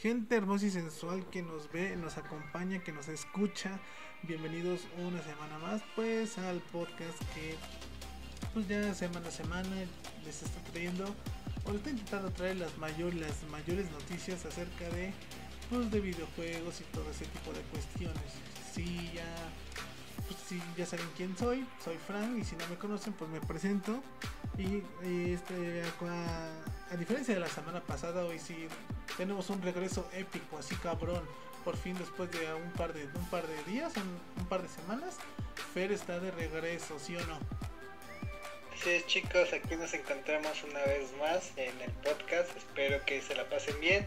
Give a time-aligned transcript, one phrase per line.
[0.00, 3.78] gente hermosa y sensual que nos ve, nos acompaña, que nos escucha.
[4.22, 7.54] Bienvenidos una semana más pues al podcast que
[8.54, 9.68] pues ya semana a semana
[10.24, 11.04] les está trayendo
[11.66, 15.12] o está intentando traer las mayores, las mayores noticias acerca de
[15.68, 18.32] pues de videojuegos y todo ese tipo de cuestiones.
[18.72, 19.36] Si ya
[20.26, 23.40] pues, si ya saben quién soy, soy Frank y si no me conocen pues me
[23.40, 24.02] presento
[24.58, 24.82] y
[25.32, 25.82] este
[26.90, 28.68] a, diferencia de la semana pasada hoy sí
[29.16, 31.22] tenemos un regreso épico, así cabrón.
[31.64, 35.16] Por fin después de un par de un par de días, un, par de semanas,
[35.74, 37.38] Fer está de regreso, ¿sí o no?
[38.82, 42.56] Sí, chicos, aquí nos encontramos una vez más en el podcast.
[42.56, 44.06] Espero que se la pasen bien.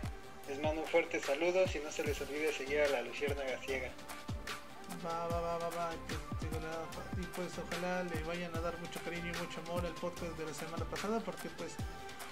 [0.49, 1.67] Les mando un fuerte saludo.
[1.67, 3.91] Si no se les olvide seguir a la Luciérnaga Ciega.
[5.03, 5.89] Va, va, va, va, va.
[7.17, 10.45] Y pues ojalá le vayan a dar mucho cariño y mucho amor al podcast de
[10.45, 11.73] la semana pasada porque pues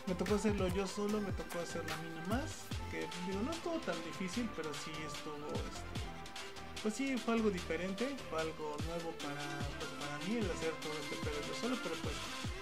[0.08, 2.66] me tocó hacerlo yo solo, me tocó hacerlo a mí nomás.
[2.90, 5.48] Que digo, no estuvo tan difícil, pero sí estuvo.
[5.48, 6.12] Este,
[6.82, 9.46] pues sí, fue algo diferente, fue algo nuevo para,
[9.78, 12.16] pues para mí el hacer todo este pedo solo, pero pues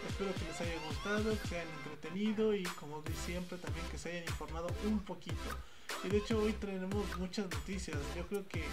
[0.09, 4.09] espero que les haya gustado, que se hayan entretenido y como siempre también que se
[4.09, 5.49] hayan informado un poquito.
[6.03, 8.63] Y de hecho hoy tenemos muchas noticias, yo creo que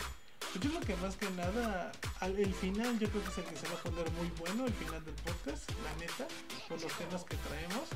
[0.55, 3.57] yo creo que más que nada, al, el final yo creo que es el que
[3.57, 6.27] se va a poner muy bueno, el final del podcast, la neta,
[6.69, 7.89] con los temas que traemos.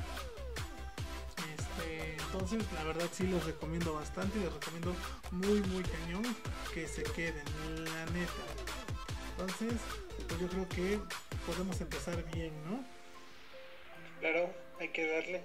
[1.57, 4.93] Este, entonces, la verdad sí los recomiendo bastante y les recomiendo
[5.31, 6.23] muy, muy cañón
[6.73, 7.45] que se queden,
[7.83, 8.43] la neta.
[9.31, 9.79] Entonces,
[10.27, 10.99] pues yo creo que
[11.45, 12.83] podemos empezar bien, ¿no?
[14.19, 15.43] Claro, hay que darle.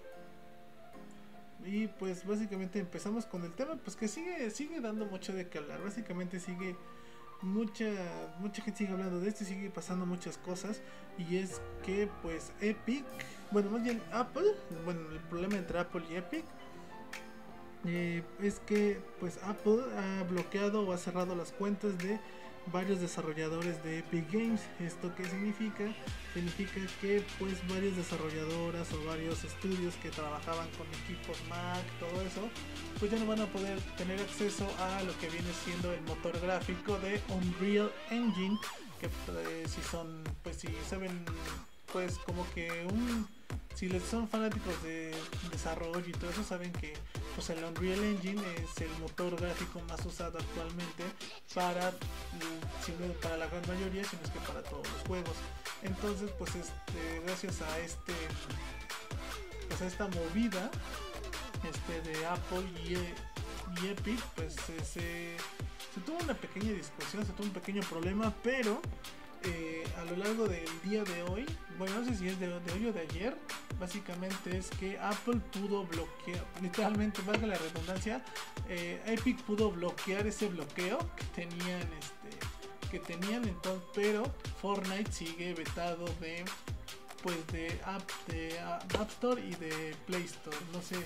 [1.64, 5.58] Y pues básicamente empezamos con el tema, pues que sigue, sigue dando mucho de que
[5.58, 5.82] hablar.
[5.82, 6.76] Básicamente sigue
[7.42, 7.86] mucha,
[8.38, 10.80] mucha gente sigue hablando de esto y sigue pasando muchas cosas.
[11.18, 13.04] Y es que pues Epic
[13.50, 16.44] bueno, más bien Apple, bueno, el problema entre Apple y Epic
[17.84, 22.18] eh, es que pues Apple ha bloqueado o ha cerrado las cuentas de
[22.72, 24.60] varios desarrolladores de Epic Games.
[24.80, 25.84] ¿Esto qué significa?
[26.34, 32.48] Significa que pues varias desarrolladoras o varios estudios que trabajaban con equipos Mac, todo eso,
[32.98, 36.38] pues ya no van a poder tener acceso a lo que viene siendo el motor
[36.40, 38.58] gráfico de Unreal Engine,
[39.00, 41.24] que pues, si son, pues si saben,
[41.92, 43.26] pues como que un
[43.76, 45.14] si les son fanáticos de
[45.50, 46.94] desarrollo y todo eso, saben que
[47.34, 51.04] pues, el Unreal Engine es el motor gráfico más usado actualmente
[51.54, 55.36] para, mm, para la gran mayoría, sino es que para todos los juegos.
[55.82, 58.14] Entonces, pues este, gracias a este
[59.68, 60.70] pues a esta movida
[61.68, 65.36] este de Apple y, y Epic, pues se, se
[66.06, 68.80] tuvo una pequeña discusión, se tuvo un pequeño problema, pero
[69.44, 71.46] eh, a lo largo del día de hoy,
[71.78, 73.36] bueno, no sé si es de, hoy o de ayer,
[73.78, 78.24] básicamente es que Apple pudo bloquear, literalmente, valga la redundancia,
[78.68, 84.24] eh, Epic pudo bloquear ese bloqueo que tenían, este, que tenían entonces, pero
[84.60, 86.44] Fortnite sigue vetado de,
[87.22, 90.56] pues, de App, de App Store y de Play Store.
[90.72, 90.96] No sé,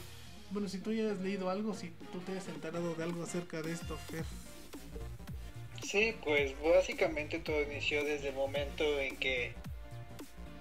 [0.50, 3.62] bueno, si tú ya has leído algo, si tú te has enterado de algo acerca
[3.62, 4.24] de esto, Fer.
[5.90, 9.52] Sí, pues básicamente todo inició desde el momento en que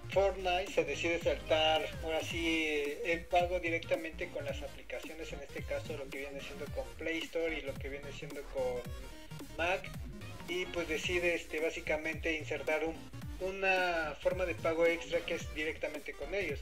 [0.09, 2.65] Fortnite se decide saltar ahora sí
[3.05, 7.19] el pago directamente con las aplicaciones, en este caso lo que viene siendo con Play
[7.19, 8.81] Store y lo que viene siendo con
[9.55, 9.87] Mac
[10.47, 12.95] y pues decide este básicamente insertar un,
[13.39, 16.59] una forma de pago extra que es directamente con ellos.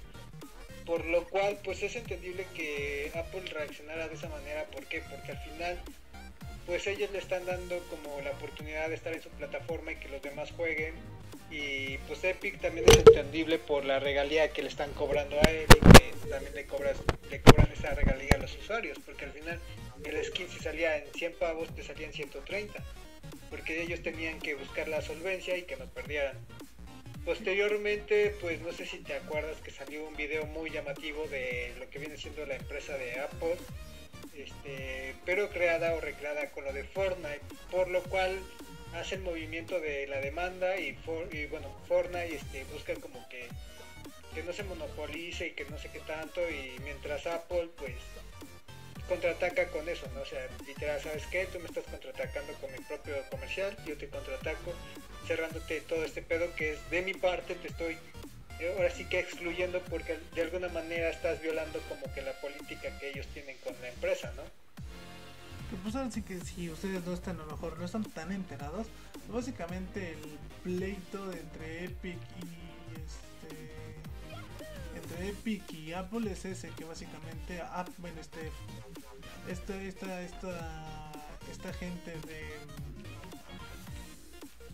[0.85, 5.01] Por lo cual pues es entendible que Apple reaccionara de esa manera, ¿por qué?
[5.09, 5.79] Porque al final
[6.67, 10.09] pues ellos le están dando como la oportunidad de estar en su plataforma y que
[10.09, 10.93] los demás jueguen.
[11.49, 15.65] Y pues Epic también es entendible por la regalía que le están cobrando a él
[15.73, 16.97] y que también le, cobras,
[17.31, 19.59] le cobran esa regalía a los usuarios, porque al final
[20.03, 22.83] el skin si salía en 100 pavos te salía en 130,
[23.49, 26.37] porque ellos tenían que buscar la solvencia y que no perdieran.
[27.23, 31.89] Posteriormente, pues no sé si te acuerdas que salió un video muy llamativo de lo
[31.89, 33.57] que viene siendo la empresa de Apple
[34.37, 37.41] este, pero creada o recreada con lo de Fortnite,
[37.71, 38.39] por lo cual
[38.93, 40.97] hace el movimiento de la demanda y,
[41.49, 43.47] bueno, Fortnite este, busca como que,
[44.33, 47.95] que no se monopolice y que no sé qué tanto y mientras Apple pues
[49.07, 50.21] contraataca con eso, ¿no?
[50.21, 51.45] O sea, literal, ¿sabes qué?
[51.45, 54.73] Tú me estás contraatacando con mi propio comercial, yo te contraataco
[55.27, 57.97] cerrándote todo este pedo que es de mi parte, te estoy
[58.65, 63.11] ahora sí que excluyendo porque de alguna manera estás violando como que la política que
[63.11, 64.43] ellos tienen con la empresa, ¿no?
[65.83, 68.87] pues ahora sí que si ustedes no están a lo mejor no están tan enterados,
[69.29, 73.73] básicamente el pleito entre Epic y este
[74.95, 78.51] entre Epic y Apple es ese que básicamente Apple, este
[79.49, 81.11] esta, esta, esta,
[81.51, 82.43] esta gente de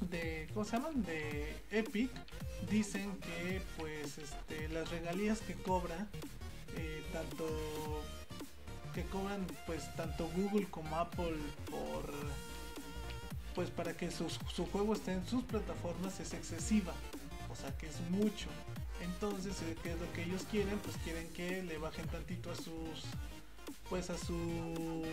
[0.09, 1.03] de ¿cómo se llaman?
[1.03, 2.11] de Epic
[2.69, 6.07] dicen que pues este las regalías que cobra
[6.75, 7.45] eh, tanto
[8.93, 11.37] que cobran pues tanto Google como Apple
[11.69, 12.11] por
[13.55, 14.27] pues para que su
[14.71, 16.93] juego esté en sus plataformas es excesiva
[17.49, 18.47] o sea que es mucho
[19.01, 20.79] entonces eh, ¿qué es lo que ellos quieren?
[20.79, 23.03] pues quieren que le bajen tantito a sus
[23.89, 25.03] pues a su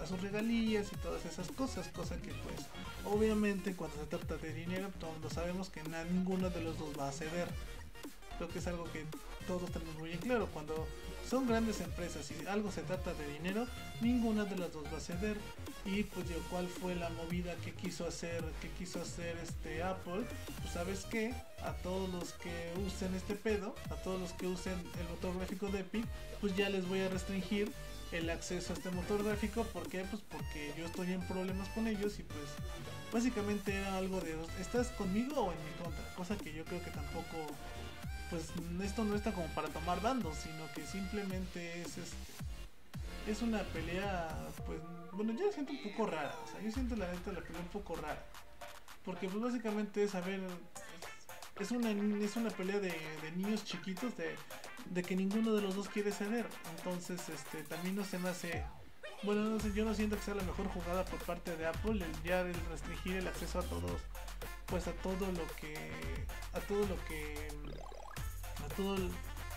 [0.00, 2.66] a sus regalías y todas esas cosas cosa que pues
[3.04, 5.82] obviamente cuando se trata de dinero todos sabemos que
[6.12, 7.48] ninguno de los dos va a ceder
[8.36, 9.04] creo que es algo que
[9.46, 10.86] todos tenemos muy en claro cuando
[11.28, 13.66] son grandes empresas y algo se trata de dinero,
[14.00, 15.36] ninguna de las dos va a ceder.
[15.84, 20.24] Y pues yo, ¿cuál fue la movida que quiso hacer, que quiso hacer este Apple?
[20.62, 24.74] Pues sabes que a todos los que usen este pedo, a todos los que usen
[24.98, 26.06] el motor gráfico de Epic,
[26.40, 27.70] pues ya les voy a restringir
[28.12, 29.64] el acceso a este motor gráfico.
[29.64, 30.04] ¿Por qué?
[30.04, 32.46] Pues porque yo estoy en problemas con ellos y pues
[33.12, 36.14] básicamente era algo de ¿estás conmigo o en mi contra?
[36.14, 37.46] Cosa que yo creo que tampoco
[38.30, 38.44] pues
[38.84, 42.38] esto no está como para tomar bandos, sino que simplemente es este
[43.28, 44.28] es una pelea,
[44.66, 44.80] pues,
[45.12, 47.60] bueno, yo la siento un poco rara, o sea, yo siento la neta la pelea
[47.60, 48.22] un poco rara,
[49.04, 50.40] porque pues básicamente es, a ver,
[51.60, 52.94] es una, es una pelea de,
[53.36, 54.34] niños chiquitos, de,
[54.90, 56.46] de, que ninguno de los dos quiere ceder,
[56.76, 58.64] entonces, este, también no se me hace,
[59.22, 62.04] bueno, no sé, yo no siento que sea la mejor jugada por parte de Apple,
[62.04, 64.00] el ya el restringir el acceso a todos,
[64.66, 65.74] pues a todo lo que,
[66.52, 67.48] a todo lo que
[68.78, 68.96] todo,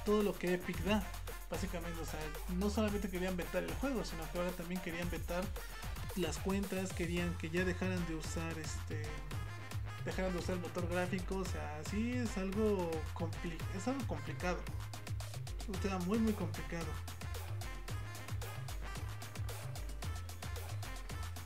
[0.06, 1.04] todo lo que Epic da.
[1.50, 2.20] Básicamente, o sea,
[2.58, 5.44] no solamente querían vetar el juego, sino que ahora también querían vetar
[6.16, 9.04] las cuentas, querían que ya dejaran de usar este
[10.06, 12.90] dejaran de usar el motor gráfico, o sea, sí es algo
[13.78, 14.60] es algo complicado.
[15.68, 16.86] Un tema muy muy complicado.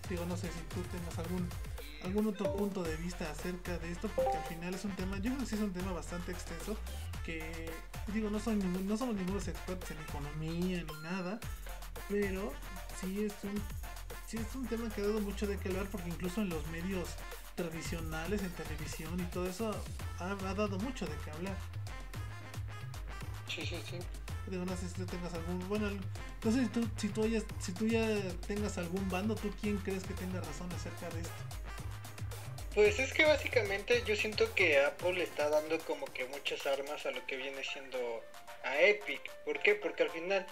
[0.09, 1.47] Digo, no sé si tú tengas algún
[2.05, 5.31] algún otro punto de vista acerca de esto, porque al final es un tema, yo
[5.31, 6.77] creo que sí es un tema bastante extenso
[7.25, 7.71] que
[8.13, 11.39] digo, no, son no somos ningunos expertos en economía ni nada,
[12.07, 12.53] pero
[13.01, 13.55] sí es un,
[14.27, 16.65] sí es un tema que ha dado mucho de qué hablar porque incluso en los
[16.67, 17.09] medios
[17.55, 19.75] tradicionales, en televisión y todo eso,
[20.19, 21.57] ha, dado mucho de qué hablar.
[23.55, 23.97] Sí, sí, sí.
[24.47, 25.89] Digo, no sé si tú tengas algún, bueno,
[26.43, 28.05] no sé si tú, si tú, ya, si tú ya
[28.47, 31.33] tengas algún bando, ¿tú quién crees que tenga razón acerca de esto?
[32.75, 37.11] Pues es que básicamente yo siento que Apple está dando como que muchas armas a
[37.11, 37.97] lo que viene siendo
[38.65, 39.21] a Epic.
[39.45, 39.75] ¿Por qué?
[39.75, 40.45] Porque al final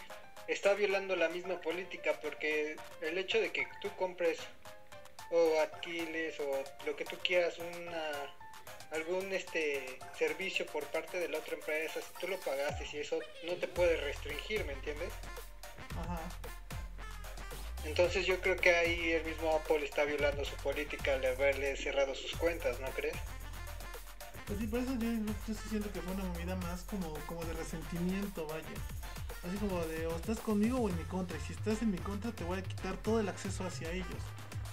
[0.47, 4.39] está violando la misma política porque el hecho de que tú compres
[5.31, 8.33] o adquiles o lo que tú quieras una
[8.93, 13.19] algún este servicio por parte de la otra empresa, si tú lo pagaste y eso
[13.45, 15.11] no te puede restringir, ¿me entiendes?
[15.97, 16.19] Ajá.
[17.85, 22.15] Entonces yo creo que ahí el mismo Apple está violando su política al haberle cerrado
[22.15, 23.15] sus cuentas, ¿no crees?
[24.47, 25.09] Pues sí, por eso yo,
[25.47, 28.65] yo siento que fue una movida más como, como de resentimiento, vaya.
[29.47, 31.37] Así como de o estás conmigo o en mi contra.
[31.37, 34.07] Y si estás en mi contra te voy a quitar todo el acceso hacia ellos.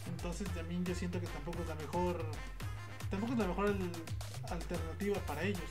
[0.06, 2.24] Entonces también yo siento que tampoco es la mejor.
[3.10, 3.74] Tampoco es la mejor
[4.50, 5.70] alternativa para ellos.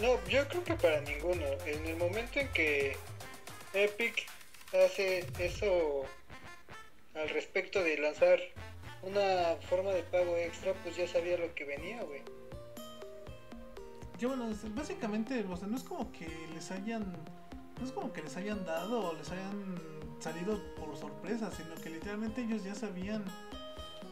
[0.00, 1.44] No, yo creo que para ninguno.
[1.66, 2.96] En el momento en que
[3.74, 4.26] Epic
[4.72, 6.04] hace eso
[7.14, 8.38] al respecto de lanzar
[9.02, 12.22] una forma de pago extra, pues ya sabía lo que venía, güey.
[14.18, 17.12] Yo, bueno, básicamente, o sea, no es como que les hayan,
[17.78, 19.80] no es como que les hayan dado o les hayan
[20.18, 23.24] salido por sorpresa, sino que literalmente ellos ya sabían,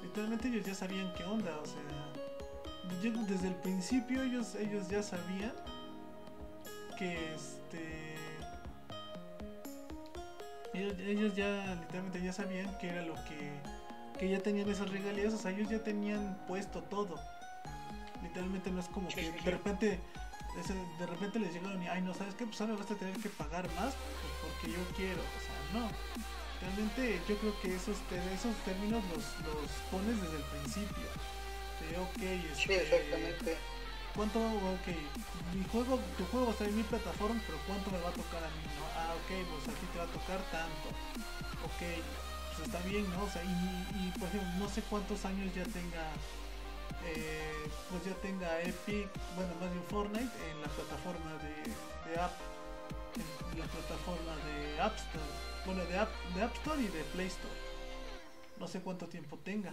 [0.09, 1.83] literalmente ellos ya sabían qué onda, o sea,
[3.29, 5.53] desde el principio ellos, ellos ya sabían
[6.99, 8.17] que este
[10.75, 13.53] ellos, ya literalmente ya sabían que era lo que,
[14.19, 17.17] que ya tenían esas regalías, o sea, ellos ya tenían puesto todo.
[18.23, 20.01] Literalmente no es como que de repente
[20.99, 23.29] de repente les llegaron y ay no sabes qué pues ahora vas a tener que
[23.29, 23.95] pagar más
[24.43, 25.89] porque yo quiero o sea no
[26.61, 27.97] realmente yo creo que esos
[28.35, 31.09] esos términos los, los pones desde el principio
[31.81, 32.23] de ok
[32.53, 33.57] este, exactamente
[34.19, 34.41] ¿Cuánto?
[34.41, 34.89] Ok,
[35.55, 38.19] mi juego, tu juego va a estar en mi plataforma, pero ¿cuánto me va a
[38.19, 38.67] tocar a mí?
[38.75, 38.83] No?
[38.99, 40.89] Ah, ok, pues a ti te va a tocar tanto.
[41.63, 41.81] Ok,
[42.51, 43.23] pues está bien, ¿no?
[43.23, 43.55] O sea, y,
[43.95, 46.03] y por ejemplo, no sé cuántos años ya tenga,
[47.07, 51.55] eh, pues ya tenga Epic, bueno, más bien Fortnite en la plataforma de,
[52.11, 52.35] de App,
[53.17, 55.25] en la plataforma de App Store,
[55.67, 57.55] bueno, de App, de App Store y de Play Store.
[58.59, 59.73] No sé cuánto tiempo tenga.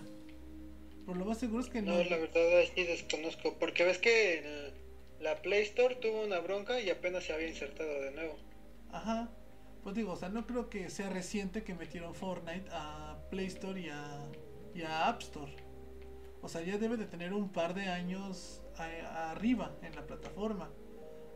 [1.06, 1.94] Pero lo más seguro es que no.
[1.96, 2.42] No, la verdad
[2.74, 3.56] sí desconozco.
[3.60, 4.74] Porque ves que
[5.20, 8.38] la Play Store tuvo una bronca y apenas se había insertado de nuevo.
[8.92, 9.30] Ajá.
[9.84, 13.80] pues digo, o sea, no creo que sea reciente que metieron Fortnite a Play Store
[13.80, 14.20] y a,
[14.74, 15.56] y a App Store.
[16.42, 20.70] O sea, ya debe de tener un par de años arriba en la plataforma.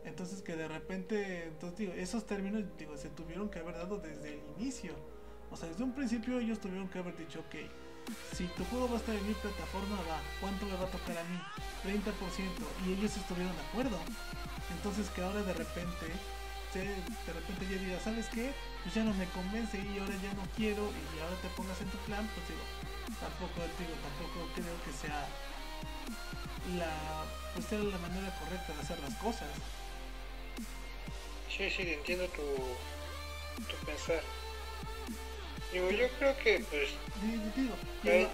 [0.04, 4.34] Entonces que de repente, entonces digo, esos términos digo, se tuvieron que haber dado desde
[4.34, 4.94] el inicio.
[5.50, 7.56] O sea, desde un principio ellos tuvieron que haber dicho, ok,
[8.32, 11.18] si tu juego va a estar en mi plataforma, va, ¿cuánto me va a tocar
[11.18, 11.38] a mí?
[11.84, 12.00] 30%.
[12.86, 13.98] Y ellos estuvieron de acuerdo.
[14.70, 16.06] Entonces que ahora de repente,
[16.72, 18.52] de repente ya diga, ¿sabes qué?
[18.82, 21.88] Pues ya no me convence y ahora ya no quiero y ahora te pongas en
[21.88, 22.64] tu plan, pues digo,
[23.18, 25.28] tampoco, digo, tampoco creo que sea
[26.78, 29.48] la, pues sea la manera correcta de hacer las cosas.
[31.56, 32.42] Sí, sí, entiendo tu,
[33.64, 34.22] tu pensar.
[35.72, 36.88] Digo, yo creo que pues
[37.56, 37.74] digo,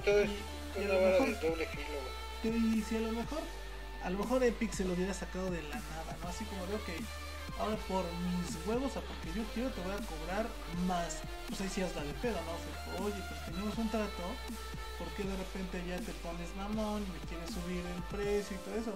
[0.05, 0.31] todo es
[0.77, 2.57] una vara de doble filo.
[2.57, 3.41] Y si a lo mejor,
[4.05, 6.29] a lo mejor Epic se lo hubiera sacado de la nada, ¿no?
[6.29, 6.97] Así como veo que
[7.59, 10.47] ahora por mis huevos, o porque yo quiero te voy a cobrar
[10.87, 11.19] más.
[11.49, 13.03] Pues ahí sí hasta de pedo, ¿no?
[13.03, 14.23] O oye, pues tenemos un trato,
[14.99, 18.95] porque de repente ya te pones mamón, me quieres subir el precio y todo eso?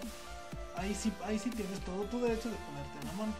[0.76, 3.34] Ahí sí, ahí sí tienes todo tu derecho de ponerte mamón.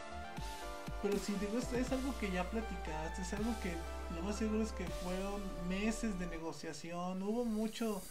[1.02, 3.75] Pero si digo, esto es algo que ya platicaste, es algo que
[4.14, 8.02] lo más seguro es que fueron meses de negociación, hubo mucho,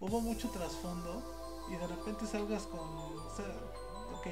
[0.00, 1.22] hubo mucho trasfondo
[1.70, 3.46] y de repente salgas con, o sea,
[4.16, 4.26] ok,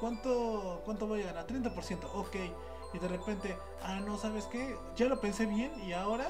[0.00, 1.46] ¿cuánto, cuánto voy a ganar?
[1.46, 2.36] 30%, ok,
[2.94, 4.76] y de repente, ah, no, ¿sabes qué?
[4.96, 6.28] Ya lo pensé bien y ahora,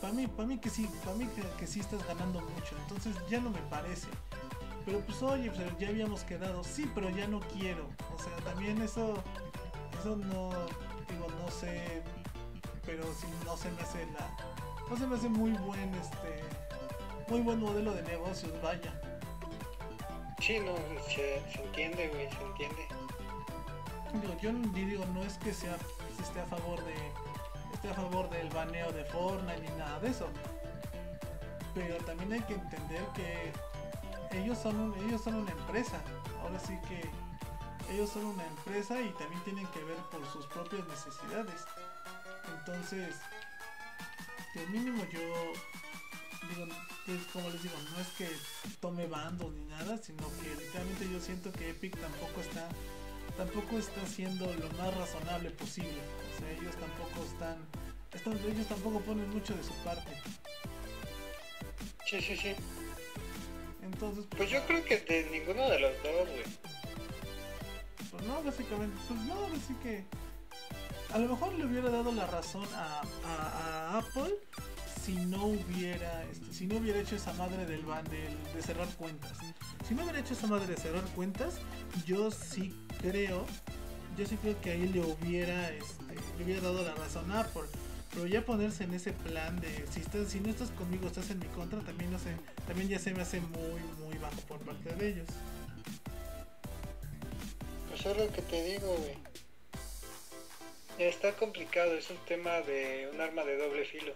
[0.00, 3.16] para mí, para mí que sí, para mí que, que sí estás ganando mucho, entonces
[3.30, 4.08] ya no me parece.
[4.84, 7.86] Pero pues oye, pues, ya habíamos quedado, sí, pero ya no quiero.
[8.14, 9.22] O sea, también eso
[9.98, 10.50] eso no,
[11.08, 12.02] digo, no sé,
[12.84, 14.28] pero si no se me hace la,
[14.88, 16.42] no se me hace muy buen, este,
[17.28, 18.92] muy buen modelo de negocios, vaya.
[20.40, 20.74] Sí, no,
[21.08, 22.88] se, entiende, güey, se entiende.
[24.14, 25.76] Digo, yo digo, no es que sea,
[26.20, 26.94] esté a favor de,
[27.74, 30.28] esté a favor del baneo de Fortnite ni nada de eso.
[31.74, 33.52] Pero también hay que entender que
[34.38, 36.00] ellos son ellos son una empresa.
[36.42, 37.08] Ahora sí que
[37.90, 41.64] ellos son una empresa y también tienen que ver por sus propias necesidades.
[42.58, 43.16] Entonces,
[44.52, 45.20] que mínimo yo
[46.48, 46.66] digo,
[47.06, 48.28] pues, como les digo, no es que
[48.80, 52.68] tome bando ni nada, sino que literalmente yo siento que Epic tampoco está
[53.36, 56.00] tampoco está siendo lo más razonable posible.
[56.34, 57.56] O sea, ellos tampoco están,
[58.12, 60.12] están ellos tampoco ponen mucho de su parte.
[62.06, 62.54] Sí, sí, sí.
[63.82, 66.69] Entonces, pues, pues yo creo que de ninguno de los dos, güey.
[68.26, 70.04] No, básicamente, pues no, así que
[71.12, 74.34] a lo mejor le hubiera dado la razón a, Apple
[75.04, 79.38] si no hubiera este, si no hubiera hecho esa madre del ban de cerrar cuentas.
[79.88, 81.54] Si no hubiera hecho esa madre de cerrar cuentas,
[82.06, 83.44] yo sí creo,
[84.16, 87.68] yo sí creo que ahí le hubiera este, le hubiera dado la razón a Apple.
[88.12, 91.38] Pero ya ponerse en ese plan de si estás, si no estás conmigo, estás en
[91.38, 92.36] mi contra, también no sé,
[92.66, 95.28] también ya se me hace muy, muy bajo por parte de ellos.
[98.00, 99.18] Eso es lo que te digo, güey.
[100.96, 104.14] Está complicado, es un tema de un arma de doble filo.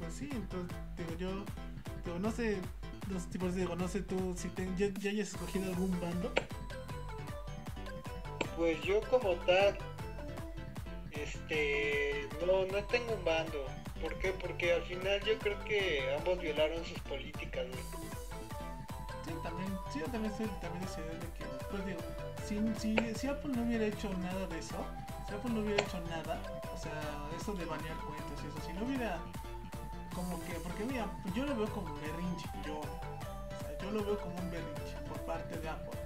[0.00, 1.44] Pues sí, entonces, digo yo,
[2.04, 2.58] digo, no sé,
[3.08, 6.32] los tipos digo, no sé tú si ya, ya hayas escogido algún bando.
[8.56, 9.78] Pues yo como tal,
[11.12, 13.64] este, no, no tengo un bando.
[14.00, 14.32] ¿Por qué?
[14.32, 18.21] Porque al final yo creo que ambos violaron sus políticas, güey.
[19.24, 22.00] Sí, también, sí, yo también estoy también de que, pues digo,
[22.44, 24.76] si, si, si, Apple no hubiera hecho nada de eso,
[25.28, 26.42] si Apple no hubiera hecho nada,
[26.74, 26.92] o sea,
[27.36, 29.18] eso de banear cuentas y eso, si no hubiera,
[30.12, 34.04] como que, porque mira, yo lo veo como un berrinche, yo, o sea, yo lo
[34.04, 36.00] veo como un berrinche por parte de Apple.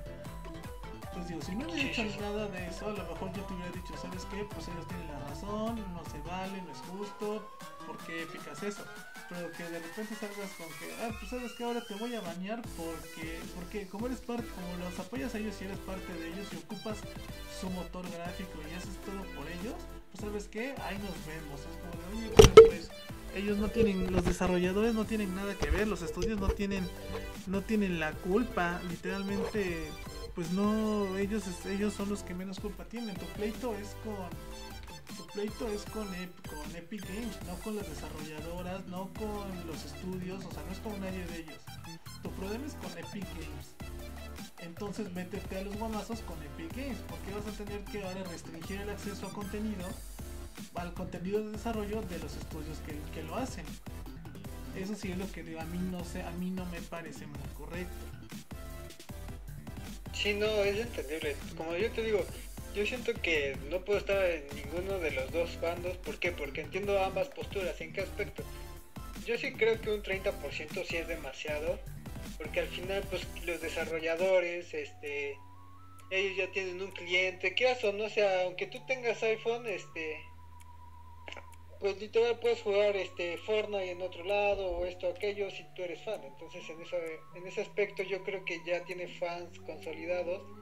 [1.17, 3.73] Entonces digo, si no hubiera hecho nada de eso, a lo mejor yo te hubiera
[3.73, 4.45] dicho, ¿sabes qué?
[4.45, 7.49] Pues ellos tienen la razón, no se vale, no es justo,
[7.87, 8.85] ¿por qué picas eso?
[9.29, 12.21] Pero que de repente salgas con que, ah, pues sabes que ahora te voy a
[12.21, 16.29] bañar porque, porque como eres parte, como los apoyas a ellos y eres parte de
[16.29, 16.99] ellos y ocupas
[17.61, 19.75] su motor gráfico y haces todo por ellos,
[20.13, 21.61] pues sabes que ahí nos vemos.
[21.61, 22.91] Es como de, oye, pues,
[23.35, 26.89] ellos no tienen, los desarrolladores no tienen nada que ver, los estudios no tienen,
[27.47, 29.91] no tienen la culpa, literalmente,
[30.35, 33.15] pues no, ellos, ellos son los que menos culpa tienen.
[33.17, 34.15] Tu pleito es con
[35.15, 40.45] su pleito es con, con Epic Games, no con las desarrolladoras, no con los estudios,
[40.45, 41.61] o sea, no es con nadie de ellos.
[42.23, 43.77] Tu problema es con Epic Games.
[44.59, 48.81] Entonces métete a los guamazos con Epic Games, porque vas a tener que ahora restringir
[48.81, 49.87] el acceso a contenido,
[50.75, 53.65] al contenido de desarrollo de los estudios que, que lo hacen.
[54.75, 57.39] Eso sí es lo que a mí no sé, a mí no me parece muy
[57.57, 57.95] correcto.
[60.13, 61.37] Sí, no, es entendible.
[61.57, 62.25] Como yo te digo,
[62.77, 65.97] yo siento que no puedo estar en ninguno de los dos bandos.
[65.97, 66.31] ¿Por qué?
[66.31, 67.81] Porque entiendo ambas posturas.
[67.81, 68.43] ¿En qué aspecto?
[69.25, 71.79] Yo sí creo que un 30% sí es demasiado.
[72.37, 75.39] Porque al final, pues los desarrolladores, este,
[76.11, 77.55] ellos ya tienen un cliente.
[77.55, 78.05] ¿Qué o no?
[78.05, 80.21] O sea, aunque tú tengas iPhone, este,
[81.81, 86.03] pues literal puedes jugar este Fortnite en otro lado o esto aquello si tú eres
[86.03, 86.97] fan entonces en ese
[87.35, 90.56] en ese aspecto yo creo que ya tiene fans consolidados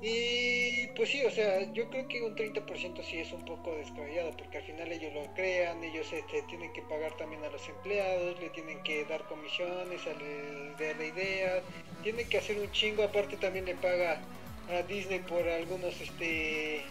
[0.00, 4.30] y pues sí o sea yo creo que un 30% sí es un poco descabellado
[4.36, 8.38] porque al final ellos lo crean ellos este, tienen que pagar también a los empleados
[8.40, 11.62] le tienen que dar comisiones al de la idea
[12.02, 14.20] tienen que hacer un chingo aparte también le paga
[14.70, 16.84] a Disney por algunos este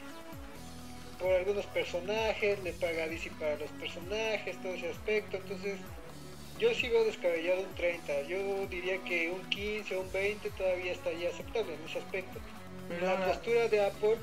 [1.19, 5.79] por algunos personajes, le paga DC para los personajes, todo ese aspecto, entonces
[6.59, 10.91] yo sí veo descabellado un 30, yo diría que un 15 o un 20 todavía
[10.91, 12.39] estaría aceptable en ese aspecto.
[13.01, 14.17] La postura de Apple,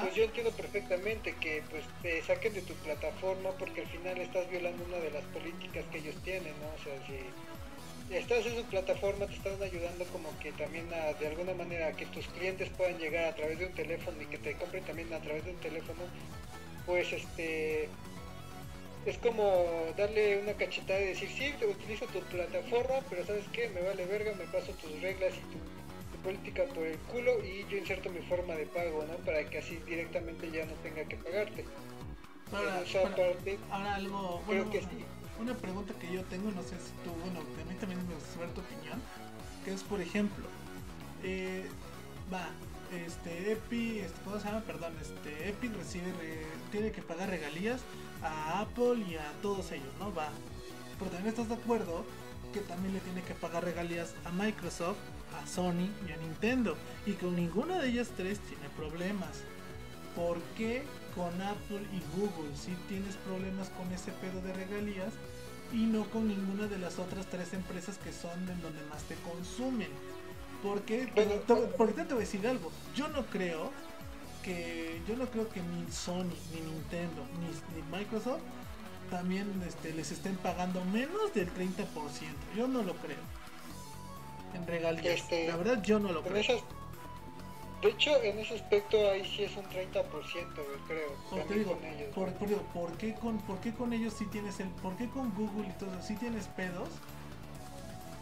[0.00, 4.50] pues yo entiendo perfectamente que pues te saquen de tu plataforma porque al final estás
[4.50, 6.68] violando una de las políticas que ellos tienen, ¿no?
[6.68, 11.54] O sea, si estás en su plataforma, te están ayudando como que también de alguna
[11.54, 14.84] manera que tus clientes puedan llegar a través de un teléfono y que te compren
[14.84, 16.02] también a través de un teléfono,
[16.86, 17.88] pues este
[19.06, 23.68] es como darle una cachetada y decir, sí, te utilizo tu plataforma, pero sabes qué,
[23.68, 25.58] me vale verga, me paso tus reglas y tu,
[26.24, 29.14] política por el culo y yo inserto mi forma de pago, ¿no?
[29.24, 31.64] Para que así directamente ya no tenga que pagarte.
[32.52, 32.84] Ahora,
[33.70, 35.04] ahora algo, bueno, que sí
[35.40, 38.34] una pregunta que yo tengo, no sé si tú, bueno, a mí también me gusta
[38.34, 39.00] saber tu opinión,
[39.64, 40.44] que es por ejemplo,
[41.22, 41.66] eh,
[42.32, 42.48] va,
[42.92, 44.60] este Epi, este, ¿cómo se llama?
[44.60, 46.12] Perdón, este Epic recibe,
[46.70, 47.80] tiene que pagar regalías
[48.22, 50.14] a Apple y a todos ellos, ¿no?
[50.14, 50.28] Va.
[50.98, 52.04] Pero también estás de acuerdo
[52.52, 54.98] que también le tiene que pagar regalías a Microsoft,
[55.40, 56.76] a Sony y a Nintendo.
[57.06, 59.42] Y con ninguna de ellas tres tiene problemas.
[60.14, 65.12] ¿Por qué con Apple y Google si tienes problemas con ese pedo de regalías
[65.72, 69.14] y no con ninguna de las otras tres empresas que son en donde más te
[69.16, 69.88] consumen.
[70.62, 71.08] Porque,
[71.76, 73.70] porque te, voy a decir algo, yo no creo
[74.42, 78.40] que yo no creo que ni Sony, ni Nintendo, ni, Microsoft
[79.10, 81.86] también este, les estén pagando menos del 30%.
[82.56, 83.18] Yo no lo creo.
[84.54, 85.20] En regalías.
[85.20, 86.42] Este, la verdad yo no lo creo.
[87.84, 90.04] De hecho, en ese aspecto ahí sí es un 30%,
[90.86, 91.12] creo.
[91.28, 94.58] Por, te digo, con ellos, por, por, qué con, ¿por qué con ellos sí tienes
[94.60, 94.68] el...
[94.68, 96.88] ¿Por qué con Google y todo sí tienes pedos?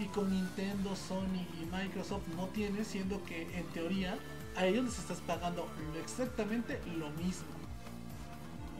[0.00, 4.18] Y con Nintendo, Sony y Microsoft no tienes, siendo que en teoría
[4.56, 5.68] a ellos les estás pagando
[6.02, 7.46] exactamente lo mismo.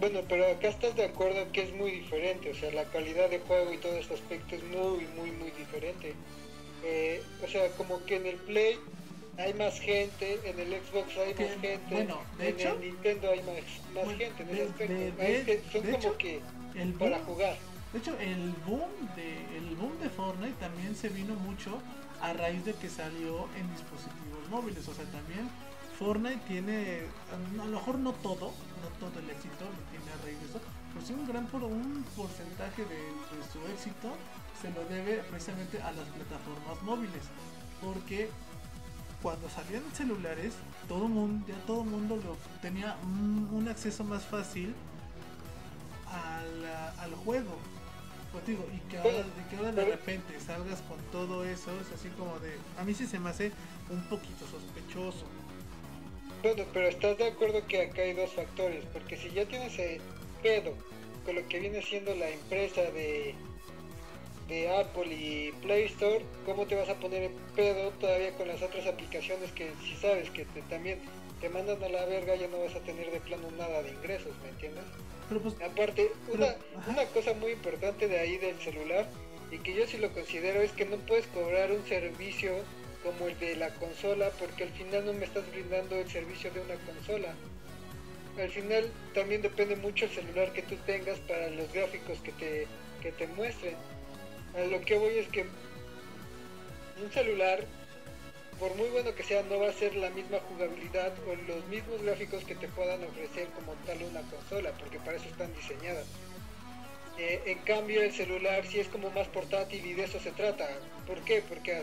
[0.00, 3.38] Bueno, pero acá estás de acuerdo que es muy diferente, o sea, la calidad de
[3.38, 6.14] juego y todo este aspecto es muy, muy, muy diferente.
[6.84, 8.78] Eh, o sea, como que en el Play
[9.38, 13.42] hay más gente, en el Xbox hay más gente, bueno, de en el Nintendo hay
[13.42, 15.80] más, más gente en ese aspecto.
[15.80, 16.40] son como que
[16.74, 17.56] el para jugar.
[17.92, 21.78] De hecho, el boom de el boom de Fortnite también se vino mucho
[22.20, 24.86] a raíz de que salió en dispositivos móviles.
[24.88, 25.50] O sea, también
[25.98, 27.02] Fortnite tiene,
[27.60, 30.60] a lo mejor no todo, no todo el éxito lo tiene a raíz de eso,
[30.92, 34.16] pero sí un gran por, un porcentaje de, de su éxito
[34.62, 37.24] se lo debe precisamente a las plataformas móviles.
[37.82, 38.28] Porque
[39.20, 40.54] cuando salían celulares,
[40.88, 44.74] todo mundo, ya todo mundo lo tenía un, acceso más fácil
[47.00, 47.56] al, juego.
[48.32, 52.08] Pues digo, y que, ahora, que ahora de repente salgas con todo eso, es así
[52.10, 52.56] como de.
[52.78, 53.52] A mí sí se me hace
[53.90, 55.26] un poquito sospechoso.
[56.42, 60.00] Bueno, pero estás de acuerdo que acá hay dos factores, porque si ya tienes el
[60.42, 60.74] pedo
[61.24, 63.34] con lo que viene siendo la empresa de
[64.52, 68.60] de Apple y Play Store, ¿cómo te vas a poner en pedo todavía con las
[68.60, 70.98] otras aplicaciones que si sabes que te, también
[71.40, 74.32] te mandan a la verga ya no vas a tener de plano nada de ingresos,
[74.42, 74.84] ¿me entiendes?
[75.42, 76.54] Pues, Aparte, una,
[76.86, 79.08] una cosa muy importante de ahí del celular
[79.50, 82.52] y que yo sí lo considero es que no puedes cobrar un servicio
[83.02, 86.60] como el de la consola porque al final no me estás brindando el servicio de
[86.60, 87.34] una consola.
[88.38, 92.66] Al final también depende mucho el celular que tú tengas para los gráficos que te,
[93.00, 93.76] que te muestren.
[94.54, 95.46] Lo que voy es que
[97.02, 97.64] un celular,
[98.58, 102.02] por muy bueno que sea, no va a ser la misma jugabilidad o los mismos
[102.02, 106.06] gráficos que te puedan ofrecer como tal una consola, porque para eso están diseñadas.
[107.18, 110.68] Eh, en cambio, el celular sí es como más portátil y de eso se trata.
[111.06, 111.42] ¿Por qué?
[111.48, 111.82] Porque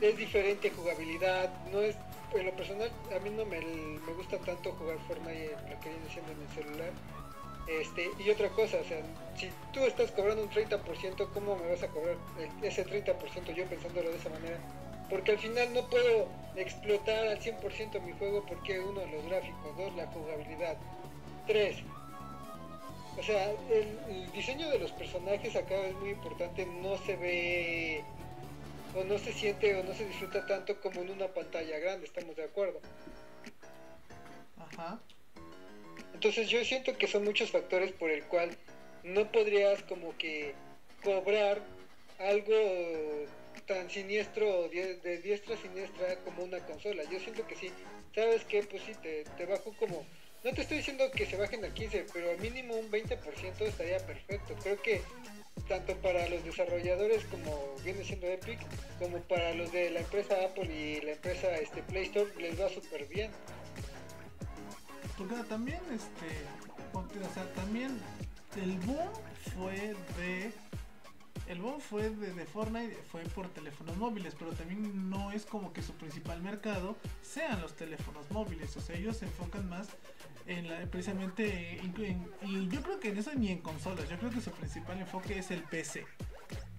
[0.00, 1.96] es diferente jugabilidad, no es,
[2.34, 6.08] en lo personal, a mí no me, me gusta tanto jugar Fortnite lo que viene
[6.12, 6.92] siendo en el celular
[7.66, 9.02] este, y otra cosa, o sea,
[9.36, 12.16] si tú estás cobrando un 30%, ¿cómo me vas a cobrar
[12.62, 13.54] ese 30%?
[13.54, 14.58] Yo pensándolo de esa manera,
[15.10, 19.94] porque al final no puedo explotar al 100% mi juego porque uno, los gráficos, dos,
[19.96, 20.76] la jugabilidad,
[21.46, 21.82] tres,
[23.18, 28.04] o sea, el, diseño de los personajes acá es muy importante, no se ve
[28.94, 32.36] o no se siente o no se disfruta tanto como en una pantalla grande, estamos
[32.36, 32.80] de acuerdo.
[34.58, 35.00] Ajá.
[36.26, 38.50] Entonces yo siento que son muchos factores por el cual
[39.04, 40.54] no podrías como que
[41.04, 41.62] cobrar
[42.18, 42.52] algo
[43.64, 47.04] tan siniestro de diestra a siniestra como una consola.
[47.04, 47.70] Yo siento que sí.
[48.12, 48.64] ¿Sabes qué?
[48.64, 50.04] Pues sí, te, te bajo como...
[50.42, 54.04] No te estoy diciendo que se bajen al 15, pero al mínimo un 20% estaría
[54.04, 54.56] perfecto.
[54.64, 55.02] Creo que
[55.68, 58.58] tanto para los desarrolladores como viene siendo Epic,
[58.98, 62.68] como para los de la empresa Apple y la empresa este, Play Store les va
[62.68, 63.30] súper bien.
[65.16, 66.26] Porque también, este,
[66.92, 67.98] o sea, también
[68.56, 69.08] el boom
[69.54, 70.52] fue de
[71.46, 75.80] el boom fue de, Fortnite, fue por teléfonos móviles, pero también no es como que
[75.80, 79.88] su principal mercado sean los teléfonos móviles, o sea, ellos se enfocan más
[80.46, 84.40] en la, precisamente, y yo creo que en eso ni en consolas, yo creo que
[84.40, 86.04] su principal enfoque es el PC.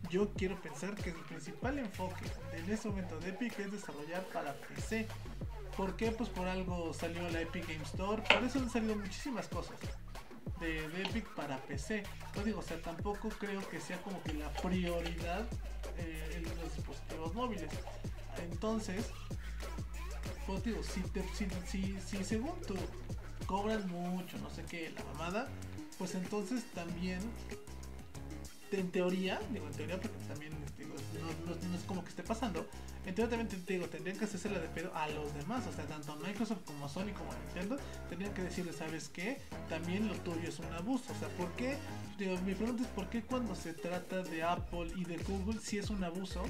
[0.10, 4.54] Yo quiero pensar que el principal enfoque en este momento de Epic es desarrollar para
[4.54, 5.08] PC.
[5.78, 6.12] ¿Por qué?
[6.12, 9.78] Pues por algo salió la Epic Game Store, por eso han salido muchísimas cosas
[10.60, 12.04] de, Epic para PC.
[12.58, 15.46] O sea, tampoco creo que sea como que la prioridad
[15.98, 17.70] eh, en los dispositivos móviles.
[18.50, 19.06] Entonces,
[20.48, 22.76] pues digo, si, te, si, si, si según tú
[23.46, 25.48] cobras mucho, no sé qué, la mamada,
[26.00, 27.20] pues entonces también
[28.72, 30.54] en teoría, digo en teoría porque también
[31.46, 32.66] no, es como que esté pasando,
[33.06, 35.72] en teoría también te, digo, tendrían que hacerse la de pedo a los demás, o
[35.72, 37.78] sea, tanto Microsoft como Sony como Nintendo,
[38.10, 39.40] tendrían que decirle, ¿sabes qué?
[39.70, 41.78] También lo tuyo es un abuso, o sea, ¿por qué?
[42.18, 45.78] Digo, mi pregunta es, ¿por qué cuando se trata de Apple y de Google si
[45.78, 46.44] es un abuso?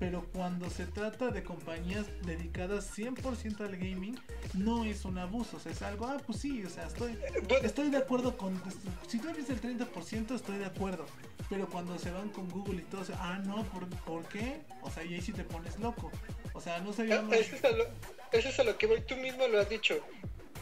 [0.00, 4.18] pero cuando se trata de compañías dedicadas 100% al gaming,
[4.54, 7.18] no es un abuso, o sea, es algo, ah, pues sí, o sea, estoy,
[7.62, 8.60] estoy de acuerdo con,
[9.06, 11.04] si tú dices el 30%, estoy de acuerdo,
[11.50, 14.60] pero cuando se van con Google y todo, ah, no, ¿por, ¿por qué?
[14.82, 16.10] O sea, y ahí sí te pones loco,
[16.54, 17.16] o sea, no sería...
[17.16, 17.84] Ah, eso, es a lo,
[18.30, 19.98] eso es a lo que voy, tú mismo lo has dicho,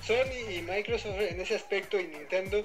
[0.02, 2.64] Sony y Microsoft en ese aspecto y Nintendo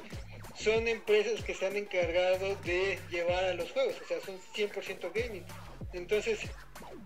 [0.56, 5.12] son empresas que se han encargado de llevar a los juegos, o sea, son 100%
[5.14, 5.44] gaming.
[5.92, 6.40] Entonces,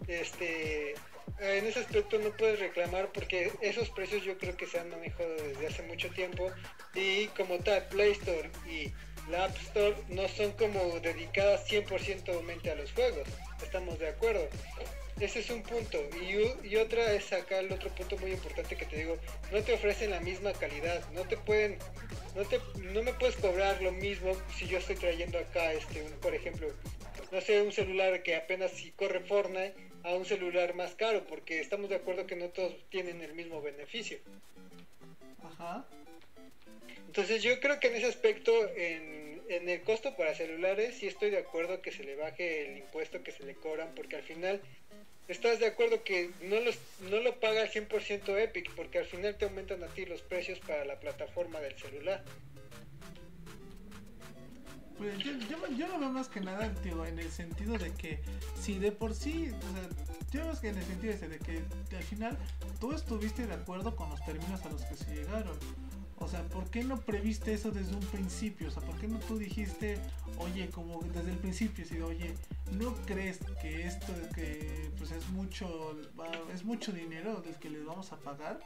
[0.08, 0.94] este,
[1.40, 5.30] en ese aspecto no puedes reclamar porque esos precios yo creo que se han manejado
[5.36, 6.52] desde hace mucho tiempo
[6.94, 8.92] y como tal Play Store y
[9.30, 13.28] la App Store no son como dedicadas 100% a los juegos,
[13.62, 14.48] estamos de acuerdo.
[15.20, 15.98] Ese es un punto.
[16.22, 19.18] Y, y, otra es acá el otro punto muy importante que te digo,
[19.52, 21.80] no te ofrecen la misma calidad, no te pueden,
[22.36, 22.60] no te,
[22.94, 26.68] no me puedes cobrar lo mismo si yo estoy trayendo acá este, por ejemplo,
[27.32, 31.60] no sé, un celular que apenas si corre Fortnite a un celular más caro, porque
[31.60, 34.20] estamos de acuerdo que no todos tienen el mismo beneficio.
[35.44, 35.86] Ajá.
[37.08, 41.30] Entonces yo creo que en ese aspecto, en, en el costo para celulares, sí estoy
[41.30, 44.62] de acuerdo que se le baje el impuesto que se le cobran, porque al final
[45.28, 46.78] estás de acuerdo que no, los,
[47.10, 50.60] no lo paga al 100% Epic, porque al final te aumentan a ti los precios
[50.60, 52.24] para la plataforma del celular.
[54.98, 55.32] Pues yo,
[55.78, 58.20] yo, lo veo más que nada, tío, en el sentido de que
[58.60, 61.62] si de por sí, o sea, yo veo que en el sentido ese de que,
[61.96, 62.38] al final
[62.80, 65.58] tú estuviste de acuerdo con los términos a los que se llegaron.
[66.20, 68.70] O sea, ¿por qué no previste eso desde un principio?
[68.70, 70.00] O sea, ¿por qué no tú dijiste,
[70.40, 72.34] oye, como desde el principio, si, oye,
[72.72, 75.96] ¿no crees que esto que pues es mucho
[76.54, 78.60] es mucho dinero del que les vamos a pagar?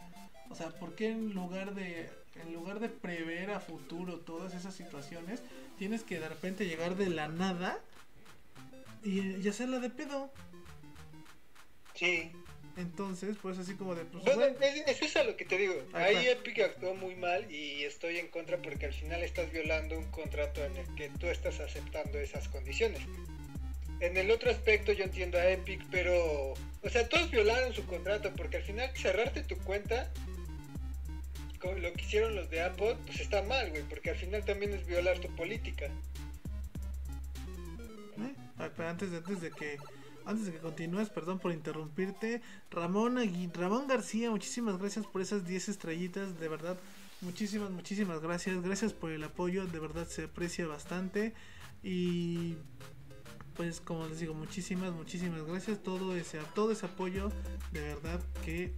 [0.49, 4.73] O sea, ¿por qué en lugar de en lugar de prever a futuro todas esas
[4.73, 5.41] situaciones,
[5.77, 7.79] tienes que de repente llegar de la nada
[9.03, 10.31] y, hacerla de pedo?
[11.95, 12.31] Sí.
[12.77, 14.05] Entonces, pues así como de...
[14.05, 15.75] Pues, bueno, es, eso lo que te digo.
[15.93, 20.09] Ahí Epic actuó muy mal y estoy en contra porque al final estás violando un
[20.11, 23.01] contrato en el que tú estás aceptando esas condiciones.
[23.99, 26.53] En el otro aspecto yo entiendo a Epic, pero...
[26.83, 30.11] O sea, todos violaron su contrato porque al final cerrarte tu cuenta
[31.63, 34.85] lo que hicieron los de Apple, pues está mal, güey, porque al final también es
[34.85, 35.85] violar tu política.
[38.17, 38.33] ¿Eh?
[38.77, 39.77] antes, de, antes de que
[40.25, 43.17] antes de que continúes, perdón por interrumpirte, Ramón,
[43.53, 46.77] Ramón García, muchísimas gracias por esas 10 estrellitas, de verdad,
[47.21, 51.33] muchísimas, muchísimas gracias, gracias por el apoyo, de verdad se aprecia bastante
[51.83, 52.55] y
[53.55, 57.31] pues como les digo, muchísimas, muchísimas gracias, todo ese, todo ese apoyo,
[57.71, 58.73] de verdad que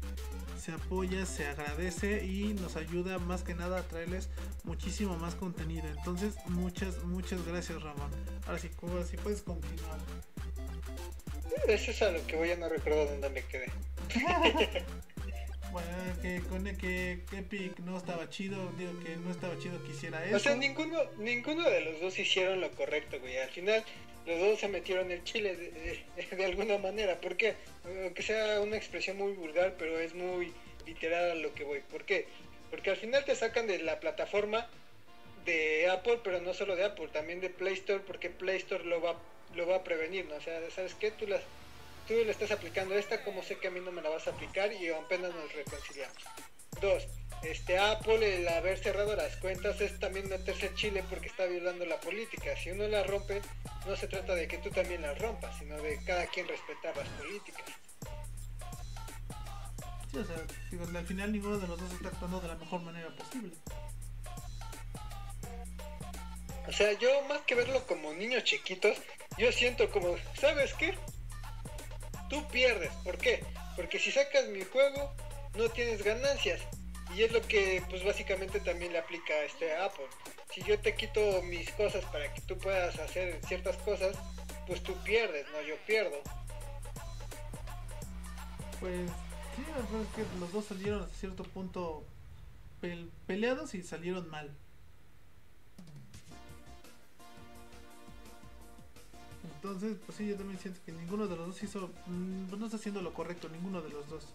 [0.60, 4.29] se apoya, se agradece y nos ayuda más que nada a traerles
[4.63, 5.86] muchísimo más contenido.
[5.88, 8.10] Entonces, muchas, muchas gracias Ramón.
[8.45, 8.69] Ahora sí,
[9.10, 9.99] si puedes continuar.
[11.67, 13.71] Eso es a lo que voy a no recuerdo dónde me quedé.
[15.71, 15.89] bueno,
[16.21, 20.36] que con que Epic no estaba chido, digo que no estaba chido que hiciera eso.
[20.36, 23.38] O sea, ninguno, ninguno de los dos hicieron lo correcto, güey.
[23.38, 23.84] Al final,
[24.25, 27.19] los dos se metieron el chile de, alguna manera.
[27.19, 27.56] ¿Por qué?
[28.03, 30.53] Aunque sea una expresión muy vulgar, pero es muy
[30.86, 31.79] literal a lo que voy.
[31.79, 32.27] ¿Por qué?
[32.69, 34.67] Porque al final te sacan de la plataforma
[35.45, 39.01] de Apple, pero no solo de Apple, también de Play Store, porque Play Store lo
[39.01, 39.19] va,
[39.56, 40.36] lo va a prevenir, ¿no?
[40.36, 41.12] O sea, ¿sabes qué?
[41.12, 41.42] Tú, las,
[42.08, 44.32] tú le estás aplicando esta, como sé que a mí no me la vas a
[44.32, 46.24] aplicar y apenas nos reconciliamos.
[46.82, 47.08] Dos,
[47.44, 51.86] este Apple, el haber cerrado las cuentas es también meterse en Chile porque está violando
[51.86, 52.56] la política.
[52.56, 53.42] Si uno la rompe,
[53.86, 57.08] no se trata de que tú también la rompas, sino de cada quien respetar las
[57.10, 57.66] políticas.
[60.12, 60.36] Sí, o sea,
[60.72, 63.54] digo, al final ninguno de los dos está actuando de la mejor manera posible.
[66.66, 68.98] O sea, yo más que verlo como niños chiquitos,
[69.38, 70.96] yo siento como, ¿sabes qué?
[72.30, 72.91] Tú pierdes.
[73.04, 73.43] ¿Por qué?
[73.76, 75.13] Porque si sacas mi juego,
[75.56, 76.62] no tienes ganancias.
[77.15, 80.08] Y es lo que pues básicamente también le aplica a este Apple.
[80.54, 84.15] Si yo te quito mis cosas para que tú puedas hacer ciertas cosas,
[84.67, 86.22] pues tú pierdes, no yo pierdo.
[88.80, 89.10] Pues
[89.56, 92.04] sí, es que los dos salieron a cierto punto
[93.28, 94.56] peleados y salieron mal.
[99.63, 101.89] Entonces, pues sí, yo también siento que ninguno de los dos hizo.
[102.08, 104.26] Mm, no está haciendo lo correcto, ninguno de los dos.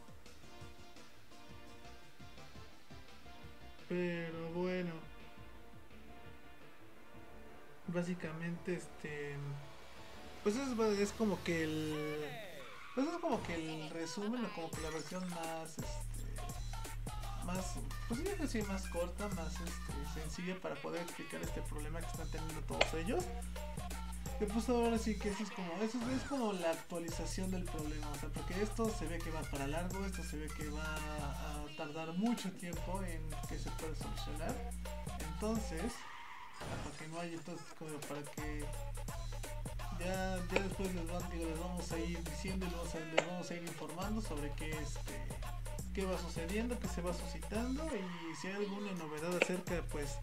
[3.91, 4.93] Pero bueno.
[7.89, 9.35] Básicamente, este.
[10.43, 12.25] Pues es, es como que el.
[12.95, 15.77] Pues es como que el resumen o como que la versión más.
[15.77, 16.43] Este,
[17.45, 17.75] más.
[18.09, 22.31] Pues que sí, más corta, más este, sencilla para poder explicar este problema que están
[22.31, 23.27] teniendo todos ellos
[24.39, 28.09] que pues ahora sí que eso es como, eso es como la actualización del problema,
[28.11, 30.95] o sea, porque esto se ve que va para largo, esto se ve que va
[30.95, 34.55] a tardar mucho tiempo en que se pueda solucionar.
[35.35, 35.93] Entonces,
[36.59, 38.65] para que no haya entonces como para que
[39.99, 41.07] ya, ya después les,
[41.59, 45.27] vamos a ir diciendo y les vamos a, ir informando sobre qué este
[45.95, 50.17] qué va sucediendo, qué se va suscitando y si hay alguna novedad acerca pues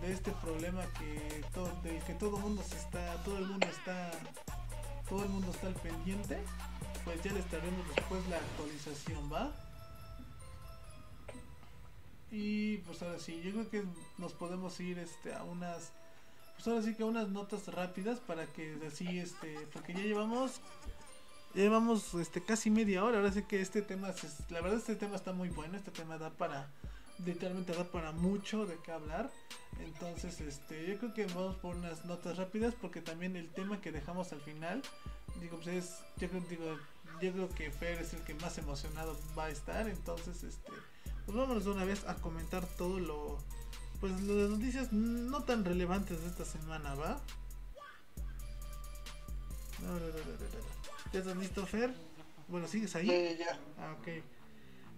[0.00, 4.10] de este problema que todo, del que todo mundo se está, todo el mundo está,
[5.08, 6.38] todo el mundo está al pendiente,
[7.04, 9.52] pues ya les traeremos después la actualización, ¿va?
[12.30, 13.84] Y pues ahora sí, yo creo que
[14.18, 15.92] nos podemos ir este a unas
[16.56, 20.60] pues ahora sí que unas notas rápidas para que así este porque ya llevamos
[21.54, 24.12] llevamos este casi media hora, ahora sí que este tema
[24.50, 26.68] la verdad este tema está muy bueno, este tema da para
[27.24, 29.30] literalmente da para mucho de qué hablar.
[29.80, 33.92] Entonces, este, yo creo que vamos por unas notas rápidas porque también el tema que
[33.92, 34.82] dejamos al final,
[35.40, 36.78] digo, pues es, yo creo, digo,
[37.20, 39.88] yo creo que Fer es el que más emocionado va a estar.
[39.88, 40.72] Entonces, este,
[41.26, 43.38] pues vámonos de una vez a comentar todo lo,
[44.00, 47.20] pues las noticias no tan relevantes de esta semana, ¿va?
[51.12, 51.94] ¿Ya estás listo, Fer?
[52.48, 53.08] Bueno, ¿sigues ahí?
[53.08, 53.58] Sí, ya.
[53.78, 54.22] Ah, ok.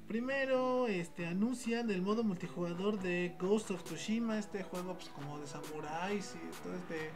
[0.08, 5.48] Primero, este, anuncian el modo multijugador de Ghost of Tsushima, este juego pues como de
[5.48, 7.10] samuráis y todo este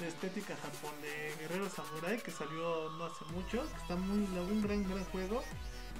[0.00, 4.62] de estética japón de guerrero samurai que salió no hace mucho, que está muy un
[4.62, 5.42] gran gran juego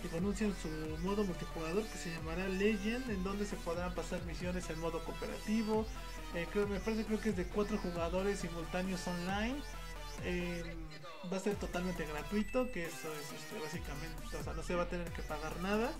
[0.04, 0.68] y anuncian su
[1.04, 5.86] modo multijugador que se llamará Legend, en donde se podrán pasar misiones en modo cooperativo.
[6.36, 9.60] Eh, creo, me parece creo que es de cuatro jugadores simultáneos online.
[10.22, 10.62] Eh,
[11.32, 14.84] va a ser totalmente gratuito, que eso es este, básicamente, o sea, no se va
[14.84, 15.90] a tener que pagar nada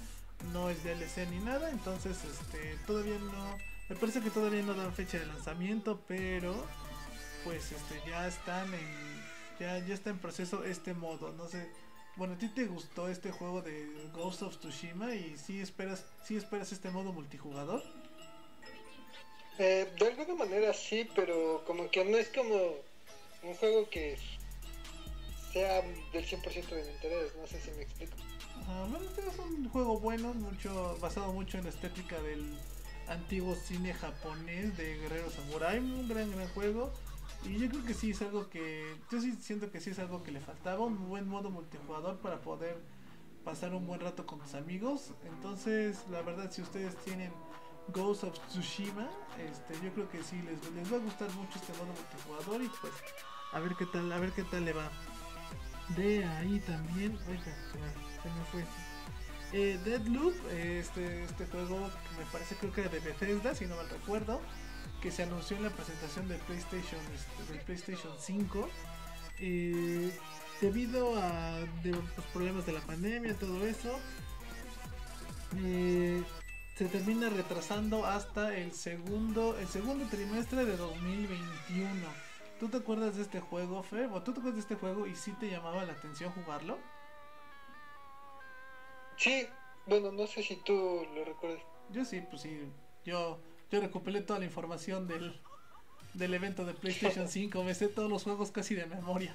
[0.52, 3.56] no es DLC ni nada, entonces este todavía no
[3.88, 6.54] me parece que todavía no dan fecha de lanzamiento, pero
[7.44, 9.22] pues este ya están en
[9.58, 11.68] ya ya está en proceso este modo, no sé.
[12.16, 16.36] Bueno, ¿a ti te gustó este juego de Ghost of Tsushima y si esperas si
[16.36, 17.82] esperas este modo multijugador?
[19.58, 22.74] Eh, de alguna manera sí, pero como que no es como
[23.42, 24.18] un juego que
[25.52, 28.27] sea del 100% de mi interés, no sé si me explico
[29.02, 32.58] este es un juego bueno, mucho basado mucho en la estética del
[33.08, 36.92] antiguo cine japonés de Guerrero Samurai, un gran gran juego.
[37.44, 40.22] Y yo creo que sí es algo que yo sí siento que sí es algo
[40.22, 42.76] que le faltaba, un buen modo multijugador para poder
[43.44, 45.12] pasar un buen rato con tus amigos.
[45.24, 47.32] Entonces, la verdad si ustedes tienen
[47.94, 51.72] Ghost of Tsushima, este yo creo que sí les, les va a gustar mucho este
[51.74, 52.92] modo multijugador y pues
[53.52, 54.90] a ver qué tal, a ver qué tal le va.
[55.96, 57.56] De ahí también, oiga,
[58.22, 58.64] se me fue.
[59.52, 63.88] Eh, Deadloop, este, este juego me parece creo que era de Bethesda, si no mal
[63.88, 64.40] recuerdo,
[65.00, 68.68] que se anunció en la presentación del PlayStation, este, PlayStation 5.
[70.60, 73.98] debido a los problemas de la pandemia, todo eso,
[75.56, 76.22] eh,
[76.76, 81.90] se termina retrasando hasta el segundo, el segundo trimestre de 2021.
[82.60, 84.06] ¿Tú te acuerdas de este juego, Fe?
[84.06, 86.78] ¿O tú te acuerdas de este juego y si te llamaba la atención jugarlo?
[89.18, 89.46] Sí,
[89.86, 91.62] bueno, no sé si tú lo recuerdas.
[91.90, 92.60] Yo sí, pues sí.
[93.04, 93.38] Yo,
[93.70, 95.34] yo recuperé toda la información del,
[96.14, 97.64] del evento de PlayStation 5.
[97.64, 99.34] Me sé todos los juegos casi de memoria.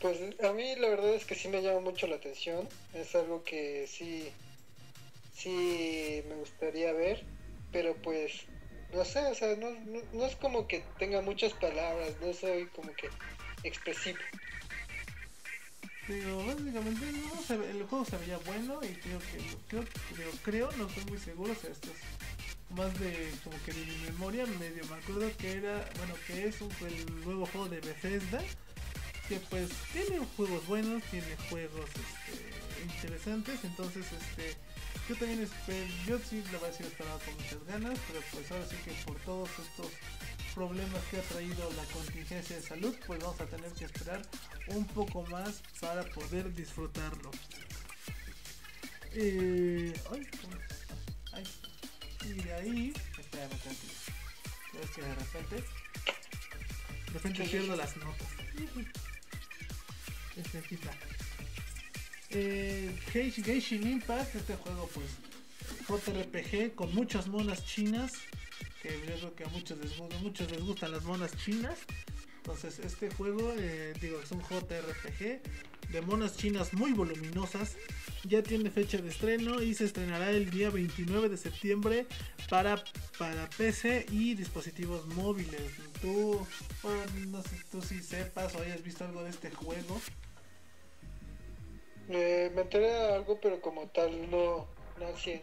[0.00, 2.68] Pues a mí la verdad es que sí me llama mucho la atención.
[2.94, 4.30] Es algo que sí,
[5.34, 7.24] sí me gustaría ver.
[7.70, 8.32] Pero pues,
[8.92, 9.70] no sé, o sea, no,
[10.12, 12.14] no, es como que tenga muchas palabras.
[12.20, 13.08] No soy como que
[13.62, 14.18] expresivo.
[16.10, 21.04] Pero básicamente no, el juego se veía bueno y creo que, creo, creo, no estoy
[21.04, 24.96] muy seguro, o sea, esto es más de como que de mi memoria medio me
[24.96, 28.42] acuerdo que era, bueno, que es el nuevo juego de Bethesda
[29.28, 34.56] que pues tiene juegos buenos, tiene juegos este, interesantes, entonces este
[35.08, 38.50] yo también espero, yo sí lo voy a decir esperado con muchas ganas, pero pues
[38.50, 39.92] ahora sí que por todos estos
[40.54, 44.22] problemas que ha traído la contingencia de salud, pues vamos a tener que esperar
[44.68, 47.30] un poco más para poder disfrutarlo.
[49.12, 50.26] Eh, ay,
[51.32, 51.44] ay,
[52.26, 53.50] y de ahí, espérame.
[54.82, 58.28] Es que de repente, de repente pierdo las notas.
[62.30, 65.06] Eh, Geishin Impact, este juego pues
[65.88, 68.12] JRPG con muchas monas chinas,
[68.80, 71.78] que yo creo que a muchos les, muchos les gustan las monas chinas.
[72.38, 75.42] Entonces este juego, eh, digo, es un JRPG
[75.90, 77.76] de monas chinas muy voluminosas.
[78.24, 82.06] Ya tiene fecha de estreno y se estrenará el día 29 de septiembre
[82.48, 82.82] para,
[83.18, 85.62] para PC y dispositivos móviles.
[86.00, 86.46] Tú,
[87.28, 90.00] no sé, tú si sepas o hayas visto algo de este juego.
[92.08, 94.66] Eh, me enteré de algo, pero como tal no,
[94.98, 95.40] no así.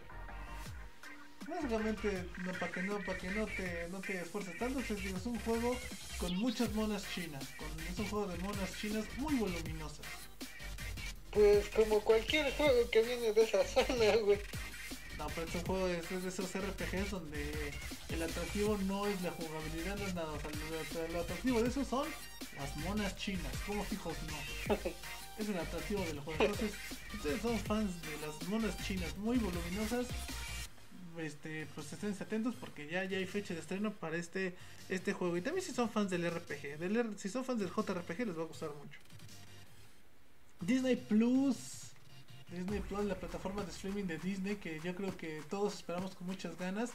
[1.48, 5.26] Básicamente, no, para que no, para que no te, no te esfuerces tanto, es, es
[5.26, 5.76] un juego
[6.18, 7.44] con muchas monas chinas.
[7.56, 10.06] Con, es un juego de monas chinas muy voluminosas.
[11.30, 14.38] Pues como cualquier juego que viene de esa zona, güey.
[15.18, 17.72] No, pero es un juego de, de esos RPGs donde
[18.10, 20.32] el atractivo no es la jugabilidad, no es nada.
[20.32, 22.06] O sea, lo, atractivo de eso son
[22.56, 23.52] las monas chinas.
[23.66, 24.74] Como fijos no.
[25.38, 26.44] es el atractivo del juego.
[26.44, 26.72] Entonces,
[27.14, 30.06] ustedes son fans de las monas chinas muy voluminosas.
[31.18, 34.54] Este, pues estén atentos porque ya, ya hay fecha de estreno para este,
[34.88, 35.36] este juego.
[35.36, 38.46] Y también si son fans del RPG, si son fans del JRPG les va a
[38.46, 38.98] gustar mucho.
[40.60, 41.56] Disney Plus.
[42.50, 46.26] Disney Plus, la plataforma de streaming de Disney que yo creo que todos esperamos con
[46.26, 46.92] muchas ganas,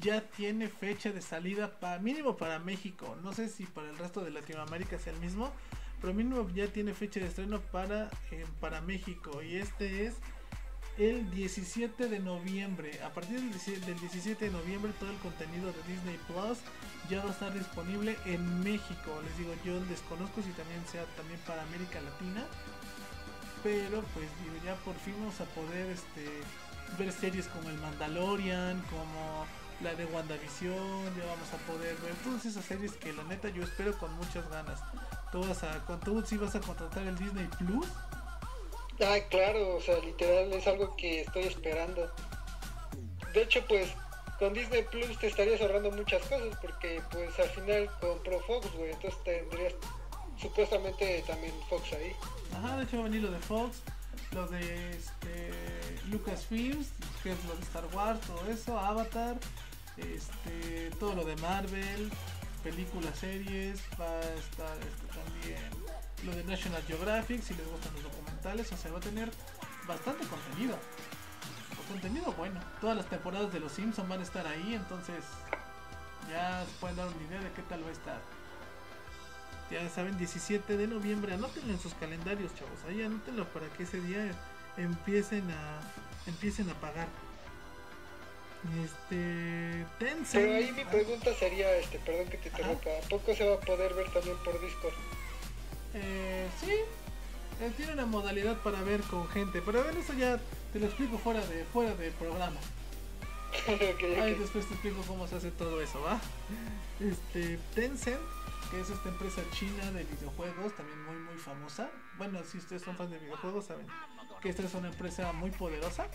[0.00, 3.16] ya tiene fecha de salida para mínimo para México.
[3.22, 5.52] No sé si para el resto de Latinoamérica sea el mismo,
[6.00, 9.42] pero mínimo ya tiene fecha de estreno para, eh, para México.
[9.42, 10.14] Y este es
[10.98, 13.00] el 17 de noviembre.
[13.02, 13.50] A partir del
[14.00, 16.58] 17 de noviembre todo el contenido de Disney Plus
[17.08, 19.20] ya va a estar disponible en México.
[19.24, 22.44] Les digo, yo desconozco si también sea también para América Latina.
[23.62, 26.26] Pero pues digo, ya por fin vamos a poder este,
[26.98, 29.46] ver series como El Mandalorian, como
[29.82, 33.62] la de WandaVision, ya vamos a poder ver todas esas series que la neta yo
[33.62, 34.80] espero con muchas ganas.
[35.30, 37.86] ¿Tú, vas a, tú sí vas a contratar el Disney Plus?
[39.00, 42.10] Ah, claro, o sea, literal es algo que estoy esperando.
[43.32, 43.88] De hecho, pues
[44.38, 48.90] con Disney Plus te estarías ahorrando muchas cosas porque pues al final compró Fox, güey,
[48.90, 49.74] entonces tendrías
[50.40, 52.12] supuestamente también Fox ahí.
[52.56, 53.82] Ajá, de hecho va a venir lo de Fox,
[54.32, 55.52] lo de este,
[56.10, 56.88] Lucasfilms,
[57.22, 59.36] que es lo de Star Wars, todo eso, Avatar,
[59.96, 62.10] este, todo lo de Marvel,
[62.64, 65.92] películas, series, va a estar este, también
[66.24, 68.02] lo de National Geographic, si les gustan los
[68.44, 69.30] o sea, va a tener
[69.86, 70.76] bastante contenido.
[71.88, 72.60] Contenido bueno.
[72.80, 75.24] Todas las temporadas de Los Simpsons van a estar ahí, entonces
[76.30, 78.20] ya se pueden dar una idea de qué tal va a estar.
[79.70, 82.78] Ya saben, 17 de noviembre, anótenlo en sus calendarios, chavos.
[82.88, 84.30] Ahí anótenlo para que ese día
[84.76, 85.80] empiecen a
[86.26, 87.08] empiecen a pagar.
[88.84, 89.84] Este.
[89.98, 90.44] Tencent.
[90.44, 93.60] Pero ahí mi pregunta sería, este, perdón que te interrumpa, ¿a poco se va a
[93.60, 94.94] poder ver también por Discord?
[95.94, 96.72] Eh, sí,
[97.60, 100.40] eh, tiene una modalidad para ver con gente, pero a ver, eso ya
[100.72, 102.58] te lo explico fuera de fuera del programa.
[103.68, 106.20] Ahí después te explico cómo se hace todo eso, ¿va?
[107.00, 108.20] Este, Tencent,
[108.70, 111.90] que es esta empresa china de videojuegos, también muy muy famosa.
[112.16, 113.86] Bueno, si ustedes son fans de videojuegos, saben
[114.40, 116.08] que esta es una empresa muy poderosa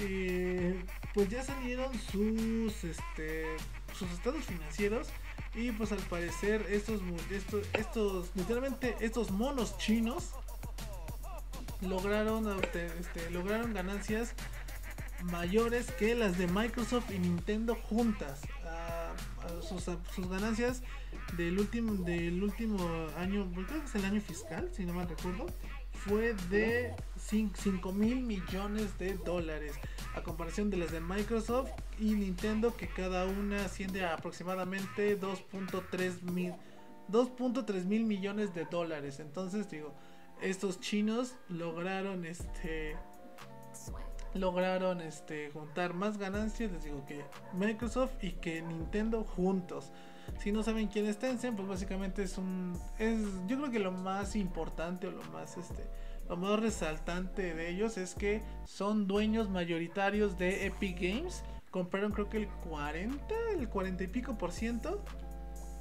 [0.00, 0.80] eh,
[1.12, 3.56] pues ya salieron sus, este,
[3.92, 5.08] sus estados financieros
[5.58, 7.00] y pues al parecer estos,
[7.30, 10.30] estos, estos, literalmente estos monos chinos
[11.80, 14.34] lograron, este, lograron ganancias
[15.24, 18.40] mayores que las de Microsoft y Nintendo juntas.
[19.62, 20.82] sus, ganancias
[21.36, 22.78] del último, del último
[23.16, 25.46] año, creo que es el año fiscal, si no mal recuerdo,
[26.06, 29.74] fue de 5 mil millones de dólares.
[30.14, 36.22] A comparación de las de Microsoft y Nintendo, que cada una asciende a aproximadamente 2.3
[36.22, 36.54] mil.
[37.10, 39.20] 2.3 mil millones de dólares.
[39.20, 39.94] Entonces digo,
[40.40, 42.96] estos chinos lograron este
[44.34, 47.24] lograron este juntar más ganancias, les digo que
[47.54, 49.90] Microsoft y que Nintendo juntos.
[50.38, 53.92] Si no saben quién es Tencent, pues básicamente es un es yo creo que lo
[53.92, 55.84] más importante o lo más este
[56.28, 61.42] lo más resaltante de ellos es que son dueños mayoritarios de Epic Games.
[61.70, 65.02] Compraron creo que el 40, el 40 y pico por ciento.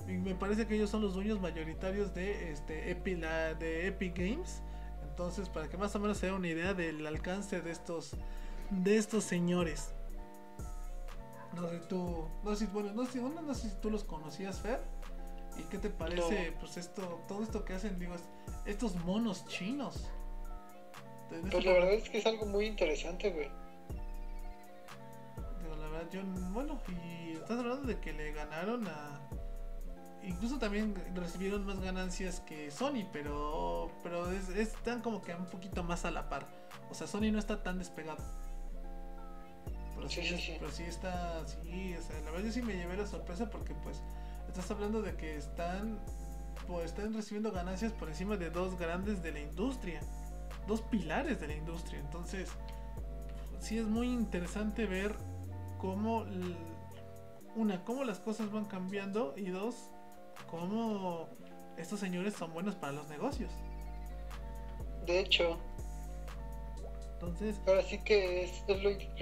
[0.07, 3.19] Y me parece que ellos son los dueños mayoritarios de este Epic,
[3.59, 4.61] de Epic Games.
[5.09, 8.15] Entonces, para que más o menos se una idea del alcance de estos
[8.69, 9.93] de estos señores.
[11.55, 14.81] No sé tú, no sé, bueno, no sé, no sé si tú los conocías, Fer.
[15.57, 18.15] ¿Y qué te parece, pues esto, todo esto que hacen, digo,
[18.65, 20.07] estos monos chinos?
[21.29, 23.49] Pues la verdad es que es algo muy interesante, güey.
[25.61, 26.21] Digo, la verdad, yo,
[26.51, 29.21] bueno, y estás hablando de que le ganaron a.
[30.23, 36.05] Incluso también recibieron más ganancias que Sony, pero pero están como que un poquito más
[36.05, 36.47] a la par.
[36.89, 38.23] O sea, Sony no está tan despegado.
[40.13, 42.97] Pero sí, sí, pero sí está, sí, o sea, la verdad yo sí me llevé
[42.97, 44.01] la sorpresa porque pues
[44.47, 45.99] estás hablando de que están,
[46.67, 50.01] pues están recibiendo ganancias por encima de dos grandes de la industria,
[50.67, 51.99] dos pilares de la industria.
[51.99, 52.49] Entonces,
[53.59, 55.15] sí es muy interesante ver
[55.77, 56.25] cómo,
[57.55, 59.91] una, cómo las cosas van cambiando y dos,
[60.49, 61.29] cómo
[61.77, 63.51] estos señores son buenos para los negocios.
[65.05, 65.57] De hecho,
[67.19, 67.59] entonces.
[67.67, 68.63] Ahora sí que es,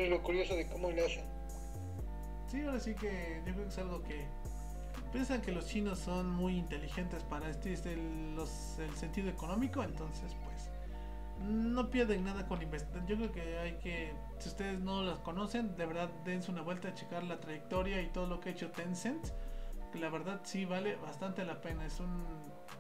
[0.10, 1.26] lo, curioso de cómo le hacen.
[2.48, 4.28] Sí, ahora sí que yo creo que es algo que.
[5.12, 8.38] Piensan que los chinos son muy inteligentes para este, este el,
[8.96, 10.70] sentido económico, entonces pues
[11.40, 13.06] no pierden nada con investigar.
[13.06, 16.90] Yo creo que hay que, si ustedes no las conocen, de verdad dense una vuelta
[16.90, 19.30] a checar la trayectoria y todo lo que ha hecho Tencent.
[19.94, 21.86] Que la verdad sí vale bastante la pena.
[21.86, 22.26] Es un,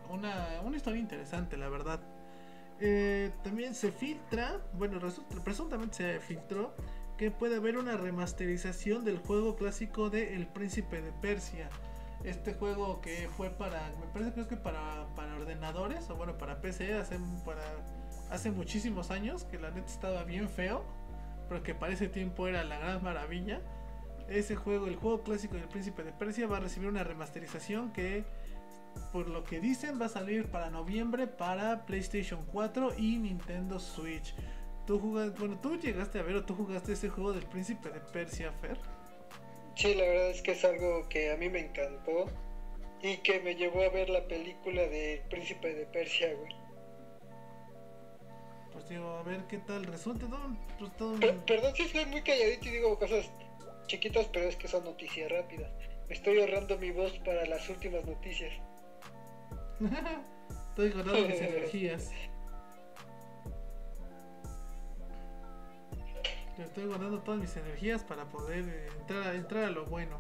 [0.10, 2.02] una, una historia interesante, la verdad.
[2.80, 6.76] Eh, también se filtra, bueno, resulta, presuntamente se filtró
[7.18, 11.70] que puede haber una remasterización del juego clásico de El Príncipe de Persia.
[12.24, 16.60] Este juego que fue para, me parece creo que para, para ordenadores, o bueno, para
[16.60, 17.62] PC, hace, para,
[18.30, 20.84] hace muchísimos años, que la neta estaba bien feo,
[21.48, 23.62] pero que para ese tiempo era la gran maravilla.
[24.28, 28.26] Ese juego, el juego clásico del Príncipe de Persia, va a recibir una remasterización que
[29.12, 34.36] por lo que dicen, va a salir para noviembre para PlayStation 4 y Nintendo Switch.
[34.86, 38.00] ¿Tú jugaste, bueno, tú llegaste a ver o tú jugaste ese juego del Príncipe de
[38.00, 38.78] Persia, Fer?
[39.76, 42.26] Sí, la verdad es que es algo que a mí me encantó
[43.02, 46.56] y que me llevó a ver la película de Príncipe de Persia, güey.
[48.72, 50.58] Pues digo, a ver qué tal resulta, ¿no?
[50.78, 53.32] Pues perdón si estoy muy calladito y digo cosas
[53.88, 55.72] chiquitas, pero es que son noticias rápidas.
[56.08, 58.54] Me estoy ahorrando mi voz para las últimas noticias.
[59.80, 62.12] Estoy guardando mis energías.
[66.58, 70.20] Estoy guardando todas mis energías para poder eh, entrar, entrar a lo bueno.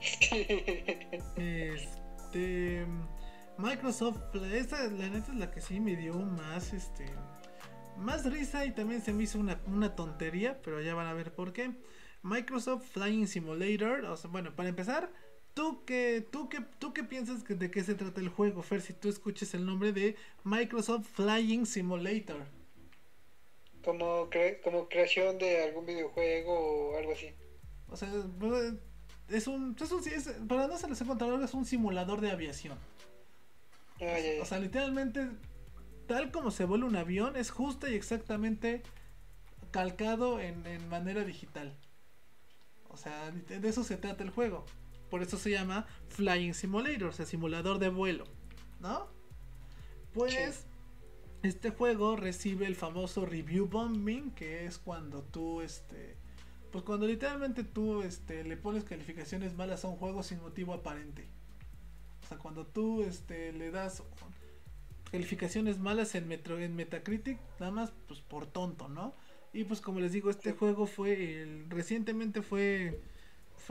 [1.36, 2.86] este.
[3.58, 7.06] Microsoft, esta la neta es la que sí me dio más este.
[7.98, 11.34] Más risa y también se me hizo una, una tontería, pero ya van a ver
[11.34, 11.72] por qué.
[12.22, 15.12] Microsoft Flying Simulator, o sea, bueno, para empezar,
[15.54, 18.80] ¿Tú qué, tú qué, tú qué piensas de qué se trata el juego, Fer?
[18.80, 22.46] Si tú escuches el nombre de Microsoft Flying Simulator.
[23.84, 24.30] Como,
[24.64, 26.54] como creación de algún videojuego
[26.92, 27.34] o algo así.
[27.90, 28.08] O sea,
[29.28, 32.30] es un, es un es, para no se les he contado, es un simulador de
[32.30, 32.78] aviación.
[34.00, 35.28] Ah, o sea, literalmente,
[36.06, 38.82] tal como se vuela un avión, es justo y exactamente
[39.70, 41.76] calcado en, en manera digital.
[42.88, 44.64] O sea, de eso se trata el juego.
[45.12, 48.24] Por eso se llama Flying Simulator, o sea, simulador de vuelo,
[48.80, 49.08] ¿no?
[50.14, 50.64] Pues
[51.42, 56.16] este juego recibe el famoso review bombing, que es cuando tú, este,
[56.70, 61.26] pues cuando literalmente tú, este, le pones calificaciones malas a un juego sin motivo aparente.
[62.24, 64.02] O sea, cuando tú, este, le das
[65.10, 69.14] calificaciones malas en, Metro, en Metacritic, nada más, pues por tonto, ¿no?
[69.52, 72.98] Y pues como les digo, este juego fue el, recientemente fue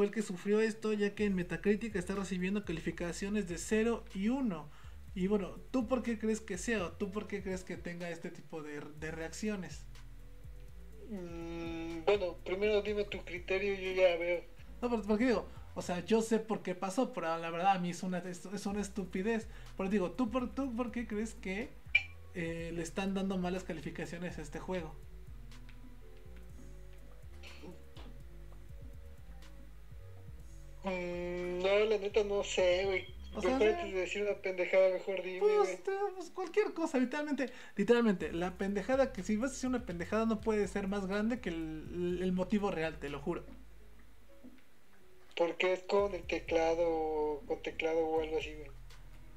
[0.01, 4.29] fue el que sufrió esto, ya que en Metacritic está recibiendo calificaciones de 0 y
[4.29, 4.67] 1.
[5.13, 8.09] Y bueno, ¿tú por qué crees que sea o tú por qué crees que tenga
[8.09, 8.79] este tipo de,
[9.11, 9.85] reacciones?
[11.07, 14.43] Mm, bueno, primero dime tu criterio y yo ya veo.
[14.81, 15.45] No, pero porque digo,
[15.75, 18.65] o sea, yo sé por qué pasó, pero la verdad a mí es una, es
[18.65, 19.49] una estupidez.
[19.77, 21.69] Pero digo, ¿tú por, ¿tú por qué crees que
[22.33, 24.95] eh, le están dando malas calificaciones a este juego?
[30.83, 33.21] No, la neta no sé, güey.
[33.33, 35.79] O sea, de decir una pendejada, mejor dime, pues,
[36.15, 40.41] pues, cualquier cosa, literalmente, literalmente, la pendejada que si vas a decir una pendejada no
[40.41, 43.45] puede ser más grande que el, motivo real, te lo juro.
[45.37, 48.69] Porque es con el teclado, con teclado o algo así, güey.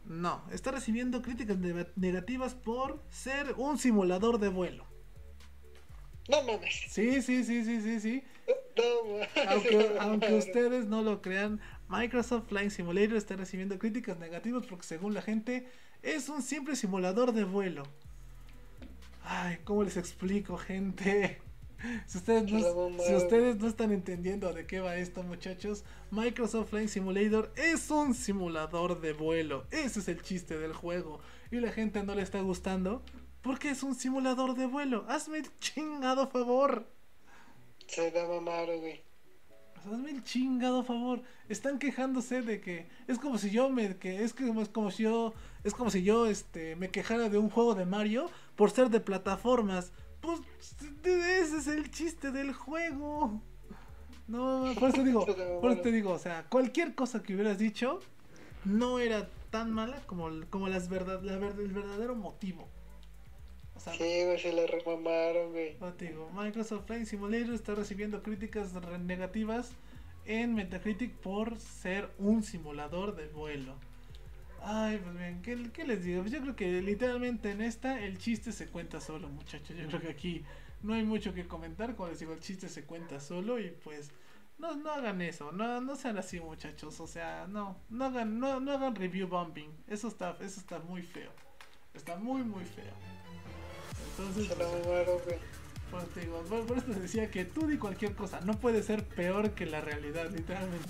[0.06, 1.56] No, está recibiendo críticas
[1.94, 4.84] negativas por ser un simulador de vuelo.
[6.28, 6.86] No mames.
[6.88, 8.24] Sí, sí, sí, sí, sí, sí.
[8.76, 14.86] No, aunque, aunque ustedes no lo crean, Microsoft Flight Simulator está recibiendo críticas negativas porque
[14.86, 15.68] según la gente
[16.02, 17.84] es un simple simulador de vuelo.
[19.24, 21.40] Ay, ¿cómo les explico, gente?
[22.06, 26.88] Si ustedes, no, si ustedes no están entendiendo de qué va esto, muchachos, Microsoft Flight
[26.88, 29.66] Simulator es un simulador de vuelo.
[29.70, 31.20] Ese es el chiste del juego.
[31.50, 33.02] Y la gente no le está gustando
[33.42, 35.04] porque es un simulador de vuelo.
[35.08, 36.86] Hazme el chingado favor.
[37.94, 39.00] Se da mamar, güey.
[39.76, 41.22] Hazme el chingado favor.
[41.48, 45.04] Están quejándose de que es como si yo me que es como, es como si
[45.04, 45.32] yo
[45.62, 48.98] es como si yo este me quejara de un juego de Mario por ser de
[48.98, 49.92] plataformas.
[50.20, 50.40] Pues
[51.04, 53.40] ese es el chiste del juego.
[54.26, 55.24] No, por eso digo,
[55.60, 58.00] por eso te digo, o sea, cualquier cosa que hubieras dicho
[58.64, 62.73] no era tan mala como, como las verdad, la el verdadero motivo
[63.92, 65.76] sí, güey, se la remamaron, güey.
[66.34, 69.72] Microsoft Flight Simulator está recibiendo críticas negativas
[70.26, 73.74] en Metacritic por ser un simulador de vuelo.
[74.62, 76.22] Ay, pues bien, ¿qué, les digo?
[76.22, 79.76] Pues yo creo que literalmente en esta el chiste se cuenta solo, muchachos.
[79.76, 80.44] Yo creo que aquí
[80.82, 81.94] no hay mucho que comentar.
[81.94, 84.10] Como les digo, el chiste se cuenta solo y pues
[84.56, 86.98] no, no hagan eso, no, no sean así, muchachos.
[87.00, 89.70] O sea, no, no hagan, no, no hagan review bombing.
[89.86, 91.30] Eso está, eso está muy feo.
[91.92, 93.13] Está muy, muy feo.
[94.16, 94.48] Entonces,
[95.90, 99.50] pues, digo, por, eso te decía que tú di cualquier cosa, no puede ser peor
[99.52, 100.88] que la realidad, literalmente.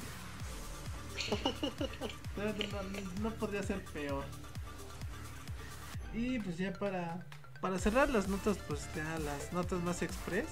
[3.22, 4.24] no, podría ser peor.
[6.12, 7.26] Y pues ya para,
[7.60, 10.46] para cerrar las notas, pues ya las notas más express.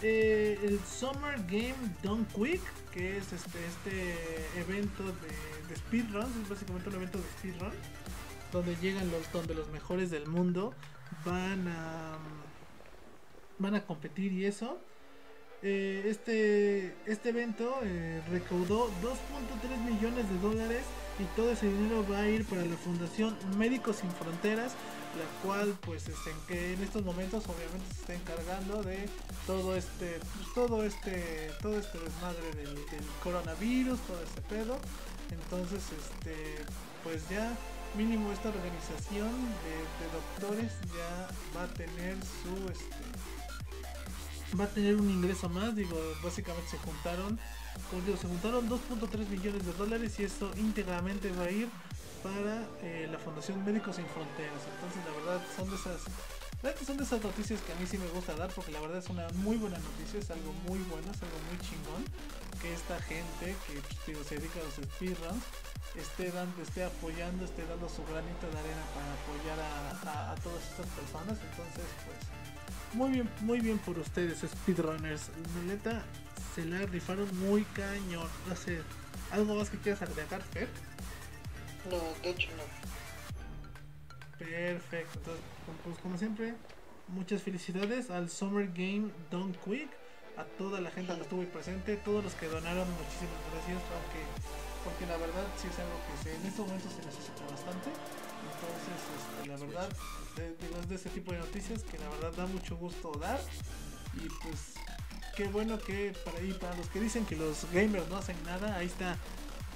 [0.00, 6.48] Eh, el Summer Game Done Quick, que es este, este evento de, de speedruns, es
[6.48, 7.72] básicamente un evento de speedrun,
[8.52, 10.74] donde llegan los, donde los mejores del mundo
[11.24, 12.18] van a
[13.58, 14.78] van a competir y eso.
[15.60, 20.82] Eh, este, este evento eh, recaudó 2.3 millones de dólares
[21.18, 24.74] y todo ese dinero va a ir para la Fundación Médicos Sin Fronteras,
[25.18, 29.08] la cual pues en que en estos momentos obviamente se está encargando de
[29.48, 34.78] todo este pues, todo este todo este desmadre del, del coronavirus, todo ese pedo.
[35.32, 36.62] Entonces este
[37.02, 37.52] pues ya
[37.96, 39.30] mínimo esta organización
[39.64, 39.78] de,
[40.12, 42.96] doctores ya va a tener su este,
[44.58, 47.38] va a tener un ingreso más digo básicamente se juntaron
[47.90, 51.68] como digo, se juntaron 2.3 millones de dólares y esto íntegramente va a ir
[52.22, 54.62] para eh, la Fundación Médicos Sin Fronteras.
[54.74, 56.02] Entonces la verdad son de esas
[56.84, 59.08] son de esas noticias que a mí sí me gusta dar porque la verdad es
[59.08, 62.04] una muy buena noticia, es algo muy bueno, es algo muy chingón
[62.60, 65.44] que esta gente que pues, se dedica a los speedruns
[65.96, 70.86] esté dando, esté apoyando, esté dando su granito de arena para apoyar a, todas estas
[70.86, 71.38] personas.
[71.50, 72.18] Entonces, pues,
[72.94, 75.30] muy bien, muy bien por ustedes, speedrunners.
[75.66, 76.02] Neta,
[76.54, 78.28] se la rifaron muy cañón.
[78.48, 78.80] No sé,
[79.30, 80.68] ¿algo más que quieras agregar, Fer?
[81.90, 82.64] No, de hecho no.
[84.38, 85.44] Perfecto, entonces,
[85.84, 86.54] pues como siempre,
[87.08, 89.90] muchas felicidades al Summer Game Done Quick,
[90.38, 94.22] a toda la gente que estuvo presente, todos los que donaron, muchísimas gracias, aunque
[94.84, 97.90] porque la verdad sí es algo que en estos momentos se necesita bastante.
[98.46, 99.88] Entonces, este, la verdad,
[100.80, 103.40] es de ese tipo de noticias que la verdad da mucho gusto dar.
[104.14, 104.74] Y pues,
[105.36, 108.76] qué bueno que para, y para los que dicen que los gamers no hacen nada,
[108.76, 109.18] ahí está.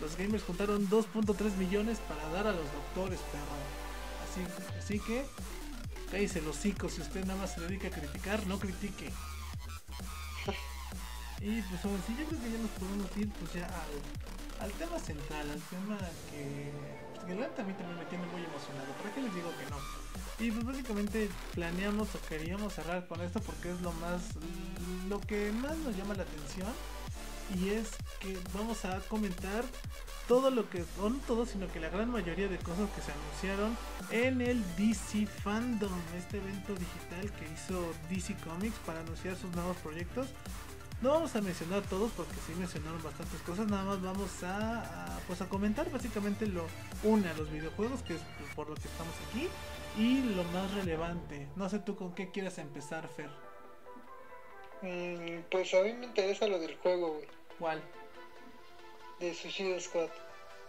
[0.01, 3.59] Los gamers juntaron 2.3 millones para dar a los doctores, perro.
[4.25, 5.27] Así, así que,
[6.11, 6.89] cállese los hocico.
[6.89, 9.11] Si usted nada más se dedica a criticar, no critique.
[11.43, 13.69] Y pues si yo creo que ya nos podemos ir pues ya
[14.61, 15.99] al tema central, al tema
[16.31, 16.71] que
[17.27, 18.93] que la a mí también me tiene muy emocionado.
[19.01, 19.77] ¿Para qué les digo que no?
[20.39, 24.23] Y pues básicamente planeamos o queríamos cerrar con esto porque es lo más,
[25.09, 26.73] lo que más nos llama la atención.
[27.55, 27.91] Y es
[28.21, 29.65] que vamos a comentar
[30.27, 33.77] todo lo que, no todo, sino que la gran mayoría de cosas que se anunciaron
[34.11, 39.77] en el DC Fandom, este evento digital que hizo DC Comics para anunciar sus nuevos
[39.79, 40.29] proyectos.
[41.03, 45.41] No vamos a mencionar todos porque sí mencionaron bastantes cosas, nada más vamos a, pues
[45.43, 46.65] a comentar básicamente lo
[47.03, 48.21] una los videojuegos que es
[48.55, 49.49] por lo que estamos aquí
[49.99, 51.49] y lo más relevante.
[51.57, 53.31] No sé tú con qué quieres empezar, Fer.
[54.83, 57.27] Mm, pues a mí me interesa lo del juego, güey.
[57.59, 57.83] ¿Cuál?
[59.19, 60.09] De Suicide Squad.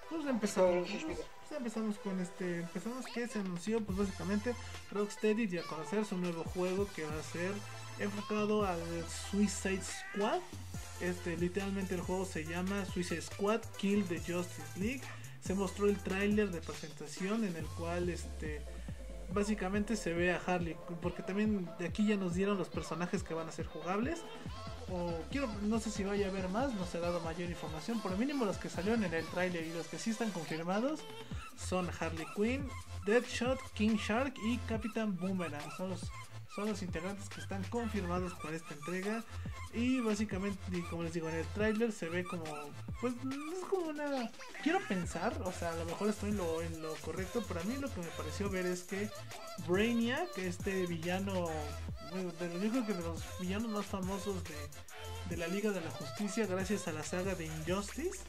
[0.10, 1.18] Pues empezamos, pues,
[1.56, 4.56] empezamos con este, empezamos que se anunció pues básicamente
[4.92, 7.52] Rocksteady ya a conocer su nuevo juego que va a ser
[8.04, 8.80] enfocado al
[9.32, 10.40] Suicide Squad.
[11.02, 15.02] Este, literalmente el juego se llama Suicide Squad Kill the Justice League.
[15.42, 18.62] Se mostró el tráiler de presentación en el cual este
[19.34, 23.34] básicamente se ve a Harley, porque también de aquí ya nos dieron los personajes que
[23.34, 24.22] van a ser jugables.
[25.64, 28.00] No sé si vaya a haber más, no se ha dado mayor información.
[28.00, 31.00] Por lo mínimo los que salieron en el tráiler y los que sí están confirmados
[31.58, 32.70] son Harley Quinn,
[33.06, 35.70] Deadshot, King Shark y Capitán Boomerang.
[35.78, 36.02] Son los
[36.56, 39.24] son los integrantes que están confirmados para esta entrega.
[39.74, 42.44] Y básicamente, como les digo, en el tráiler se ve como,
[43.02, 44.30] pues es como una...
[44.62, 47.64] Quiero pensar, o sea, a lo mejor estoy en lo, en lo correcto, pero a
[47.64, 49.10] mí lo que me pareció ver es que
[49.68, 51.50] Brainiac, este villano,
[52.14, 54.56] de, yo que de los villanos más famosos de,
[55.30, 58.20] de la Liga de la Justicia, gracias a la saga de Injustice,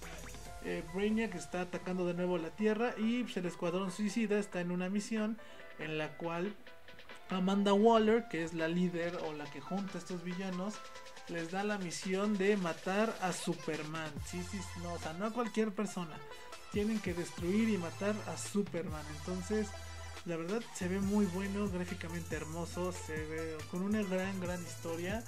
[0.65, 4.71] eh, Brainiac está atacando de nuevo la Tierra y pues, el Escuadrón Suicida está en
[4.71, 5.37] una misión
[5.79, 6.57] en la cual
[7.35, 10.75] Amanda Waller, que es la líder o la que junta a estos villanos,
[11.29, 14.11] les da la misión de matar a Superman.
[14.27, 16.17] Sí, sí, no, o sea, no a cualquier persona.
[16.73, 19.05] Tienen que destruir y matar a Superman.
[19.19, 19.69] Entonces,
[20.27, 25.23] la verdad se ve muy bueno, gráficamente hermoso, se ve con una gran, gran historia.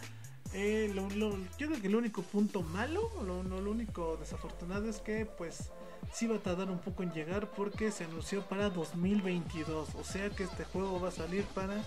[0.53, 5.71] Eh, yo creo que el único punto malo, lo, lo único desafortunado es que pues
[6.13, 9.95] sí va a tardar un poco en llegar porque se anunció para 2022.
[9.95, 11.83] O sea que este juego va a salir para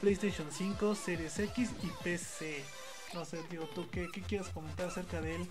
[0.00, 2.62] PlayStation 5, Series X y PC.
[3.14, 5.46] No sé, digo, ¿tú qué, qué quieres comentar acerca de él?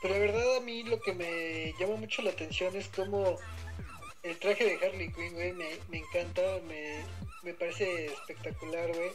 [0.00, 3.36] Pero la verdad a mí lo que me llama mucho la atención es como
[4.22, 7.02] el traje de Harley Quinn, güey, me, me encanta, me,
[7.42, 9.10] me parece espectacular, güey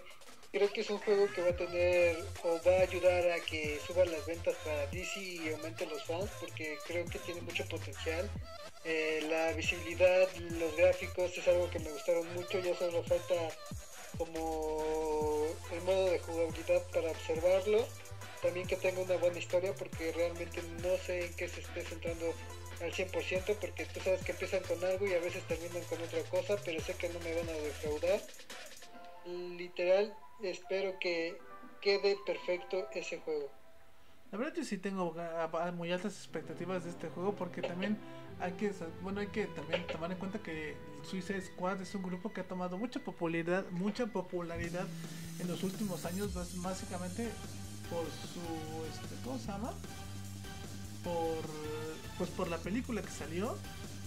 [0.54, 3.82] creo que es un juego que va a tener o va a ayudar a que
[3.88, 8.30] suban las ventas para DC y aumente los fans porque creo que tiene mucho potencial.
[8.86, 13.34] Eh, la visibilidad, los gráficos es algo que me gustaron mucho, ya solo falta
[14.16, 17.88] como el modo de jugabilidad para observarlo.
[18.44, 22.32] También que tenga una buena historia porque realmente no sé en qué se esté centrando
[22.80, 26.22] al 100% porque tú sabes que empiezan con algo y a veces terminan con otra
[26.30, 28.22] cosa, pero sé que no me van a defraudar.
[29.26, 31.38] Literal, espero que
[31.82, 33.52] quede perfecto ese juego.
[34.32, 35.16] La verdad yo sí tengo
[35.76, 37.98] muy altas expectativas de este juego porque también
[38.40, 38.72] hay que
[39.02, 42.48] bueno hay que también tomar en cuenta que Suicide Squad es un grupo que ha
[42.48, 44.88] tomado mucha popularidad mucha popularidad
[45.40, 47.30] en los últimos años básicamente
[47.92, 49.74] por su este, ¿cómo se llama?
[51.04, 51.44] por
[52.18, 53.56] pues por la película que salió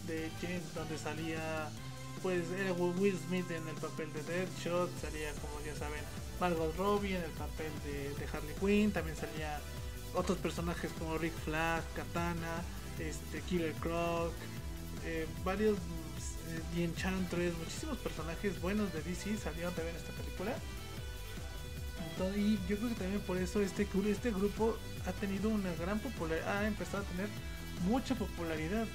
[0.07, 1.69] de James donde salía
[2.23, 6.01] pues era Will Smith en el papel de Deadshot salía como ya saben
[6.41, 9.61] Margot Robbie en el papel de, Harley Quinn, también salía
[10.15, 12.63] otros personajes como Rick Flag, Katana,
[12.99, 14.33] este, Killer Croc,
[15.05, 15.79] eh, varios
[16.77, 20.57] eh, Enchantress, muchísimos personajes buenos de DC salieron también en esta película.
[22.37, 26.59] y yo creo que también por eso este, este grupo ha tenido una gran popularidad,
[26.59, 27.29] ha empezado a tener
[27.87, 28.87] mucha popularidad.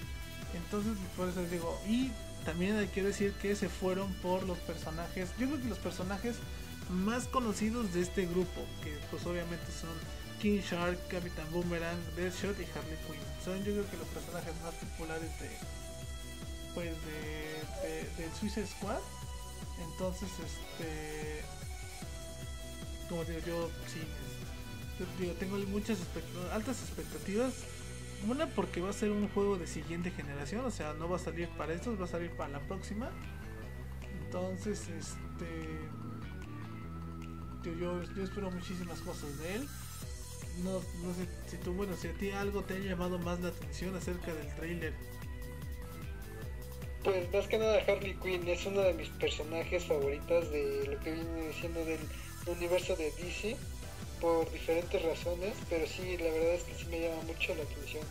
[0.54, 2.12] Entonces, por eso les digo, y
[2.46, 5.30] también hay que decir que se fueron por los personajes.
[5.38, 6.38] Yo creo que los personajes
[6.90, 9.92] más conocidos de este grupo, que pues obviamente son
[10.42, 13.22] King Shark, Capitán Boomerang, Deathshot y Harley Quinn.
[13.44, 15.50] Son yo creo que los personajes más populares de
[16.74, 19.00] pues de, de, Suicide Squad.
[19.92, 21.44] Entonces este
[23.08, 24.02] como digo yo sí
[25.26, 26.00] yo tengo muchas
[26.52, 27.54] altas expectativas.
[28.28, 31.20] Una porque va a ser un juego de siguiente generación, o sea, no va a
[31.20, 33.10] salir para estos, va a salir para la próxima.
[34.26, 35.80] Entonces, este
[37.64, 39.68] yo, espero muchísimas cosas de él.
[40.64, 43.50] No, no sé si tú, bueno, si a ti algo te ha llamado más la
[43.50, 44.94] atención acerca del trailer.
[47.04, 51.14] Pues más que nada Harley Quinn es una de mis personajes favoritas de lo que
[51.14, 52.00] viene diciendo del
[52.46, 53.58] universo de DC
[54.22, 58.04] por diferentes razones, pero sí, la verdad es que sí me llama mucho la atención.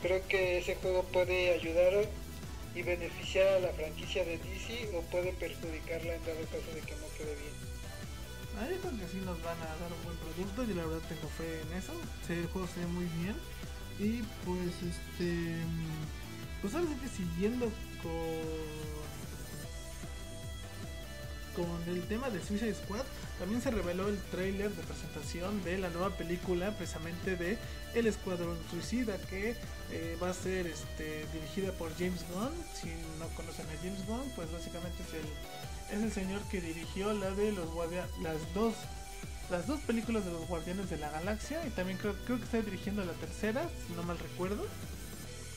[0.00, 2.08] Creo que ese juego puede ayudar
[2.74, 6.94] y beneficiar a la franquicia de DC o puede perjudicarla en dado caso de que
[6.96, 7.54] no quede bien.
[8.56, 11.08] Ah, yo creo que sí nos van a dar un buen producto, yo la verdad
[11.08, 11.92] tengo fe en eso,
[12.28, 13.36] el juego se ve muy bien
[13.98, 15.56] y pues este
[16.60, 17.66] pues ahora sí que siguiendo
[18.02, 18.81] con
[21.54, 23.04] con el tema de Suicide Squad,
[23.38, 27.58] también se reveló el tráiler de presentación de la nueva película precisamente de
[27.94, 29.56] El Escuadrón Suicida que
[29.90, 32.52] eh, va a ser este, dirigida por James Gunn.
[32.74, 32.88] Si
[33.18, 37.30] no conocen a James Gunn, pues básicamente es el, es el señor que dirigió la
[37.30, 37.68] de los
[38.22, 38.74] las dos
[39.50, 42.62] las dos películas de los Guardianes de la Galaxia y también creo, creo que está
[42.62, 44.66] dirigiendo la tercera, si no mal recuerdo.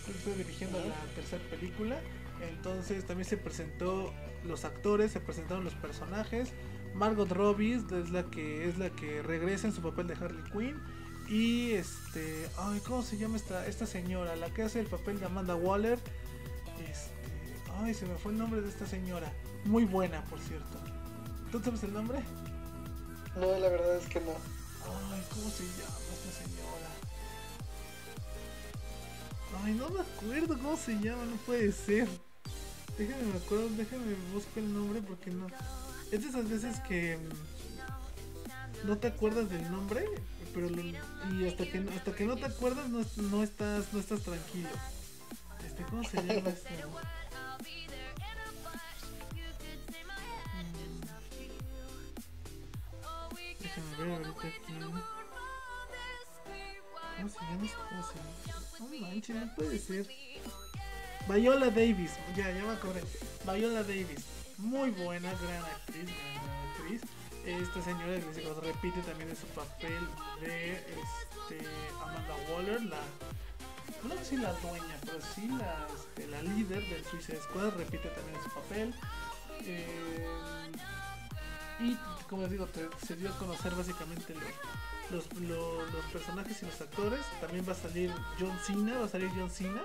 [0.03, 1.97] Creo que está dirigiendo la tercera película.
[2.41, 4.13] Entonces también se presentó
[4.43, 6.51] los actores, se presentaron los personajes.
[6.93, 10.81] Margot Robbie es la que es la que regresa en su papel de Harley Quinn
[11.27, 14.35] y este, ay, ¿cómo se llama esta esta señora?
[14.35, 15.99] La que hace el papel de Amanda Waller.
[16.79, 19.31] Este, ay, se me fue el nombre de esta señora.
[19.65, 20.77] Muy buena, por cierto.
[21.51, 22.19] ¿Tú sabes el nombre?
[23.35, 24.31] No, la verdad es que no.
[24.31, 26.89] Ay, ¿cómo se llama esta señora?
[29.63, 32.07] Ay, no me acuerdo cómo se llama, no puede ser.
[32.97, 35.47] Déjame me acuerdo, déjame buscar el nombre porque no.
[36.11, 40.05] Es de esas veces que mm, no te acuerdas del nombre,
[40.53, 44.69] pero y hasta que hasta que no te acuerdas no, no estás no estás tranquilo.
[45.65, 46.69] Este, ¿cómo se llama este?
[53.59, 54.73] Déjame ver ahorita aquí.
[57.17, 58.79] ¿Cómo se llama esta cosa?
[58.79, 60.07] No manches, no puede ser.
[61.27, 63.01] Viola Davis, ya, ya me acordé.
[63.45, 64.25] Viola Davis,
[64.57, 67.01] muy buena, gran actriz, gran, actriz.
[67.45, 68.19] Esta señora
[68.61, 70.07] repite también en su papel
[70.41, 71.67] de este,
[72.01, 72.97] Amanda Waller, la
[74.03, 78.09] no sé si la dueña, pero sí la, este, la líder del Suicide Squad, repite
[78.09, 78.93] también su papel.
[79.61, 80.27] Eh,
[81.79, 81.97] y
[82.29, 82.67] como les digo,
[83.05, 84.33] se dio a conocer básicamente
[85.11, 87.21] los, los, los, personajes y los actores.
[87.41, 89.81] También va a salir John Cena, va a salir John Cena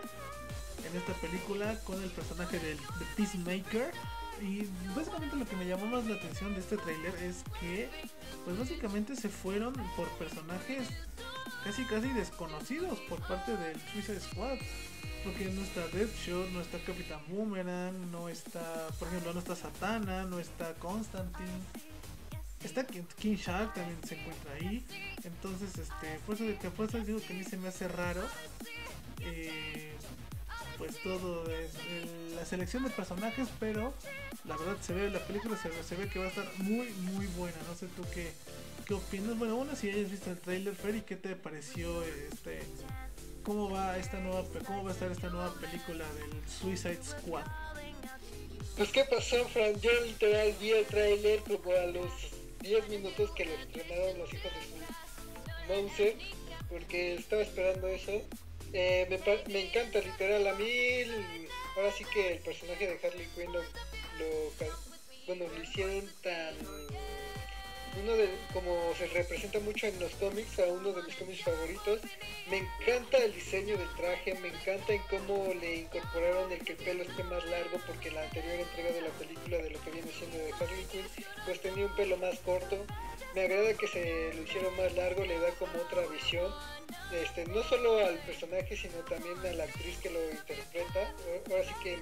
[0.86, 3.92] en esta película con el personaje del de Peacemaker.
[4.40, 4.66] Y
[4.96, 7.90] básicamente lo que me llamó más la atención de este tráiler es que
[8.44, 10.88] pues básicamente se fueron por personajes
[11.62, 14.58] casi casi desconocidos por parte del Suicide Squad.
[15.24, 20.24] Porque no está Deadshot, no está Capitán Boomerang, no está, por ejemplo, no está Satana,
[20.24, 21.60] no está Constantine.
[22.64, 24.84] Está King Shark también se encuentra ahí.
[25.24, 28.22] Entonces, este, por eso, por eso digo que a mí se me hace raro.
[29.20, 29.94] Eh,
[30.80, 31.72] pues todo es
[32.34, 33.92] la selección de personajes, pero
[34.46, 37.26] la verdad se ve, la película se, se, ve que va a estar muy, muy
[37.26, 37.58] buena.
[37.68, 38.32] No sé tú qué,
[38.86, 39.38] qué opinas.
[39.38, 42.62] Bueno, uno si hayas visto el trailer, Ferry, ¿qué te pareció este?
[43.44, 47.44] ¿Cómo va esta nueva, cómo va a estar esta nueva película del Suicide Squad?
[48.78, 52.10] Pues qué pasó, Fran, yo literal vi el trailer como a los
[52.62, 56.16] 10 minutos que lo estrenaron los hijos de su Mouser,
[56.70, 58.22] porque estaba esperando eso
[58.72, 59.06] me,
[59.48, 60.46] me, encanta, literal.
[60.46, 61.02] A mí,
[61.76, 63.62] ahora sí que el personaje de Harley Quinn lo,
[65.26, 66.54] bueno, lo hicieron tan.
[68.00, 72.00] Uno de, como se representa mucho en los cómics, a uno de mis cómics favoritos.
[72.48, 76.78] Me encanta el diseño del traje, me encanta en cómo le incorporaron el que el
[76.78, 80.10] pelo esté más largo, porque la anterior entrega de la película de lo que viene
[80.16, 81.06] siendo de Harley Quinn,
[81.44, 82.86] pues tenía un pelo más corto.
[83.34, 86.52] Me agrada que se lo hicieron más largo, le da como otra visión
[87.12, 91.14] este, no solo al personaje, sino también a la actriz que lo interpreta.
[91.50, 91.98] Ahora sí que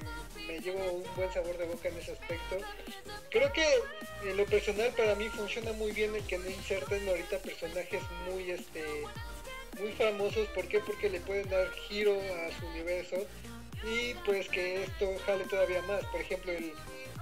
[0.46, 2.58] me llevo un buen sabor de boca en ese aspecto.
[3.30, 3.66] Creo que
[4.24, 8.50] en lo personal para mí funciona muy bien el que no inserten ahorita personajes muy
[8.50, 8.84] este
[9.78, 10.48] muy famosos.
[10.48, 10.80] ¿Por qué?
[10.80, 13.16] Porque le pueden dar giro a su universo
[13.84, 16.04] y pues que esto jale todavía más.
[16.06, 16.72] Por ejemplo, el,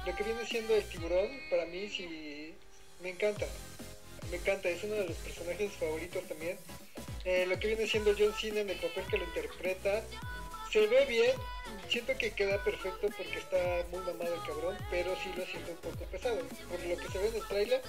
[0.05, 2.55] lo que viene siendo el tiburón, para mí sí
[3.03, 3.47] me encanta.
[4.31, 6.59] Me encanta, es uno de los personajes favoritos también.
[7.24, 10.03] Eh, lo que viene siendo John Cena en el papel que lo interpreta.
[10.70, 11.33] Se ve bien,
[11.89, 15.77] siento que queda perfecto porque está muy mamado el cabrón, pero sí lo siento un
[15.79, 16.41] poco pesado.
[16.68, 17.83] Por lo que se ve en el trailer,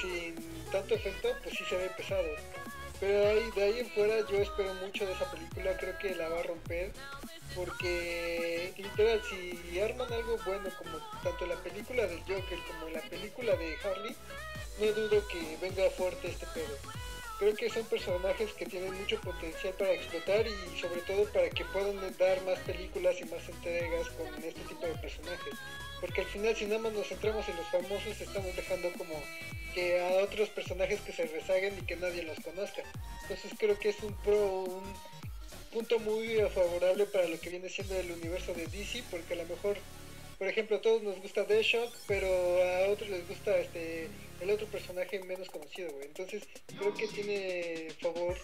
[0.00, 2.28] sin tanto efecto, pues sí se ve pesado.
[3.00, 6.28] Pero ahí, de ahí en fuera yo espero mucho de esa película, creo que la
[6.28, 6.92] va a romper.
[7.54, 13.54] Porque literal, si arman algo bueno como tanto la película del Joker como la película
[13.54, 14.16] de Harley,
[14.80, 16.76] no dudo que venga fuerte este pedo
[17.38, 21.64] creo que son personajes que tienen mucho potencial para explotar y sobre todo para que
[21.66, 25.54] puedan dar más películas y más entregas con este tipo de personajes.
[26.00, 29.14] Porque al final si nada más nos centramos en los famosos estamos dejando como
[29.74, 32.82] que a otros personajes que se rezaguen y que nadie los conozca.
[33.22, 34.94] Entonces creo que es un pro, un
[35.72, 39.46] punto muy favorable para lo que viene siendo el universo de DC, porque a lo
[39.46, 39.76] mejor,
[40.38, 44.08] por ejemplo, a todos nos gusta Deathstroke, pero a otros les gusta este
[44.44, 46.06] el otro personaje menos conocido, güey.
[46.06, 46.46] Entonces,
[46.78, 48.36] creo que tiene favor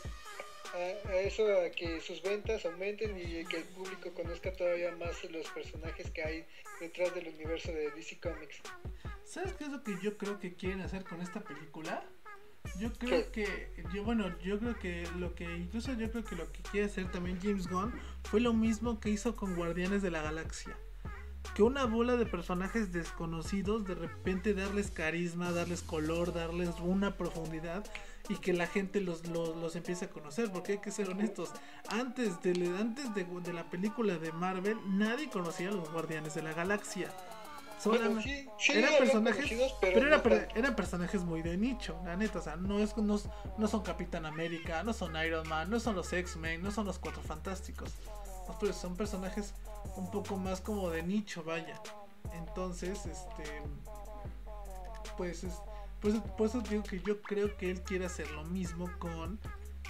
[0.74, 5.46] a, eso, a que sus ventas aumenten y que el público conozca todavía más los
[5.48, 6.46] personajes que hay
[6.80, 8.60] detrás del universo de DC Comics.
[9.24, 12.02] ¿Sabes qué es lo que yo creo que quieren hacer con esta película?
[12.78, 16.50] Yo creo que, yo bueno, yo creo que lo que, incluso yo creo que lo
[16.52, 17.92] que quiere hacer también James Gunn
[18.24, 20.76] fue lo mismo que hizo con Guardianes de la Galaxia.
[21.54, 27.84] Que una bola de personajes desconocidos, de repente darles carisma, darles color, darles una profundidad
[28.28, 30.52] y que la gente los, los, empiece a conocer.
[30.52, 31.50] Porque hay que ser honestos,
[31.88, 36.42] antes, de, antes de, de la película de Marvel, nadie conocía a los Guardianes de
[36.42, 37.12] la Galaxia
[37.88, 43.20] eran personajes, pero, eran personajes muy de nicho, la neta, o sea, no es no,
[43.58, 46.98] no son Capitán América, no son Iron Man, no son los X-Men, no son los
[46.98, 47.90] Cuatro Fantásticos.
[48.72, 49.54] son personajes
[49.96, 51.80] un poco más como de nicho, vaya.
[52.34, 53.62] Entonces, este
[55.16, 55.54] pues es,
[56.00, 59.38] pues, por eso digo que yo creo que él quiere hacer lo mismo con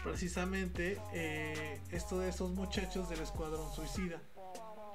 [0.02, 4.20] precisamente eh, esto de esos muchachos del Escuadrón Suicida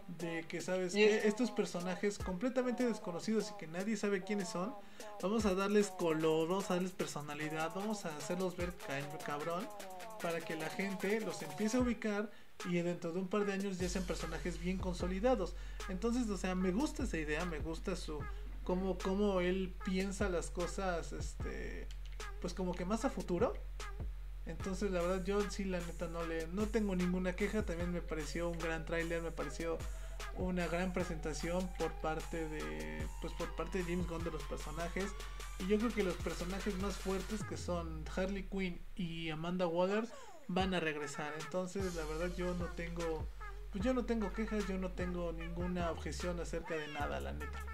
[0.07, 4.75] de que sabes que estos personajes completamente desconocidos y que nadie sabe quiénes son,
[5.21, 8.73] vamos a darles color, vamos a darles personalidad, vamos a hacerlos ver
[9.25, 9.67] cabrón
[10.21, 12.29] para que la gente los empiece a ubicar
[12.63, 15.55] y dentro de un par de años ya sean personajes bien consolidados.
[15.89, 18.19] Entonces, o sea, me gusta esa idea, me gusta su
[18.63, 21.87] cómo, cómo él piensa las cosas, este,
[22.41, 23.53] pues como que más a futuro.
[24.45, 27.65] Entonces, la verdad, yo sí, la neta, no le no tengo ninguna queja.
[27.65, 29.77] También me pareció un gran tráiler, me pareció
[30.37, 35.11] una gran presentación por parte de pues por parte de James Gunn de los personajes
[35.59, 40.07] y yo creo que los personajes más fuertes que son Harley Quinn y Amanda Waller
[40.47, 43.27] van a regresar entonces la verdad yo no tengo
[43.71, 47.65] pues yo no tengo quejas yo no tengo ninguna objeción acerca de nada la neta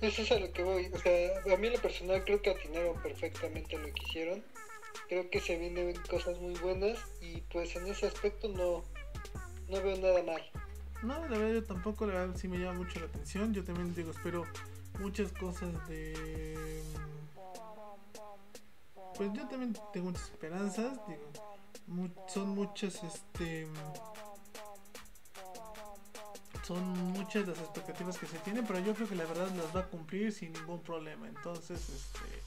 [0.00, 2.50] eso es a lo que voy o sea a mí en lo personal creo que
[2.50, 4.42] atinaron perfectamente lo que hicieron
[5.10, 8.84] creo que se vienen cosas muy buenas y pues en ese aspecto no,
[9.68, 10.42] no veo nada mal.
[11.02, 13.52] No, la verdad yo tampoco, la verdad sí me llama mucho la atención.
[13.52, 14.46] Yo también digo, espero
[15.00, 16.82] muchas cosas de...
[19.20, 23.66] Pues yo también tengo muchas esperanzas, digo, son muchas, este...
[26.66, 29.80] Son muchas las expectativas que se tienen, pero yo creo que la verdad las va
[29.80, 31.28] a cumplir sin ningún problema.
[31.28, 32.40] Entonces, este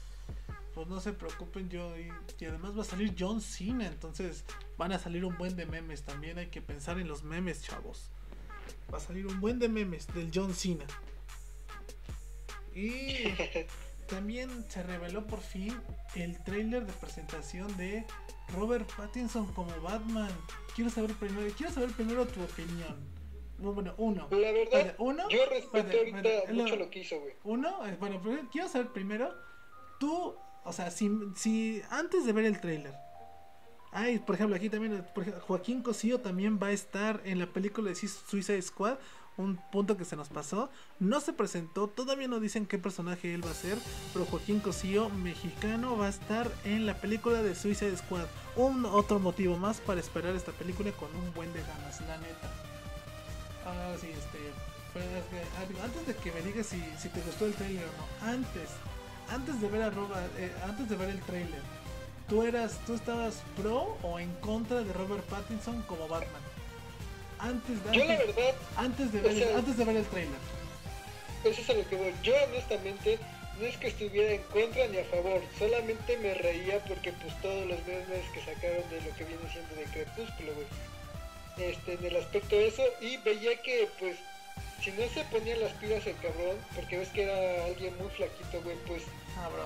[0.74, 2.10] pues no se preocupen yo y,
[2.44, 4.44] además va a salir John Cena entonces
[4.76, 8.10] van a salir un buen de memes también hay que pensar en los memes chavos
[8.92, 10.84] va a salir un buen de memes del John Cena
[12.74, 13.28] y
[14.06, 15.74] también se reveló por fin
[16.14, 18.04] el trailer de presentación de
[18.48, 20.30] Robert Pattinson como Batman
[20.74, 23.14] quiero saber primero quiero saber primero tu opinión
[23.56, 24.26] bueno, uno.
[24.30, 27.34] La verdad, uno, yo respeto ahorita mucho lo que hizo, güey.
[27.44, 29.32] Uno, eh, bueno, quiero saber primero,
[30.00, 30.34] tú
[30.64, 32.94] o sea, si, si antes de ver el trailer.
[33.92, 35.04] Ay, por ejemplo, aquí también
[35.42, 38.98] Joaquín Cosío también va a estar en la película de Suicide Squad.
[39.36, 40.70] Un punto que se nos pasó.
[41.00, 43.78] No se presentó, todavía no dicen qué personaje él va a ser.
[44.12, 48.26] Pero Joaquín Cosío, mexicano, va a estar en la película de Suicide Squad.
[48.56, 52.50] Un otro motivo más para esperar esta película con un buen de ganas, la neta.
[53.66, 54.38] Ah, sí, este.
[54.92, 55.04] Pues,
[55.58, 58.70] ah, antes de que me digas si, si te gustó el trailer o no, antes
[59.30, 61.62] antes de ver a Robert, eh, antes de ver el trailer,
[62.28, 66.42] ¿tú eras, tú estabas pro o en contra de Robert Pattinson como Batman?
[67.38, 70.38] Antes de, yo la verdad, antes de ver, antes de ver el trailer.
[71.44, 72.14] Eso es a lo que voy.
[72.22, 73.18] Yo honestamente
[73.60, 77.66] no es que estuviera en contra ni a favor, solamente me reía porque pues todos
[77.66, 80.66] los memes que sacaron de lo que viene siendo de Crepúsculo, güey.
[81.68, 84.16] Este, en el aspecto de eso, y veía que pues
[84.82, 88.60] si no se ponía las pilas el cabrón, porque ves que era alguien muy flaquito,
[88.62, 89.02] güey, pues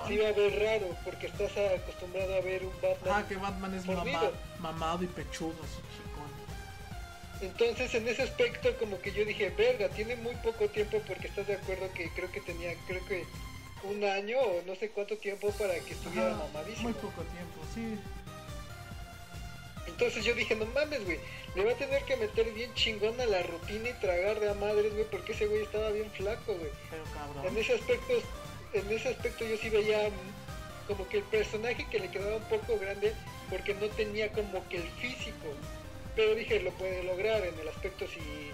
[0.06, 1.50] se iba a ver raro, porque estás
[1.80, 3.14] acostumbrado a ver un Batman.
[3.14, 3.86] Ah, que Batman es
[4.60, 5.56] mamado y pechudo.
[7.40, 11.46] Entonces, en ese aspecto, como que yo dije, verga, tiene muy poco tiempo, porque estás
[11.46, 13.24] de acuerdo que creo que tenía, creo que
[13.84, 16.88] un año o no sé cuánto tiempo para que estuviera mamadísimo.
[16.88, 17.98] Muy poco tiempo, sí.
[19.86, 21.18] Entonces yo dije, no mames, güey,
[21.54, 24.54] le va a tener que meter bien chingón a la rutina y tragar de a
[24.54, 26.70] madres, güey, porque ese güey estaba bien flaco, güey.
[26.90, 27.46] Pero cabrón.
[27.46, 28.12] En ese aspecto,
[28.72, 30.10] en ese aspecto yo sí veía
[30.86, 33.12] como que el personaje que le quedaba un poco grande
[33.50, 35.46] porque no tenía como que el físico.
[36.18, 38.50] Pero dije, lo puede lograr en el aspecto si,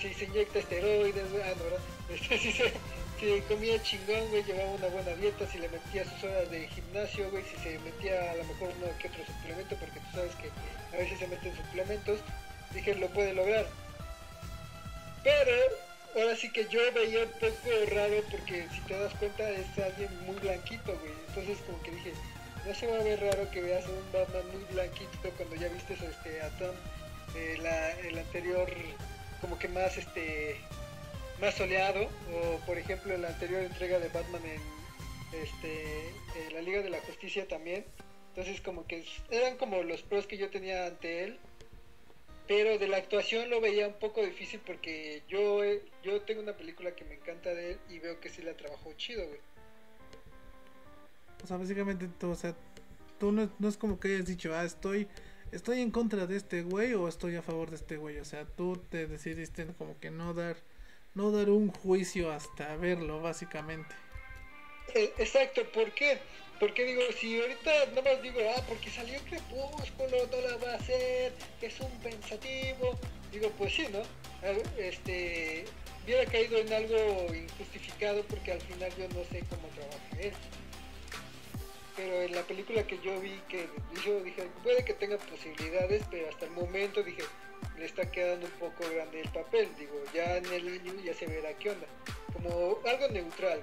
[0.00, 1.80] si se inyecta esteroides, ah, no, ¿verdad?
[2.10, 2.36] Este,
[3.36, 7.30] si, comía chingón, güey, llevaba una buena dieta, si le metía sus horas de gimnasio,
[7.30, 10.50] güey, si se metía a lo mejor uno que otro suplemento, porque tú sabes que
[10.96, 12.18] a veces se meten suplementos,
[12.74, 13.66] dije, lo puede lograr.
[15.22, 15.52] Pero
[16.16, 20.10] ahora sí que yo veía un poco raro porque si te das cuenta es alguien
[20.26, 21.12] muy blanquito, güey.
[21.28, 22.12] Entonces como que dije,
[22.66, 25.94] no se va a ver raro que veas un Batman muy blanquito cuando ya viste
[25.94, 26.74] este a Tom
[27.34, 27.58] eh,
[28.04, 28.68] el anterior
[29.40, 30.56] como que más este
[31.40, 34.60] más soleado o por ejemplo en la anterior entrega de Batman en
[35.42, 36.08] este
[36.46, 37.84] en la Liga de la Justicia también.
[38.30, 41.38] Entonces como que eran como los pros que yo tenía ante él
[42.46, 45.60] pero de la actuación lo veía un poco difícil porque yo
[46.02, 48.92] yo tengo una película que me encanta de él y veo que sí la trabajó
[48.94, 49.40] chido güey
[51.42, 52.54] o sea básicamente tú, o sea
[53.18, 55.08] tú no, no es como que hayas dicho ah estoy
[55.52, 58.18] estoy en contra de este güey o estoy a favor de este güey.
[58.18, 60.56] O sea, tú te decidiste como que no dar,
[61.14, 63.94] no dar un juicio hasta verlo, básicamente.
[64.94, 66.18] Eh, exacto, ¿por qué?
[66.58, 70.76] Porque digo, si ahorita no más digo, ah, porque salió Crepúsculo, no la va a
[70.76, 72.98] hacer, es un pensativo.
[73.30, 74.02] Digo, pues sí, ¿no?
[74.78, 75.66] Este,
[76.04, 80.32] hubiera caído en algo injustificado porque al final yo no sé cómo trabaja él
[81.98, 83.68] pero en la película que yo vi que
[84.06, 87.24] yo dije puede que tenga posibilidades pero hasta el momento dije
[87.76, 89.68] le está quedando un poco grande el papel.
[89.78, 91.86] Digo ya en el año ya se verá qué onda.
[92.32, 93.60] Como algo neutral.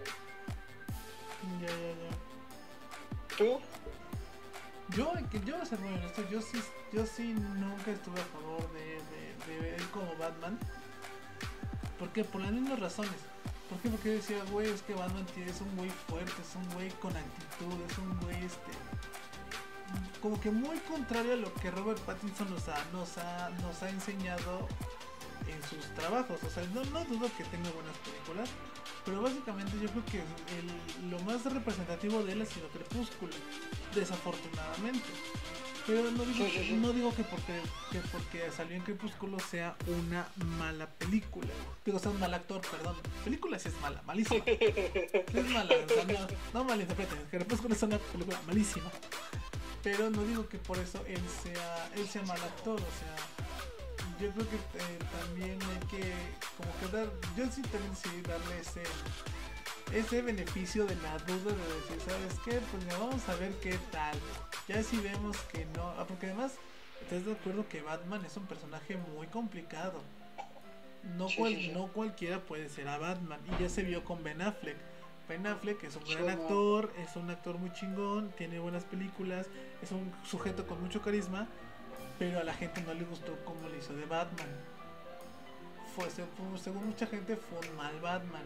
[1.61, 3.37] Ya ya ya.
[3.37, 3.59] Tú
[4.95, 5.13] yo
[5.45, 6.61] yo voy a ser muy honesto yo sí
[6.93, 10.59] yo sí nunca estuve a favor de, de, de él como Batman.
[11.99, 13.13] Porque por las mismas razones
[13.69, 13.89] ¿Por qué?
[13.89, 17.73] Porque decía, güey, es que Batman es un güey fuerte, es un güey con actitud,
[17.89, 18.71] es un güey este.
[20.21, 23.89] Como que muy contrario a lo que Robert Pattinson nos ha, nos ha, nos ha
[23.89, 24.67] enseñado
[25.47, 26.43] en sus trabajos.
[26.43, 28.49] O sea, no, no dudo que tenga buenas películas,
[29.03, 30.23] pero básicamente yo creo que
[31.09, 33.33] lo más representativo de él ha sido Crepúsculo,
[33.93, 35.09] desafortunadamente.
[35.87, 36.45] Pero no digo,
[36.77, 37.61] no digo que porque,
[37.91, 40.27] que porque salió en Crepúsculo sea una
[40.57, 41.49] mala película.
[41.85, 42.95] Digo, sea un mal actor, perdón.
[43.23, 44.43] película sí es mala, malísima.
[44.47, 47.19] es mala, o sea, no, no malinterpreten.
[47.29, 48.89] Crepúsculo es una película malísima.
[49.83, 53.15] Pero no digo que por eso él sea, él sea mal actor, o sea,
[54.19, 56.13] yo creo que eh, también hay que
[56.57, 57.07] como que dar,
[57.37, 58.81] yo sí también decidí darle ese
[59.93, 62.59] ese beneficio de la duda de decir, ¿sabes qué?
[62.71, 64.17] Pues ya vamos a ver qué tal.
[64.67, 66.53] Ya si vemos que no, ah, porque además,
[67.01, 70.01] ¿estás de acuerdo que Batman es un personaje muy complicado?
[71.17, 73.39] No, cual, no cualquiera puede ser a Batman.
[73.47, 74.77] Y ya se vio con Ben Affleck.
[75.29, 79.47] Ben Affleck es un gran actor, es un actor muy chingón, tiene buenas películas,
[79.81, 81.47] es un sujeto con mucho carisma,
[82.19, 84.47] pero a la gente no le gustó cómo le hizo de Batman.
[85.95, 88.43] Fue, según mucha gente, fue un mal Batman.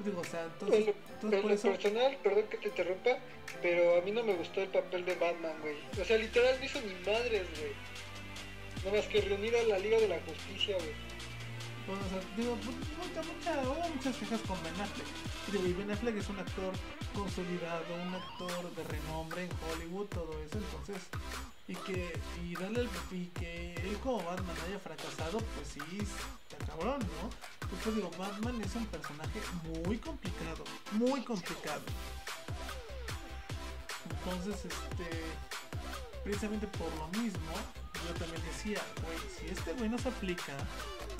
[0.00, 1.68] Digo, o sea, entonces, entonces por eso...
[1.70, 3.18] personal, perdón que te interrumpa,
[3.62, 5.76] pero a mí no me gustó el papel de Batman, güey.
[6.00, 7.72] O sea, literal no hizo ni madres, güey.
[8.84, 11.13] Nada más que reunir a la Liga de la Justicia, güey.
[12.36, 15.66] Digo, pues, mucha, mucha, muchas quejas con Ben Affleck.
[15.66, 16.72] Y Ben Affleck es un actor
[17.14, 20.96] consolidado, un actor de renombre en Hollywood, todo eso, entonces,
[21.68, 26.66] y que, y darle el, y que él como Batman haya fracasado, pues sí, está
[26.66, 27.68] cabrón, ¿no?
[27.68, 29.40] Pues digo, Batman es un personaje
[29.84, 31.82] muy complicado, muy complicado.
[34.10, 35.22] Entonces, este,
[36.24, 37.52] precisamente por lo mismo,
[38.08, 40.54] yo también decía, güey, si este güey no se aplica,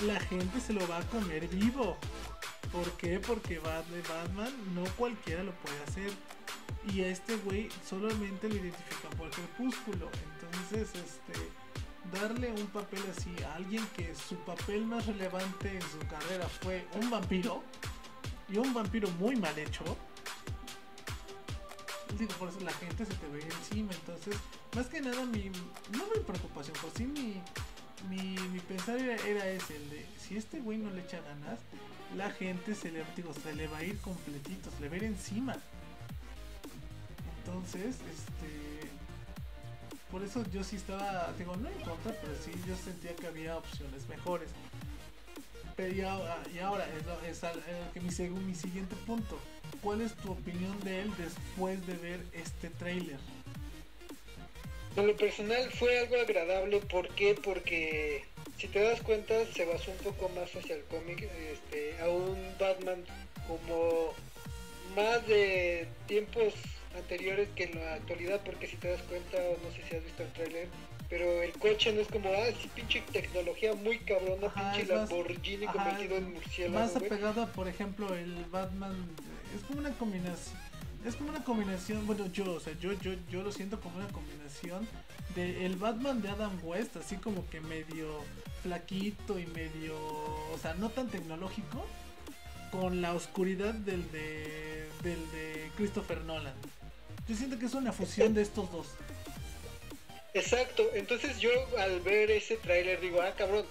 [0.06, 1.96] la gente se lo va a comer vivo.
[2.72, 3.20] ¿Por qué?
[3.20, 6.10] Porque Batman no cualquiera lo puede hacer.
[6.92, 10.10] Y a este güey solamente lo identifican por crepúsculo.
[10.34, 11.32] Entonces, este
[12.12, 16.86] darle un papel así a alguien que su papel más relevante en su carrera fue
[17.00, 17.62] un vampiro
[18.48, 19.84] y un vampiro muy mal hecho
[22.38, 24.36] por eso la gente se te ve encima entonces
[24.74, 27.40] más que nada mi no mi preocupación pues sí mi
[28.08, 31.58] mi, mi pensar era, ese el de si este güey no le echa ganas
[32.16, 34.98] la gente se le digo se le va a ir completito se le va a
[34.98, 35.56] ir encima
[37.38, 38.74] entonces este
[40.10, 43.56] por eso yo sí estaba, digo, no en contra, pero sí yo sentía que había
[43.56, 44.48] opciones mejores.
[45.74, 46.86] Pero y ahora, y ahora
[47.26, 47.40] es,
[47.92, 49.40] que mi, mi siguiente punto.
[49.84, 53.18] ¿Cuál es tu opinión de él después de ver este tráiler?
[54.96, 57.34] En lo personal fue algo agradable, ¿por qué?
[57.34, 58.24] Porque
[58.56, 62.34] si te das cuenta se basó un poco más hacia el cómic, este, a un
[62.58, 63.04] Batman
[63.46, 64.14] como
[64.96, 66.54] más de tiempos
[66.96, 70.22] anteriores que en la actualidad, porque si te das cuenta, no sé si has visto
[70.22, 70.68] el trailer,
[71.10, 74.98] pero el coche no es como, ah, sí, pinche tecnología muy cabrona, Ajá, pinche es
[74.98, 78.96] más- Lamborghini Ajá, convertido en murciélago, Más apegado a, por ejemplo, el Batman.
[79.54, 80.58] Es como una combinación.
[81.04, 82.06] Es como una combinación.
[82.06, 84.88] Bueno, yo, o sea, yo, yo, yo lo siento como una combinación
[85.34, 88.22] de el Batman de Adam West, así como que medio
[88.62, 89.96] flaquito y medio.
[90.52, 91.84] O sea, no tan tecnológico.
[92.70, 94.88] Con la oscuridad del de.
[95.02, 96.54] del de Christopher Nolan.
[97.28, 98.88] Yo siento que es una fusión de estos dos.
[100.34, 103.64] Exacto, entonces yo al ver ese tráiler digo, ah, cabrón,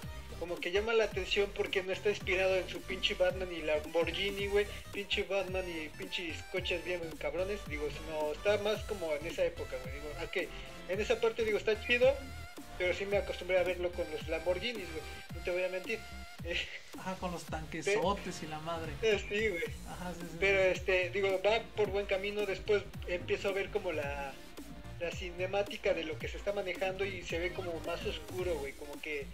[0.44, 4.46] como que llama la atención porque no está inspirado en su pinche Batman y Lamborghini,
[4.48, 9.42] güey, pinche Batman y pinches coches bien cabrones, digo, no, está más como en esa
[9.42, 10.50] época, güey, digo, ah, que
[10.90, 12.14] en esa parte digo, está chido,
[12.76, 15.02] pero sí me acostumbré a verlo con los Lamborghinis, güey,
[15.34, 15.98] no te voy a mentir.
[16.98, 18.92] Ajá, con los tanquesotes y la madre.
[19.00, 19.64] eh, sí, güey.
[19.88, 20.36] Ajá, sí, sí.
[20.38, 22.44] Pero este, digo, va por buen camino.
[22.44, 24.34] Después empiezo a ver como la,
[25.00, 28.74] la cinemática de lo que se está manejando y se ve como más oscuro, güey.
[28.74, 29.26] Como que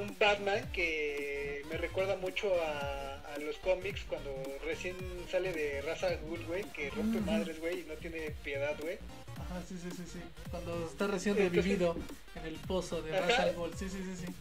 [0.00, 4.30] un Batman que me recuerda mucho a, a los cómics cuando
[4.64, 4.96] recién
[5.30, 7.30] sale de raza Ghul, güey, que rompe Ujú.
[7.30, 8.98] madres, güey, y no tiene piedad, güey.
[9.36, 10.18] Ajá, sí, sí, sí, sí.
[10.50, 11.96] Cuando está recién Entonces- revivido
[12.36, 13.26] en el pozo de Ajá.
[13.26, 13.70] Ra's al Ghul.
[13.76, 14.32] Sí, sí, sí, sí.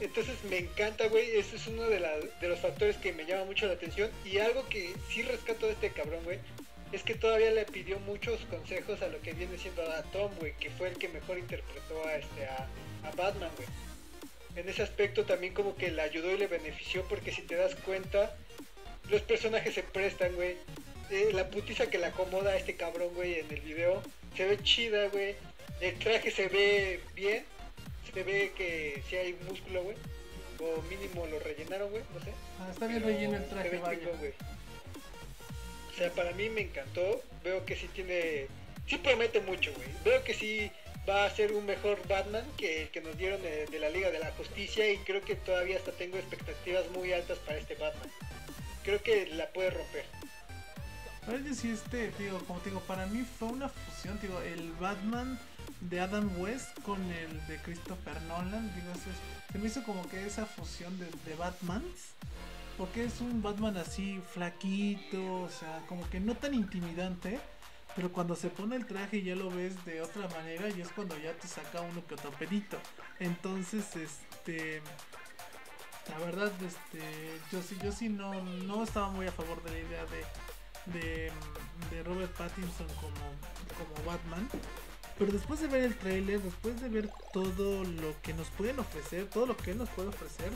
[0.00, 1.36] Entonces me encanta, güey.
[1.38, 4.10] Ese es uno de, la- de los factores que me llama mucho la atención.
[4.24, 6.38] Y algo que sí rescato de este cabrón, güey,
[6.92, 10.54] es que todavía le pidió muchos consejos a lo que viene siendo a Tom, güey,
[10.58, 12.66] que fue el que mejor interpretó a, este, a,
[13.04, 13.68] a Batman, güey.
[14.56, 17.74] En ese aspecto también como que le ayudó y le benefició porque si te das
[17.76, 18.34] cuenta,
[19.08, 20.56] los personajes se prestan, güey.
[21.10, 24.02] Eh, la putiza que le acomoda a este cabrón, güey, en el video,
[24.36, 25.34] se ve chida, güey.
[25.80, 27.44] El traje se ve bien,
[28.12, 29.96] se ve que si hay músculo, güey.
[30.60, 32.32] O mínimo lo rellenaron, güey, no sé.
[32.60, 34.32] Ah, está bien relleno el traje, güey.
[35.92, 37.22] O sea, para mí me encantó.
[37.44, 38.48] Veo que sí tiene.
[38.86, 39.88] Sí promete mucho, güey.
[40.04, 40.70] Veo que sí
[41.08, 44.30] va a ser un mejor Batman que que nos dieron de, la Liga de la
[44.32, 44.90] Justicia.
[44.92, 48.10] Y creo que todavía hasta tengo expectativas muy altas para este Batman.
[48.84, 50.04] Creo que la puede romper.
[51.26, 55.38] Pero yo sí, este, digo, como digo, para mí fue una fusión, digo, el Batman
[55.82, 58.92] de Adam West con el de Christopher Nolan, digo,
[59.52, 62.14] se me hizo como que esa fusión de, de Batmans,
[62.78, 67.38] porque es un Batman así flaquito, o sea, como que no tan intimidante,
[67.98, 71.18] pero cuando se pone el traje ya lo ves de otra manera y es cuando
[71.18, 72.76] ya te saca uno que otro pedito.
[73.18, 74.80] Entonces, este,
[76.08, 79.78] la verdad, este, yo sí, yo sí no, no estaba muy a favor de la
[79.80, 80.04] idea
[80.92, 81.32] de,
[81.90, 83.10] de, Robert Pattinson como,
[83.76, 84.48] como Batman.
[85.18, 89.26] Pero después de ver el trailer, después de ver todo lo que nos pueden ofrecer,
[89.26, 90.52] todo lo que él nos puede ofrecer,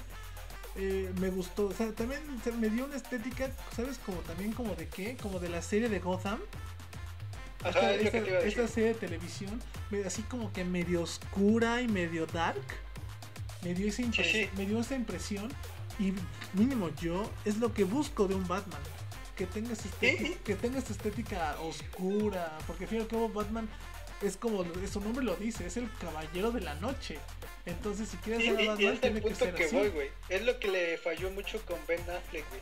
[0.76, 1.66] eh, me gustó.
[1.66, 2.22] O sea, también
[2.60, 3.98] me dio una estética, ¿sabes?
[3.98, 5.16] Como también como de qué?
[5.20, 6.38] Como de la serie de Gotham.
[7.68, 9.62] Esta, que esta- esta serie de televisión,
[10.06, 12.60] así como que medio oscura y medio dark.
[13.62, 14.50] Me dio, esa impres- sí.
[14.56, 15.48] me dio esa impresión.
[15.98, 16.14] Y
[16.54, 18.80] mínimo yo es lo que busco de un Batman.
[19.36, 22.58] Que tenga esa estética, que tenga esta estética oscura.
[22.66, 23.68] Porque al fin y al cabo Batman
[24.20, 27.18] es como su nombre lo dice, es el caballero de la noche.
[27.66, 29.76] Entonces si quieres ser y- y Batman es el tiene que punto ser que, así.
[29.76, 30.08] voy.
[30.28, 32.60] Es lo que le falló mucho con Ben Affleck, güey.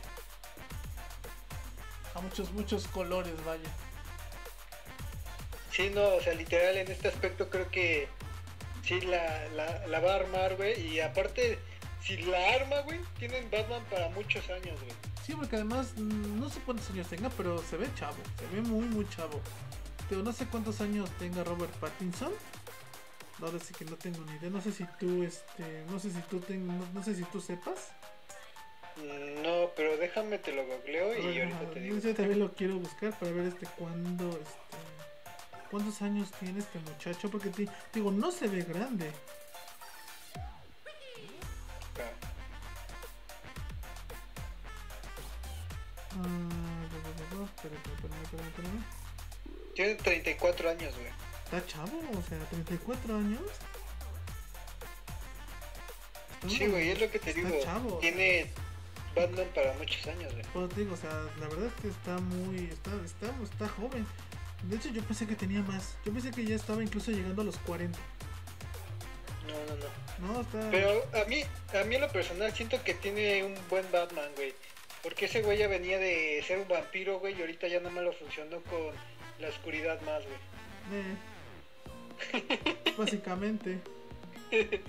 [2.15, 3.69] A muchos, muchos colores, vaya.
[5.71, 8.07] Sí, no, o sea, literal en este aspecto creo que
[8.83, 10.79] sí la, la, la va a armar, güey.
[10.87, 11.59] Y aparte,
[12.03, 14.93] si la arma, güey, tienen Batman para muchos años, güey.
[15.25, 18.61] Sí, porque además mm, no sé cuántos años tenga, pero se ve chavo, se ve
[18.61, 19.39] muy muy chavo.
[20.09, 22.33] Pero no sé cuántos años tenga Robert Pattinson.
[23.41, 24.49] Ahora sí que no tengo ni idea.
[24.49, 27.39] No sé si tú, este, no sé si tú ten- no, no sé si tú
[27.39, 27.91] sepas.
[28.97, 33.17] Mm, No, pero déjame te lo googleo y ahorita te yo también lo quiero buscar
[33.17, 34.77] para ver este cuándo, este,
[35.71, 39.11] cuántos años tiene este muchacho, porque ti- digo no se ve grande.
[49.75, 51.07] Tiene 34 años, güey.
[51.45, 53.41] Está chavo, o sea, 34 años.
[56.47, 57.49] Sí, güey, es lo que te digo.
[57.63, 57.97] chavo.
[57.99, 58.51] Tiene
[59.15, 60.45] Batman para muchos años, güey.
[60.53, 62.65] Pues digo, o sea, la verdad es que está muy.
[62.65, 64.05] Está, está, está joven.
[64.63, 65.97] De hecho, yo pensé que tenía más.
[66.05, 67.97] Yo pensé que ya estaba incluso llegando a los 40.
[69.47, 70.33] No, no, no.
[70.33, 70.69] No, está.
[70.69, 71.43] Pero a mí,
[71.73, 74.53] a mí en lo personal siento que tiene un buen Batman, güey.
[75.01, 78.03] Porque ese güey ya venía de ser un vampiro, güey, y ahorita ya nada más
[78.03, 78.91] lo funcionó con
[79.39, 80.37] la oscuridad más, güey.
[80.93, 81.15] eh,
[82.97, 83.79] básicamente.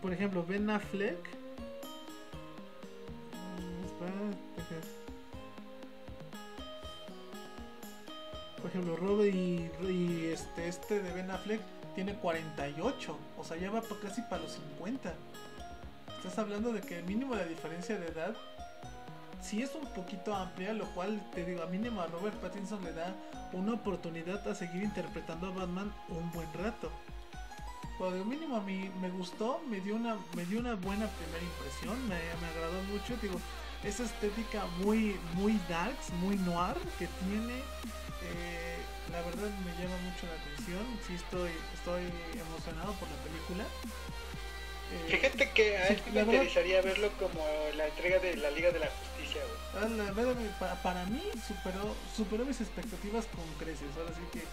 [0.00, 1.18] Por ejemplo, Ben Affleck.
[3.32, 4.14] Mm, espera,
[8.68, 11.62] Por ejemplo, Robert y, este, este de Ben Affleck
[11.94, 15.14] tiene 48, o sea, ya va casi para los 50.
[16.18, 18.36] Estás hablando de que mínimo de diferencia de edad
[19.40, 22.92] sí es un poquito amplia, lo cual te digo, a mínimo a Robert Pattinson le
[22.92, 23.14] da
[23.54, 26.90] una oportunidad a seguir interpretando a Batman un buen rato.
[27.96, 31.42] Por lo mínimo a mí me gustó, me dio una, me dio una buena primera
[31.42, 33.40] impresión, me, me agradó mucho, digo,
[33.82, 37.62] esa estética muy, muy darks, muy noir que tiene.
[38.22, 38.76] Eh,
[39.12, 40.84] la verdad me llama mucho la atención.
[41.06, 42.02] Sí estoy, estoy
[42.34, 43.64] emocionado por la película.
[44.90, 47.44] Eh, Fíjate que a él me interesaría verlo como
[47.76, 49.42] la entrega de la Liga de la Justicia,
[49.74, 53.88] ah, para, mí superó, superó mis expectativas con creces.
[53.98, 54.44] Ahora sí que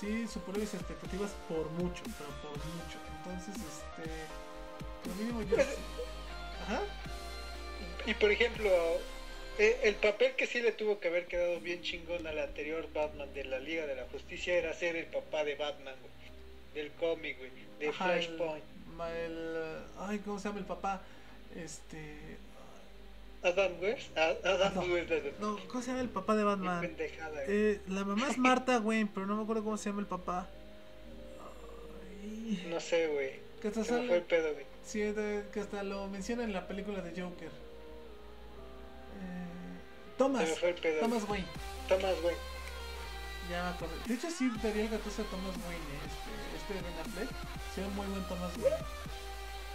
[0.00, 2.98] sí superó mis expectativas por mucho, pero por mucho.
[3.18, 4.08] Entonces, este,
[5.08, 5.56] lo mínimo yo.
[5.56, 5.68] Pues,
[6.64, 6.80] Ajá.
[8.06, 8.70] Y por ejemplo,
[9.60, 13.32] eh, el papel que sí le tuvo que haber quedado bien chingón al anterior Batman
[13.34, 15.94] de la Liga de la Justicia era ser el papá de Batman,
[16.72, 17.50] Del cómic, güey.
[17.78, 18.64] De Flashpoint.
[19.26, 19.56] El,
[19.98, 21.02] ay, ¿cómo se llama el papá?
[21.54, 22.38] Este.
[23.42, 24.16] Adam West.
[24.16, 25.10] Adam no, West.
[25.40, 26.96] No, ¿cómo se llama el papá de Batman?
[27.46, 30.48] eh, la mamá es Marta Wayne, pero no me acuerdo cómo se llama el papá.
[32.70, 33.32] No sé, güey.
[33.60, 34.64] Que hasta fue el pedo, güey.
[34.86, 35.00] Sí,
[35.52, 37.69] que hasta lo menciona en la película de Joker.
[40.20, 40.44] Thomas.
[41.00, 41.46] Thomas Wayne.
[41.88, 42.38] Thomas Wayne.
[43.48, 43.88] Ya me.
[44.06, 45.80] De hecho, sí daría el gatoso a Thomas Wayne.
[46.04, 46.30] Este,
[46.60, 47.30] este de Ben Affleck.
[47.74, 48.84] Sí, muy buen Thomas Wayne.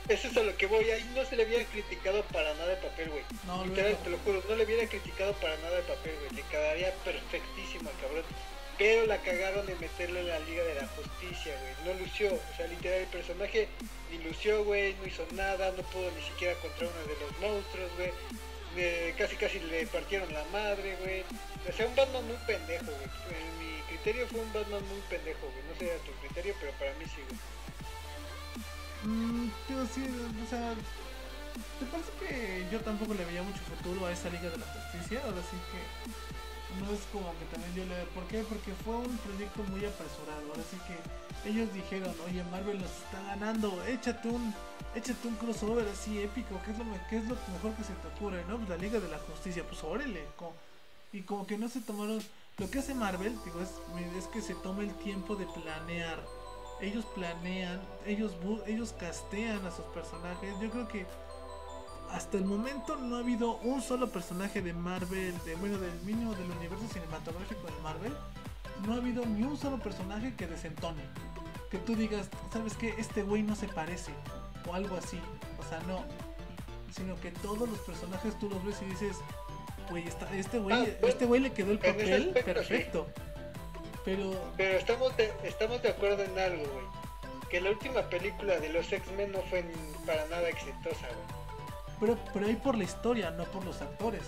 [0.08, 0.86] Eso es a lo que voy.
[0.92, 3.24] Ahí no se le hubiera criticado para nada el papel, güey.
[3.48, 4.44] No, Literal, te lo juro.
[4.48, 6.30] No le hubiera criticado para nada el papel, güey.
[6.36, 8.24] Le quedaría perfectísimo al cabrón.
[8.78, 11.90] Pero la cagaron de meterlo en la Liga de la Justicia, güey.
[11.90, 12.36] No lució.
[12.36, 13.68] O sea, literal, el personaje
[14.12, 14.94] ni lució, güey.
[15.02, 15.74] No hizo nada.
[15.76, 18.14] No pudo ni siquiera contra uno de los monstruos, güey
[19.18, 21.24] casi casi le partieron la madre, güey.
[21.68, 23.10] O sea, un Batman muy pendejo, güey.
[23.32, 25.64] En mi criterio fue un Batman muy pendejo, güey.
[25.70, 27.40] No sé a tu criterio, pero para mí sí, güey.
[29.06, 29.52] Mmm,
[29.94, 30.04] sí,
[30.46, 30.74] o sea,
[31.80, 35.22] ¿te parece que yo tampoco le veía mucho futuro a esa Liga de la Justicia?
[35.24, 35.82] Ahora sí que
[36.82, 38.04] no es como que también yo le...
[38.12, 38.44] ¿Por qué?
[38.44, 40.42] Porque fue un proyecto muy apresurado.
[40.50, 40.98] Ahora sí que
[41.46, 44.54] ellos dijeron, oye, Marvel nos está ganando, échate un
[44.96, 48.08] échate un crossover así épico, ¿qué es lo, qué es lo mejor que se te
[48.08, 48.44] ocurre?
[48.48, 48.58] ¿No?
[48.58, 50.26] Pues la Liga de la Justicia, pues órale.
[51.12, 52.22] y como que no se tomaron.
[52.58, 53.72] Lo que hace Marvel, digo, es,
[54.18, 56.24] es que se toma el tiempo de planear.
[56.82, 58.34] Ellos planean, ellos,
[58.66, 60.54] ellos castean a sus personajes.
[60.62, 61.06] Yo creo que
[62.12, 66.34] hasta el momento no ha habido un solo personaje de Marvel, de bueno, del mínimo
[66.34, 68.14] del universo cinematográfico de Marvel.
[68.86, 71.02] No ha habido ni un solo personaje que desentone.
[71.76, 72.96] Que tú digas, ¿sabes qué?
[72.98, 74.14] Este güey no se parece
[74.66, 75.20] o algo así.
[75.60, 76.06] O sea, no.
[76.90, 79.18] Sino que todos los personajes tú los ves y dices,
[79.90, 80.06] güey,
[80.38, 83.08] este güey ah, este güey le quedó el papel perfecto.
[84.06, 84.32] Pero...
[84.56, 86.86] Pero estamos de, estamos de acuerdo en algo, güey.
[87.50, 89.66] Que la última película de los X-Men no fue
[90.06, 92.00] para nada exitosa, güey.
[92.00, 94.24] Pero, pero ahí por la historia, no por los actores.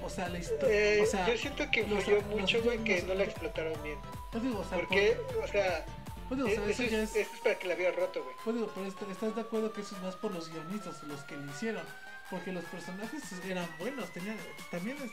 [0.00, 0.68] O sea, la historia.
[0.72, 3.98] Eh, o sea, yo siento que influyó mucho, güey, que no la explotaron bien.
[4.30, 5.84] Pues digo, o sea, Porque, o sea,
[6.28, 8.34] pues digo, eso, ya es, es para que la había roto, güey.
[8.44, 11.36] Pues digo, pero estás de acuerdo que eso es más por los guionistas, los que
[11.36, 11.84] le hicieron.
[12.30, 14.36] Porque los personajes eran buenos, tenían.
[14.70, 15.10] También es.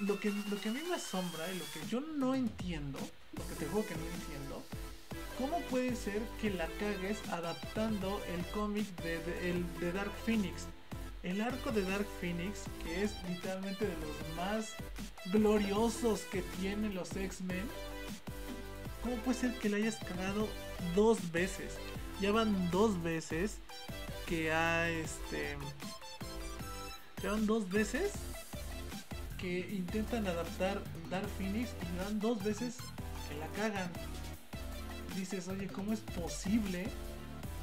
[0.00, 2.98] Lo que, lo que a mí me asombra y lo que yo no entiendo,
[3.34, 4.62] porque te digo que no entiendo,
[5.36, 9.16] ¿cómo puede ser que la cagues adaptando el cómic de,
[9.50, 10.68] el, de Dark Phoenix?
[11.22, 14.74] El arco de Dark Phoenix, que es literalmente de los más
[15.26, 17.68] gloriosos que tienen los X-Men,
[19.02, 20.48] ¿Cómo puede ser que le hayas cagado
[20.94, 21.76] dos veces?
[22.20, 23.58] Ya van dos veces
[24.26, 25.56] que ha este.
[27.22, 28.12] Ya van dos veces
[29.38, 32.76] que intentan adaptar Dark Phoenix y van dos veces
[33.28, 33.90] que la cagan.
[35.16, 36.86] Dices, oye, ¿cómo es posible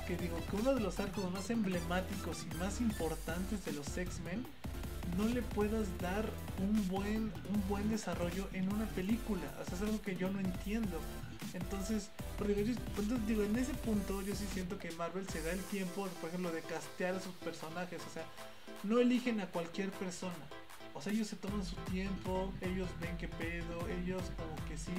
[0.08, 4.46] que digo que uno de los arcos más emblemáticos y más importantes de los X-Men
[5.18, 6.26] no le puedas dar
[6.60, 9.44] un buen, un buen desarrollo en una película?
[9.62, 11.00] O sea, es algo que yo no entiendo.
[11.54, 12.10] Entonces,
[12.40, 16.30] entonces, digo, en ese punto yo sí siento que Marvel se da el tiempo, por
[16.30, 18.02] ejemplo, de castear a sus personajes.
[18.06, 18.26] O sea,
[18.84, 20.34] no eligen a cualquier persona.
[20.94, 24.94] O sea, ellos se toman su tiempo, ellos ven qué pedo, ellos como que sí,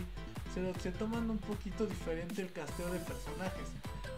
[0.55, 3.69] se, se toman un poquito diferente el casteo de personajes.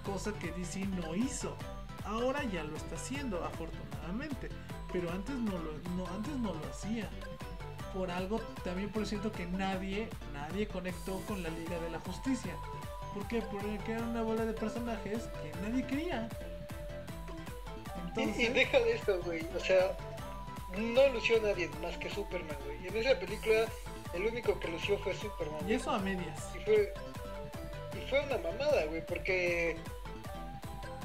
[0.05, 1.57] Cosa que DC no hizo.
[2.05, 4.49] Ahora ya lo está haciendo, afortunadamente.
[4.93, 7.09] Pero antes no lo, no, antes no lo hacía
[7.93, 12.55] por algo, también por cierto que nadie, nadie conectó con la Liga de la Justicia.
[13.15, 13.43] ¿Por qué?
[13.43, 16.29] Porque era una bola de personajes que nadie quería.
[18.07, 18.39] Entonces...
[18.39, 19.47] Y, deja de esto, güey.
[19.57, 19.97] O sea,
[20.77, 22.85] no lució nadie más que Superman, güey.
[22.85, 23.67] Y en esa película
[24.15, 25.69] el único que lució fue Superman.
[25.69, 26.51] Y eso a medias.
[26.55, 26.93] Y fue...
[27.95, 29.77] y fue una mamada, güey, porque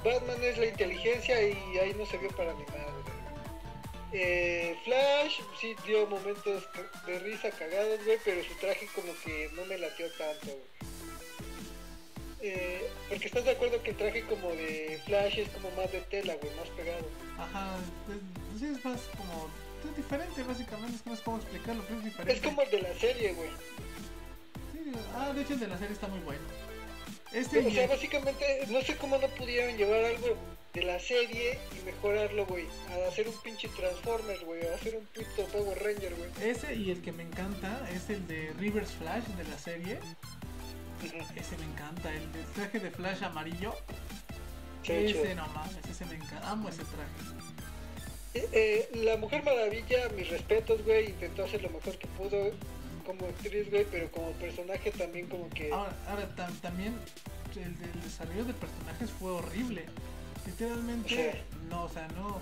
[0.04, 2.95] Batman es la inteligencia y ahí no se vio para ni madre.
[4.18, 6.64] Eh, Flash sí dio momentos
[7.06, 10.96] de risa cagados, güey, pero su traje como que no me latió tanto, güey.
[12.40, 16.00] Eh, porque estás de acuerdo que el traje como de Flash es como más de
[16.00, 17.06] tela, güey, más pegado.
[17.38, 17.76] Ajá,
[18.10, 19.50] es, sí es más como...
[19.84, 22.34] Es diferente, básicamente, es que no es como explicarlo, pero es diferente.
[22.34, 23.50] Es como el de la serie, güey.
[24.72, 26.44] Sí, ah, de hecho el de la serie está muy bueno.
[27.34, 30.38] Este o sea, básicamente, no sé cómo no pudieron llevar algo
[30.76, 32.66] de la serie y mejorarlo, güey.
[32.92, 34.68] A hacer un pinche Transformers, güey.
[34.68, 36.30] A hacer un puto Power Ranger, güey.
[36.44, 40.00] Ese y el que me encanta es el de Rivers Flash de la serie.
[41.36, 43.74] Ese me encanta, el, traje de Flash amarillo.
[44.84, 46.52] ese no mames, ese me encanta.
[46.52, 47.46] Amo ese traje.
[48.34, 52.52] Eh, eh, la Mujer Maravilla, mis respetos, güey, intentó hacer lo mejor que pudo
[53.06, 55.72] como actriz, güey, pero como personaje también como que...
[55.72, 55.96] Ahora,
[56.62, 56.96] también
[57.56, 59.86] el, desarrollo de personajes fue horrible.
[60.46, 62.40] Literalmente, no, o sea, no.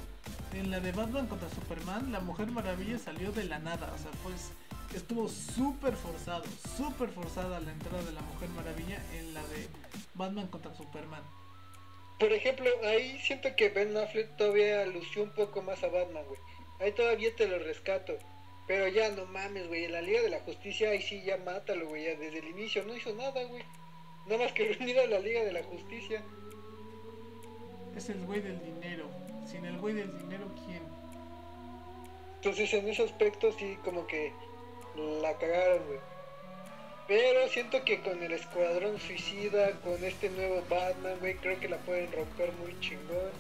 [0.54, 4.12] En la de Batman contra Superman, la Mujer Maravilla salió de la nada, o sea,
[4.24, 4.52] pues
[4.96, 6.44] estuvo súper forzado,
[6.78, 9.68] súper forzada la entrada de la Mujer Maravilla en la de
[10.14, 11.24] Batman contra Superman.
[12.20, 16.40] Por ejemplo, ahí siento que Ben Affleck todavía lució un poco más a Batman, güey.
[16.80, 18.18] Ahí todavía te lo rescato.
[18.68, 19.86] Pero ya no mames, güey.
[19.86, 22.04] En la Liga de la Justicia, ahí sí ya mátalo, güey.
[22.16, 23.64] desde el inicio no hizo nada, güey.
[24.28, 26.24] Nada más que reunir a la Liga de la Justicia.
[27.95, 29.07] Es el güey del dinero.
[29.45, 30.82] Sin el güey del dinero, ¿quién?
[32.36, 34.32] Entonces, en ese aspecto, sí, como que
[35.22, 35.99] la cagaron, güey.
[37.07, 41.78] Pero siento que con el Escuadrón Suicida, con este nuevo Batman, güey, creo que la
[41.78, 43.32] pueden romper muy chingón.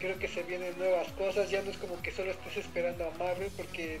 [0.00, 1.50] Creo que se vienen nuevas cosas.
[1.50, 4.00] Ya no es como que solo estés esperando a Marvel, porque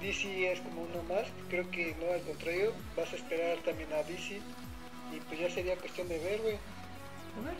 [0.00, 4.02] DC es como uno más, creo que no, al contrario, vas a esperar también a
[4.02, 4.40] DC
[5.12, 6.56] y pues ya sería cuestión de ver, güey.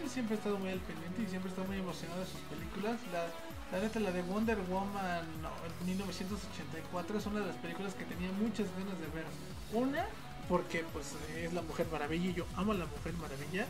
[0.02, 2.40] Yo siempre he estado muy al pendiente y siempre he estado muy emocionado de sus
[2.50, 2.98] películas.
[3.12, 3.26] La,
[3.70, 8.04] la neta, la de Wonder Woman no, en 1984 es una de las películas que
[8.04, 9.26] tenía muchas ganas de ver.
[9.72, 10.06] Una,
[10.48, 13.66] porque pues es la Mujer Maravilla y yo amo a la Mujer Maravilla.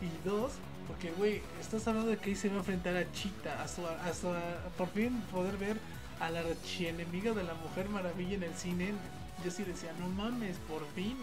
[0.00, 0.52] Y dos,
[0.88, 3.86] porque güey, estás hablando de que ahí se va a enfrentar a Chita, a su,
[3.86, 4.28] a su,
[4.76, 5.76] por fin poder ver
[6.18, 8.92] a la archienemiga de la Mujer Maravilla en el cine,
[9.44, 11.16] yo sí decía, no mames, por fin.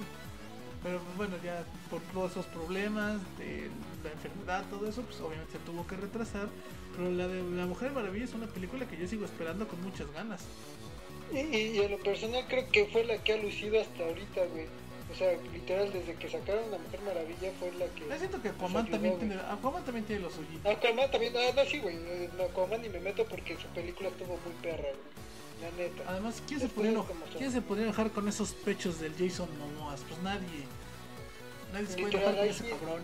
[0.83, 3.69] Pero pues, bueno, ya por todos esos problemas de
[4.03, 6.47] la enfermedad, todo eso, pues obviamente se tuvo que retrasar.
[6.95, 10.11] Pero la de La Mujer Maravilla es una película que yo sigo esperando con muchas
[10.13, 10.45] ganas.
[11.31, 14.65] Y, y, a lo personal creo que fue la que ha lucido hasta ahorita, güey.
[15.11, 18.05] O sea, literal, desde que sacaron La Mujer Maravilla fue la que.
[18.05, 20.65] Me siento que Aquaman también, tiene, Aquaman también tiene los suyos.
[20.65, 21.97] Aquaman también, ah, no, sí, güey.
[22.37, 25.28] No, Aquaman ni me meto porque su película estuvo muy perra, güey.
[25.61, 26.03] La neta.
[26.07, 29.95] Además, ¿quién se, podría enojar, ¿quién se podría enojar con esos pechos del Jason Momoa?
[29.95, 30.65] Pues nadie.
[31.73, 33.01] Nadie se puede enojar con ese cabrón.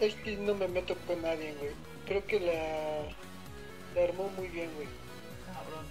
[0.00, 1.72] Es que no me meto con nadie, güey.
[2.06, 3.08] Creo que la.
[3.94, 4.86] La armó muy bien, güey.
[5.46, 5.86] Cabrón.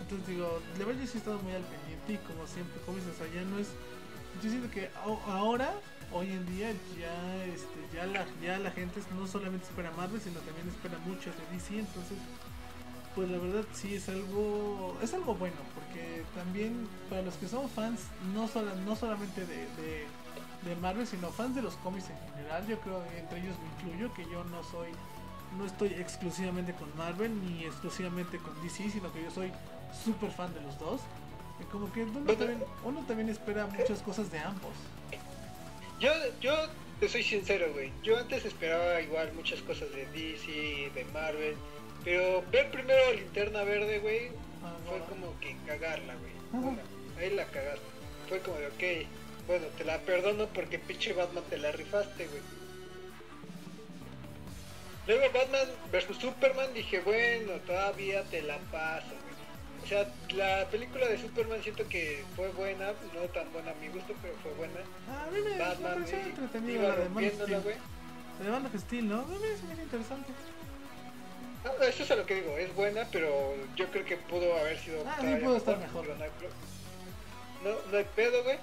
[0.00, 2.96] Entonces digo, la verdad yo sí he estado muy al pendiente y como siempre, como
[2.96, 3.68] dices, allá no es
[4.42, 4.88] yo siento que
[5.28, 5.74] ahora,
[6.12, 10.40] hoy en día, ya este, ya la, ya la gente no solamente espera Marvel, sino
[10.40, 12.16] también espera mucho de DC, entonces
[13.14, 17.68] pues la verdad sí es algo es algo bueno porque también para los que son
[17.68, 18.00] fans
[18.34, 20.06] no solo, no solamente de, de,
[20.80, 24.14] Marvel sino fans de los cómics en general yo creo que entre ellos me incluyo
[24.14, 24.90] que yo no soy
[25.58, 29.50] no estoy exclusivamente con Marvel ni exclusivamente con DC sino que yo soy
[30.04, 31.00] súper fan de los dos
[31.66, 34.72] como que uno también, uno también espera muchas cosas de ambos.
[35.98, 36.10] Yo,
[36.40, 36.54] yo
[36.98, 37.92] te soy sincero, güey.
[38.02, 41.54] Yo antes esperaba igual muchas cosas de DC, de Marvel.
[42.04, 44.28] Pero ver primero Linterna Verde, güey,
[44.62, 46.76] ah, fue como que cagarla, güey.
[47.18, 47.84] ahí la cagaste.
[48.28, 49.08] Fue como de, ok,
[49.46, 52.42] bueno, te la perdono porque pinche Batman te la rifaste, güey.
[55.06, 59.30] Luego Batman vs Superman dije, bueno, todavía te la paso, güey.
[59.82, 60.06] O sea,
[60.36, 64.34] la película de Superman siento que fue buena, no tan buena a mi gusto, pero
[64.42, 64.74] fue buena.
[65.10, 67.50] Ah, a mí me, Batman, pareció entretenida la de Man of Steel.
[68.38, 69.20] La de Man of Steel, ¿no?
[69.20, 70.32] A mí me muy interesante.
[71.82, 75.02] Eso es a lo que digo, es buena, pero yo creo que pudo haber sido.
[75.06, 76.08] Ah, sí, pudo estar mejor.
[76.08, 76.30] No hay,
[77.64, 78.58] no, no hay pedo, güey.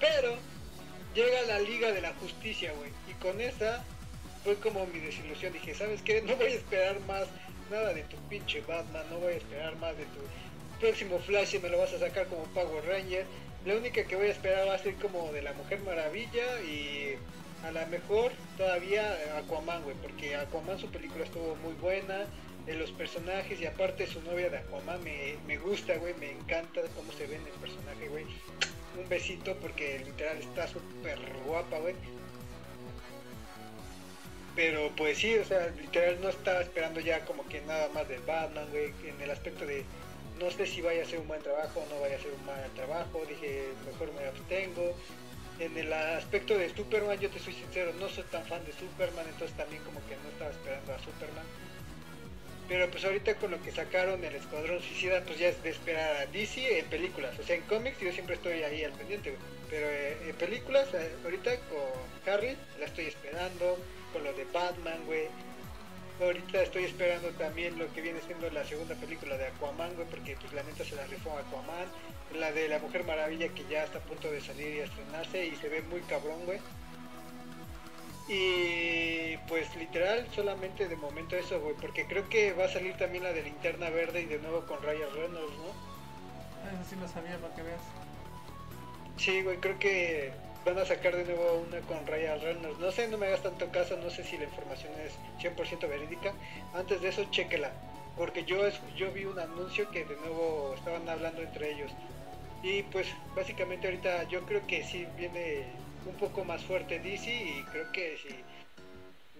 [0.00, 0.34] Pero
[1.14, 2.90] llega la Liga de la Justicia, güey.
[3.08, 3.84] Y con esa
[4.44, 5.52] fue como mi desilusión.
[5.52, 6.22] Dije, ¿sabes qué?
[6.22, 7.26] No voy a esperar más
[7.70, 10.20] nada de tu pinche Batman, no voy a esperar más de tu
[10.80, 13.26] próximo Flash y me lo vas a sacar como Power Ranger.
[13.64, 17.16] La única que voy a esperar va a ser como de la Mujer Maravilla y
[17.64, 22.26] a lo mejor todavía Aquaman, güey, porque Aquaman su película estuvo muy buena,
[22.66, 26.80] de los personajes y aparte su novia de Aquaman me, me gusta, güey, me encanta
[26.94, 28.24] cómo se ve en el personaje, güey.
[28.98, 31.94] Un besito porque literal está súper guapa, güey.
[34.54, 38.20] Pero pues sí, o sea, literal no estaba esperando ya como que nada más del
[38.22, 39.84] Batman, güey, en el aspecto de
[40.38, 42.46] no sé si vaya a ser un buen trabajo o no vaya a ser un
[42.46, 44.94] mal trabajo, dije mejor me abstengo.
[45.58, 49.24] En el aspecto de Superman, yo te soy sincero, no soy tan fan de Superman,
[49.28, 51.44] entonces también como que no estaba esperando a Superman.
[52.68, 56.16] Pero pues ahorita con lo que sacaron el Escuadrón Suicida, pues ya es de esperar
[56.16, 57.38] a DC en películas.
[57.38, 59.36] O sea, en cómics yo siempre estoy ahí al pendiente,
[59.70, 63.78] Pero eh, en películas, eh, ahorita con Harry, la estoy esperando.
[64.12, 65.26] Con lo de Batman, güey.
[66.20, 70.36] Ahorita estoy esperando también lo que viene siendo la segunda película de Aquaman, güey, porque
[70.40, 71.86] pues la neta se la rifó Aquaman.
[72.38, 75.56] La de la Mujer Maravilla que ya está a punto de salir y estrenarse y
[75.56, 76.60] se ve muy cabrón, güey.
[78.28, 83.24] Y pues literal, solamente de momento eso, güey, porque creo que va a salir también
[83.24, 85.94] la de Linterna Verde y de nuevo con Ryan Reynolds, ¿no?
[86.72, 87.82] Eso sí lo sabía, para que veas.
[89.18, 90.32] Sí, güey, creo que
[90.64, 92.78] van a sacar de nuevo una con Ryan Reynolds.
[92.78, 95.12] No sé, no me hagas tanto caso, no sé si la información es
[95.42, 96.32] 100% verídica.
[96.74, 97.72] Antes de eso, chequela,
[98.16, 98.66] porque yo,
[98.96, 101.90] yo vi un anuncio que de nuevo estaban hablando entre ellos.
[102.62, 105.64] Y pues básicamente ahorita yo creo que sí viene
[106.06, 108.34] un poco más fuerte DC y creo que si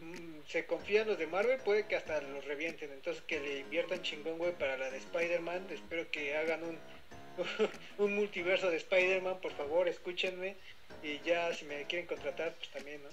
[0.04, 2.92] mm, se confían los de Marvel puede que hasta los revienten.
[2.92, 5.68] Entonces que le inviertan chingón, güey, para la de Spider-Man.
[5.70, 6.78] Espero que hagan un,
[8.04, 10.56] un multiverso de Spider-Man, por favor, escúchenme.
[11.04, 13.10] Y ya si me quieren contratar, pues también, ¿no?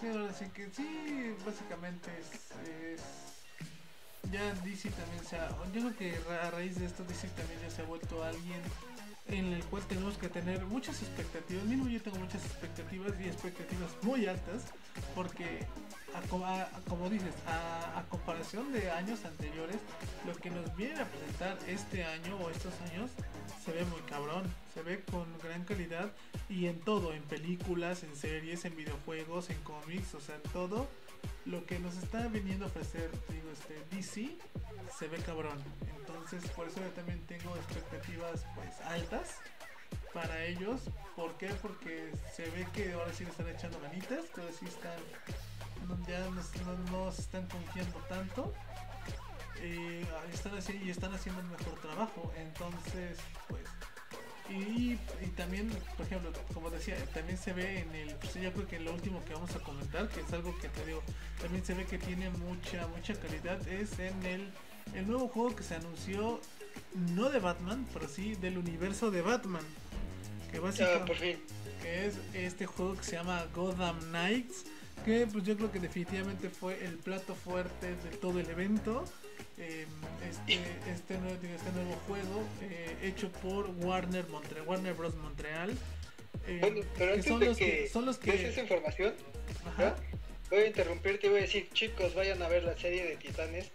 [0.00, 3.02] Sí, ahora sí que sí, básicamente es,
[4.32, 7.70] ya DC también se ha, yo creo que a raíz de esto DC también ya
[7.70, 8.62] se ha vuelto alguien
[9.30, 11.64] en el cual tenemos que tener muchas expectativas.
[11.64, 14.64] Mismo yo tengo muchas expectativas y expectativas muy altas
[15.14, 15.66] porque,
[16.88, 19.76] como dices, a, comparación de años anteriores,
[20.26, 23.10] lo que nos viene a presentar este año o estos años
[23.64, 24.42] se ve muy cabrón,
[24.74, 26.10] se ve con gran calidad
[26.48, 30.88] y en todo, en películas, en series, en videojuegos, en cómics, o sea, en todo
[31.46, 34.38] lo que nos está viniendo a ofrecer digo, este, DC
[34.98, 35.58] se ve cabrón.
[35.98, 39.36] Entonces por eso yo también tengo expectativas pues altas
[40.12, 40.82] para ellos.
[41.16, 41.48] ¿Por qué?
[41.62, 44.98] Porque se ve que ahora sí le están echando manitas, que sí están,
[46.06, 46.20] ya
[46.90, 48.52] no, se están confiando tanto.
[49.62, 50.52] Eh, están
[50.82, 52.32] y están haciendo un mejor trabajo.
[52.36, 53.18] Entonces,
[53.48, 53.64] pues
[54.50, 54.98] y,
[55.36, 58.84] también, por ejemplo, como decía, también se ve en el, pues yo creo que en
[58.84, 61.02] lo último que vamos a comentar, que es algo que te digo,
[61.40, 64.50] también se ve que tiene mucha, mucha calidad, es en el,
[64.94, 66.40] el nuevo juego que se anunció,
[67.14, 69.64] no de Batman, pero sí del universo de Batman.
[70.50, 71.38] Que básicamente
[71.80, 74.64] que es este juego que se llama Gotham Knights,
[75.04, 79.04] que pues yo creo que definitivamente fue el plato fuerte de todo el evento.
[79.60, 80.58] Este,
[80.90, 85.14] este, nuevo, este nuevo juego eh, hecho por Warner Montreal, Warner Bros.
[85.16, 85.76] Montreal.
[86.46, 88.48] Eh, bueno, pero antes son, de los que, son los que...
[88.48, 89.12] esa información,
[90.48, 93.70] voy a interrumpirte y voy a decir, chicos, vayan a ver la serie de Titanes.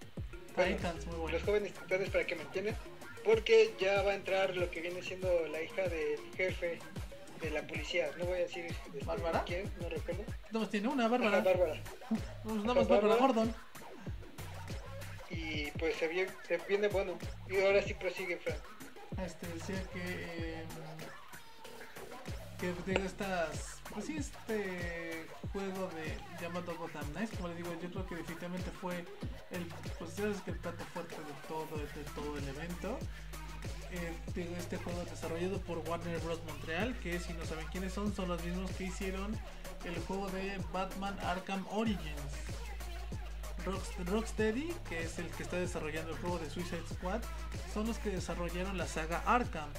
[1.31, 2.75] Los jóvenes titanes para que me entiendan.
[3.23, 6.79] Porque ya va a entrar lo que viene siendo la hija del jefe
[7.41, 8.09] de la policía.
[8.17, 9.43] No voy a decir este, ¿Bárbara?
[9.45, 10.23] quién, no recuerdo.
[10.51, 11.41] No, tiene una, Bárbara.
[11.41, 11.81] Bárbara.
[12.43, 13.53] Pues más Bárbara Gordon
[15.29, 17.17] y pues se viene, se viene bueno.
[17.49, 18.59] Y ahora sí prosigue, Frank.
[19.23, 20.67] Este decía que em,
[22.59, 27.89] que de estas pues sí este juego de llamado Gotham Knights como le digo yo
[27.89, 29.05] creo que definitivamente fue
[29.51, 29.65] el
[29.99, 32.97] pues es que el plato fuerte de todo de todo el evento
[33.91, 38.29] este, este juego desarrollado por Warner Bros Montreal que si no saben quiénes son son
[38.29, 39.37] los mismos que hicieron
[39.83, 42.21] el juego de Batman Arkham Origins
[44.05, 47.21] Rocksteady, que es el que está desarrollando el juego de Suicide Squad,
[47.73, 49.69] son los que desarrollaron la saga Arkham.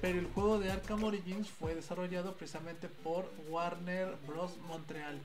[0.00, 4.58] Pero el juego de Arkham Origins fue desarrollado precisamente por Warner Bros.
[4.68, 5.20] Montreal.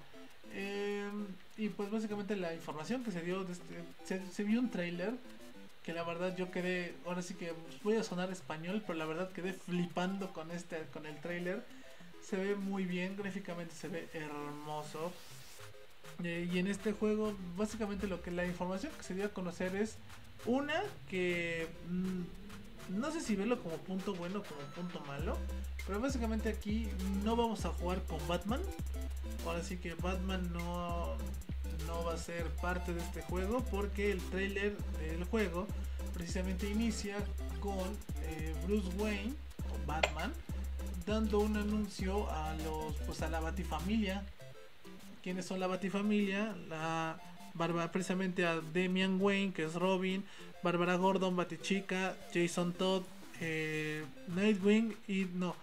[0.53, 1.27] Em,
[1.57, 5.13] y pues básicamente la información que se dio, este, se, vio un trailer
[5.83, 7.53] que la verdad yo quedé, ahora sí que
[7.83, 11.63] voy a sonar español, pero la verdad quedé flipando con este, con el trailer.
[12.21, 15.13] Se ve muy bien, gráficamente se ve hermoso.
[16.23, 19.75] Eh, y en este juego, básicamente lo que la información que se dio a conocer
[19.75, 19.97] es
[20.45, 25.37] una que mm, no sé si verlo como punto bueno o como punto malo,
[25.85, 26.87] pero básicamente aquí
[27.23, 28.61] no vamos a jugar con Batman.
[29.45, 31.15] Ahora sí que Batman no,
[31.85, 35.67] no va a ser parte de este juego porque el trailer del juego
[36.13, 37.15] precisamente inicia
[37.59, 37.77] con
[38.23, 39.33] eh, Bruce Wayne
[39.71, 40.33] o Batman
[41.05, 44.23] dando un anuncio a los pues a la Batifamilia
[45.27, 47.19] quiénes son la Batifamilia, la
[47.53, 50.23] Bárbara, precisamente a Damian Wayne, que es Robin,
[50.63, 53.03] Bárbara Gordon, Batichica, Jason Todd,
[53.41, 55.53] eh, Nightwing y no,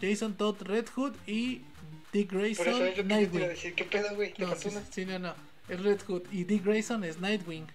[0.00, 1.60] Jason Todd, Red Hood y
[2.12, 3.48] Dick Grayson, Por eso Nightwing.
[3.50, 3.74] decir.
[3.76, 4.34] ¿Qué pedo, güey?
[4.34, 4.52] ¿Te No,
[4.90, 5.32] sí, no, no.
[5.68, 7.68] Es Red Hood y Dick Grayson es Nightwing.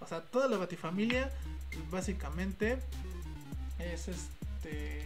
[0.00, 1.30] O sea, toda la Batifamilia,
[1.90, 2.78] básicamente,
[3.78, 5.02] es este.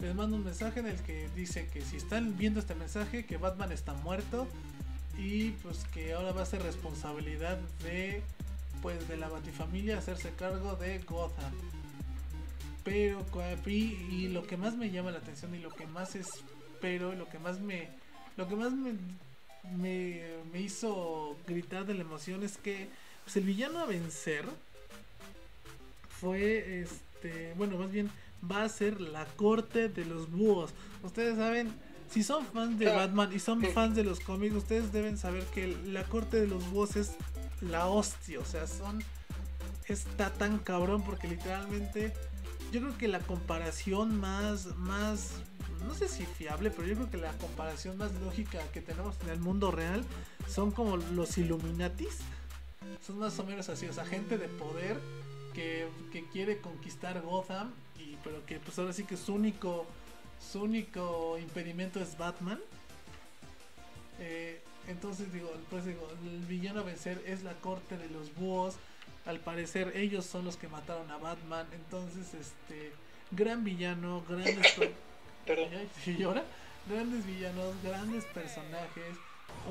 [0.00, 3.36] Les mando un mensaje en el que dice que si están viendo este mensaje, que
[3.36, 4.46] Batman está muerto
[5.16, 8.22] y pues que ahora va a ser responsabilidad de
[8.80, 11.52] pues de la Batifamilia hacerse cargo de Gotham.
[12.84, 13.26] Pero
[13.66, 17.28] y, y lo que más me llama la atención y lo que más espero, lo
[17.28, 17.88] que más me
[18.36, 18.92] lo que más me,
[19.76, 20.22] me,
[20.52, 22.88] me hizo gritar de la emoción es que
[23.24, 24.44] pues, el villano a vencer
[26.08, 28.08] fue este bueno más bien
[28.42, 30.72] va a ser la corte de los búhos.
[31.02, 31.72] Ustedes saben
[32.10, 35.76] si son fans de Batman y son fans de los cómics ustedes deben saber que
[35.86, 37.12] la corte de los búhos es
[37.60, 38.40] la hostia.
[38.40, 39.02] O sea son
[39.86, 42.12] está tan cabrón porque literalmente
[42.72, 45.32] yo creo que la comparación más más
[45.86, 49.30] no sé si fiable pero yo creo que la comparación más lógica que tenemos en
[49.30, 50.04] el mundo real
[50.46, 52.18] son como los Illuminatis.
[53.06, 54.98] Son más o menos así o sea gente de poder
[55.54, 57.72] que, que quiere conquistar Gotham
[58.28, 59.86] pero que pues ahora sí que su único
[60.52, 62.60] su único impedimento es Batman.
[64.20, 68.76] Eh, entonces digo pues digo el villano a vencer es la corte de los búhos.
[69.24, 71.66] Al parecer ellos son los que mataron a Batman.
[71.72, 72.92] Entonces este
[73.30, 74.76] gran villano grandes
[77.26, 79.16] villanos grandes personajes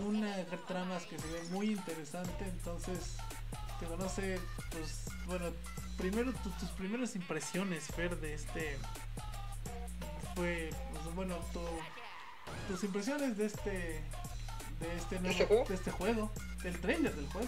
[0.03, 0.35] una
[0.67, 2.45] tramas que se ve muy interesante.
[2.45, 3.17] Entonces
[3.79, 4.39] digo no sé
[4.71, 5.45] pues bueno
[5.97, 8.77] primero tu- tus primeras impresiones Fer de este
[10.35, 11.79] fue pues, bueno tu-
[12.67, 13.71] tus impresiones de este
[14.79, 15.65] de este nuevo este juego?
[15.67, 16.31] de este juego
[16.63, 17.47] del trailer del juego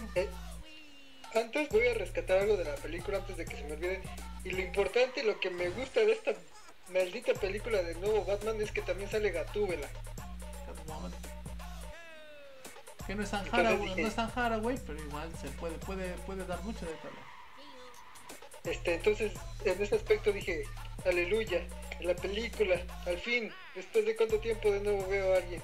[1.36, 4.02] Antes voy a rescatar algo de la película antes de que se me olvide.
[4.44, 6.32] Y lo importante, lo que me gusta de esta
[6.92, 9.88] maldita película del nuevo Batman es que también sale Gatúbela.
[13.06, 16.46] Que no es Haraway, dije- no es San Haraway pero igual se puede puede puede
[16.46, 17.29] dar mucho de calor
[18.64, 19.32] Este, entonces,
[19.66, 20.64] en ese aspecto dije,
[21.06, 21.62] aleluya,
[22.00, 25.62] en la película, al fin, después de cuánto tiempo de nuevo veo a alguien.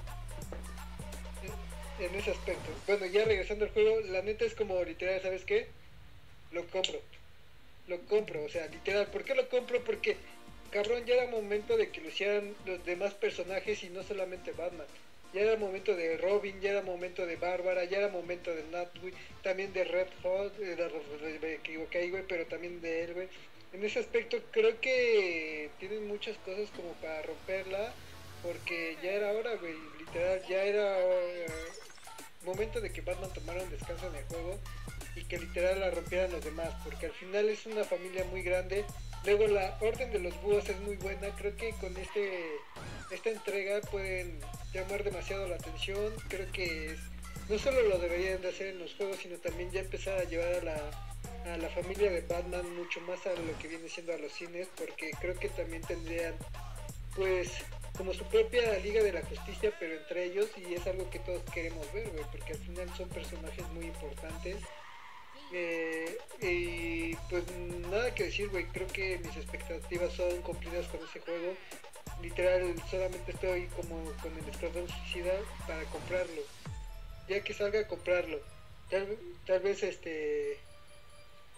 [1.99, 2.71] En- ese aspecto.
[2.87, 5.67] Bueno, ya regresando al juego, la neta es como literal, ¿sabes qué?
[6.51, 6.99] Lo compro.
[7.87, 9.07] Lo compro, o sea, literal.
[9.07, 9.81] ¿Por qué lo compro?
[9.83, 10.17] Porque,
[10.71, 12.09] cabrón, ya era momento de que lo
[12.65, 14.87] los demás personajes y no solamente Batman.
[15.35, 19.13] Ya era momento de Robin, ya era momento de Bárbara, ya era momento de Nightwing,
[19.43, 23.27] también de Red Hot, eh, me equivoqué güey, pero también de él, güey.
[23.73, 27.93] En ese aspecto creo que tienen muchas cosas como para romperla,
[28.41, 31.45] porque ya era hora, güey, literal, ya era eh,
[32.45, 34.57] momento de que Batman tomara un descanso en el juego
[35.15, 38.85] y que literal la rompieran los demás, porque al final es una familia muy grande.
[39.23, 42.57] Luego la orden de los búhos es muy buena, creo que con este
[43.11, 44.39] esta entrega pueden
[44.73, 46.95] llamar demasiado la atención, creo que
[47.49, 50.53] no solo lo deberían de hacer en los juegos, sino también ya empezar a llevar
[50.55, 54.17] a la, a la familia de Batman mucho más a lo que viene siendo a
[54.17, 56.33] los cines, porque creo que también tendrían
[57.15, 57.51] pues
[57.97, 61.41] como su propia Liga de la Justicia, pero entre ellos, y es algo que todos
[61.53, 64.57] queremos ver, porque al final son personajes muy importantes.
[65.57, 67.45] Eh, y pues
[67.89, 71.53] nada que decir, güey, creo que mis expectativas son cumplidas con ese juego.
[72.21, 75.33] Literal, solamente estoy como con el Escuadrón Suicida
[75.65, 76.41] para comprarlo.
[77.29, 78.39] Ya que salga, comprarlo.
[78.89, 80.57] Tal, tal vez este...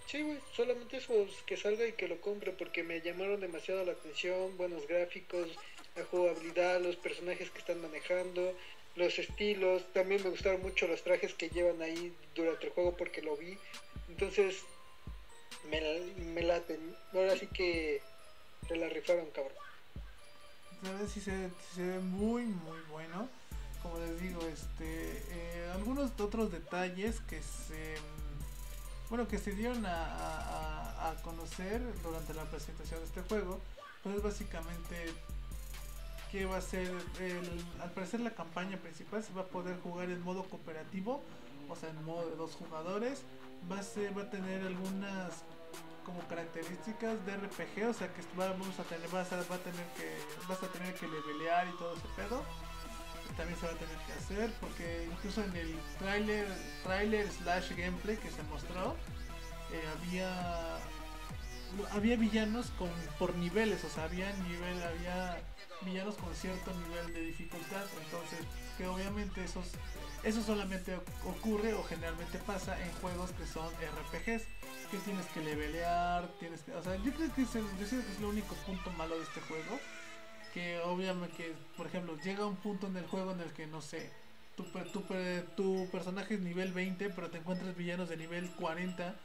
[0.06, 3.94] Sí, güey, solamente eso, que salga y que lo compre porque me llamaron demasiado la
[3.94, 5.50] atención, buenos gráficos,
[5.96, 8.56] la jugabilidad, los personajes que están manejando,
[8.98, 13.22] los estilos, también me gustaron mucho los trajes que llevan ahí durante el juego porque
[13.22, 13.58] lo vi,
[14.18, 14.64] entonces
[15.70, 15.80] me,
[16.34, 18.02] me laten, ahora sí que
[18.68, 19.54] se la rifaron, cabrón.
[20.82, 23.30] La verdad sí se, se ve muy muy bueno.
[23.84, 27.96] Como les digo, este eh, algunos otros detalles que se
[29.10, 33.60] bueno que se dieron a, a- a- conocer durante la presentación de este juego,
[34.04, 35.14] pues es básicamente
[36.32, 36.92] que va a ser
[37.22, 41.24] el, al parecer la campaña principal se va a poder jugar en modo cooperativo,
[41.70, 43.22] o sea en modo de dos jugadores,
[43.66, 45.32] va a tener algunas
[46.06, 49.60] como características de RPG, o sea que va- vamos a tener, vas a, va a
[49.60, 50.18] tener que,
[50.48, 52.44] vas a tener que levelear y todo ese pedo.
[53.36, 56.48] También se va a tener que hacer porque incluso en el trailer,
[56.84, 58.96] trailer slash gameplay que se mostró,
[59.72, 60.78] eh, había
[61.92, 62.90] había villanos con
[63.20, 65.38] por niveles, o sea había nivel, había
[65.82, 68.40] villanos con cierto nivel de dificultad, entonces
[68.78, 69.66] que obviamente esos
[70.28, 74.44] eso solamente oc- ocurre o generalmente pasa en juegos que son RPGs,
[74.92, 78.06] que tienes que levelear, tienes que, o sea, yo creo que es, el- yo creo
[78.06, 79.80] que es lo único punto malo de este juego,
[80.54, 83.82] que obviamente, que, por ejemplo, llega un punto en el juego en el que, no
[83.82, 84.12] sé,
[84.56, 85.04] tu, tu,
[85.56, 89.16] tu personaje es nivel 20, pero te encuentras villanos de nivel 40,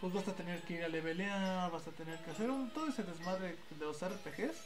[0.00, 2.88] pues vas a tener que ir a levelear, vas a tener que hacer un, todo
[2.88, 4.56] ese desmadre de los RPGs,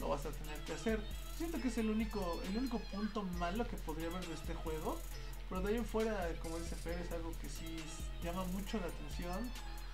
[0.00, 1.00] lo vas a tener que hacer.
[1.38, 5.00] Siento que es el único, el único punto malo que podría haber de este juego.
[5.52, 7.76] Pero de ahí en fuera, como dice Fer, es algo que sí
[8.24, 9.50] llama mucho la atención.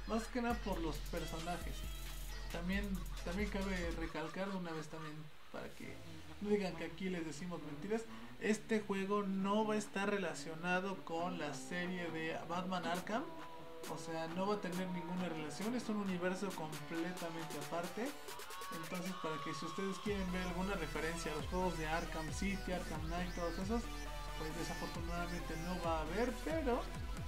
[0.07, 1.75] Más que nada por los personajes.
[2.53, 2.89] También,
[3.25, 5.17] también cabe recalcar una vez también
[5.51, 5.97] para que
[6.43, 8.03] no digan que aquí les decimos mentiras.
[8.41, 13.25] Este juego no va a estar relacionado con la serie de Batman Arkham.
[13.93, 15.75] O sea, no va a tener ninguna relación.
[15.75, 18.07] Es un universo completamente aparte.
[18.85, 22.71] Entonces, para que si ustedes quieren ver alguna referencia a los juegos de Arkham City,
[22.71, 23.83] Arkham Knight, todos esos,
[24.39, 26.33] pues desafortunadamente no va a haber.
[26.45, 26.83] Pero,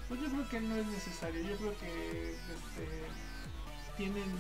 [0.09, 1.43] pues yo creo que no es necesario.
[1.43, 2.87] Yo creo que este,
[3.97, 4.31] tienen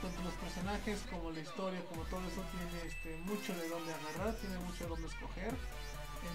[0.00, 4.34] tanto los personajes como la historia, como todo eso, tiene este, mucho de dónde agarrar,
[4.36, 5.54] tiene mucho de dónde escoger.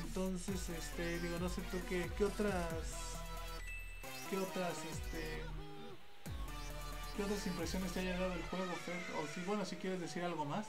[0.05, 3.19] Entonces, este, digo, no sé tú qué, qué otras,
[4.29, 5.43] qué otras, este,
[7.15, 9.01] qué otras impresiones te haya dado el juego, Fer?
[9.21, 10.67] O si, bueno, si quieres decir algo más.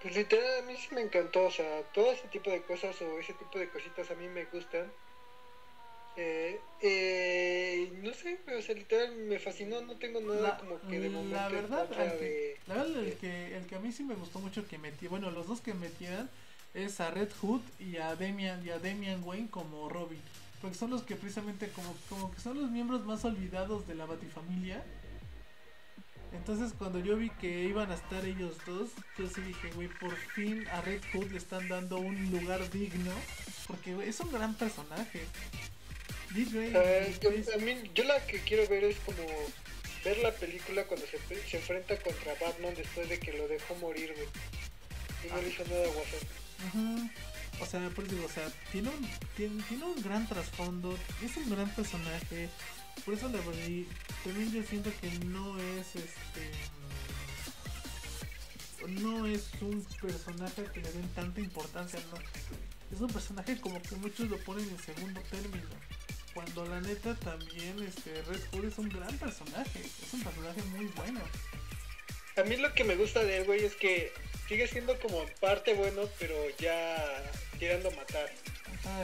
[0.00, 3.18] Pues literal, a mí sí me encantó, o sea, todo ese tipo de cosas o
[3.18, 4.92] ese tipo de cositas a mí me gustan.
[6.16, 11.10] Eh, eh, no sé, o sea, literal me fascinó, no tengo nada como que de
[11.10, 14.38] momento la verdad, que, la verdad el que, el que a mí sí me gustó
[14.38, 16.30] mucho que metí, bueno, los dos que metieran
[16.72, 20.20] es a Red Hood y a Damian y a Damian Wayne como Robin,
[20.62, 24.06] porque son los que precisamente como, como que son los miembros más olvidados de la
[24.06, 24.82] Batifamilia.
[26.36, 30.14] Entonces cuando yo vi que iban a estar ellos dos, yo sí dije, güey, por
[30.16, 33.12] fin a Red Hood le están dando un lugar digno,
[33.66, 35.24] porque es un gran personaje.
[36.34, 36.38] Uh,
[37.20, 39.24] yo, a mí, yo la que quiero ver es como
[40.04, 41.18] ver la película cuando se,
[41.48, 44.28] se enfrenta contra Batman después de que lo dejó morir, güey.
[45.24, 47.10] Y no le hizo nada a Watson.
[47.60, 51.36] O sea, por eso digo, o sea, tiene un, tiene, tiene un gran trasfondo, es
[51.38, 52.48] un gran personaje.
[53.04, 53.86] Por eso la verdad,
[54.24, 56.50] también yo siento que no es este
[58.88, 62.18] no es un personaje que le den tanta importancia, no.
[62.94, 65.68] Es un personaje como que muchos lo ponen en segundo término.
[66.34, 70.86] Cuando la neta también este Red Hood es un gran personaje, es un personaje muy
[70.96, 71.20] bueno.
[72.36, 74.12] A mí lo que me gusta de él, güey, es que
[74.46, 76.96] sigue siendo como parte bueno, pero ya
[77.58, 78.30] tirando a matar.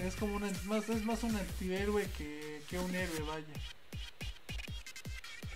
[0.05, 3.47] es como una, más, es más un antihéroe que, que un héroe, vaya.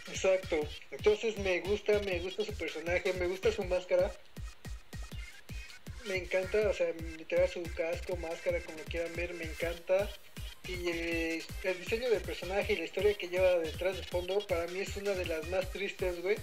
[0.08, 0.60] Exacto.
[0.90, 4.12] Entonces me gusta, me gusta su personaje, me gusta su máscara.
[6.06, 10.08] Me encanta, o sea, literal su casco, máscara, como quieran ver, me encanta
[10.68, 14.80] y el, diseño del personaje y la historia que lleva detrás de fondo para mí
[14.80, 16.36] es una de las más tristes, güey.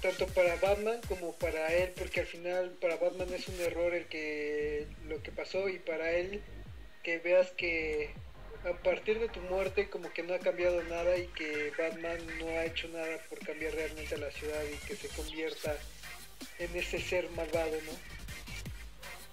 [0.00, 4.06] Tanto para Batman como para él, porque al final para Batman es un error el
[4.06, 6.42] que lo que pasó y para él
[7.02, 8.10] que veas que
[8.64, 12.48] a partir de tu muerte como que no ha cambiado nada y que Batman no
[12.48, 15.76] ha hecho nada por cambiar realmente a la ciudad y que se convierta
[16.58, 18.20] en ese ser malvado, ¿no?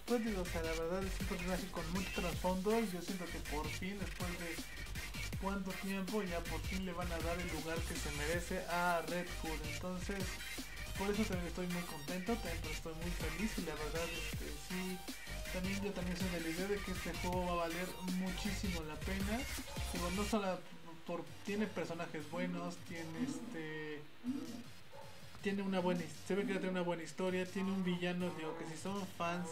[0.08, 3.26] pues digo, o sea, la verdad es un personaje con mucho trasfondo y yo siento
[3.26, 4.56] que por fin, después de
[5.42, 9.02] cuánto tiempo, ya por fin le van a dar el lugar que se merece a
[9.06, 9.60] Red Hood.
[9.74, 10.24] Entonces,
[10.98, 14.48] por eso también estoy muy contento, también estoy muy feliz y la verdad es que
[14.70, 14.98] sí,
[15.58, 17.88] también yo también soy de la idea de que este juego va a valer
[18.20, 19.40] muchísimo la pena.
[19.92, 20.60] Digo, no solo
[21.08, 24.02] por, tiene personajes buenos, tiene este
[25.42, 28.66] tiene una buena se ve que tiene una buena historia, tiene un villano, digo que
[28.66, 29.48] si son fans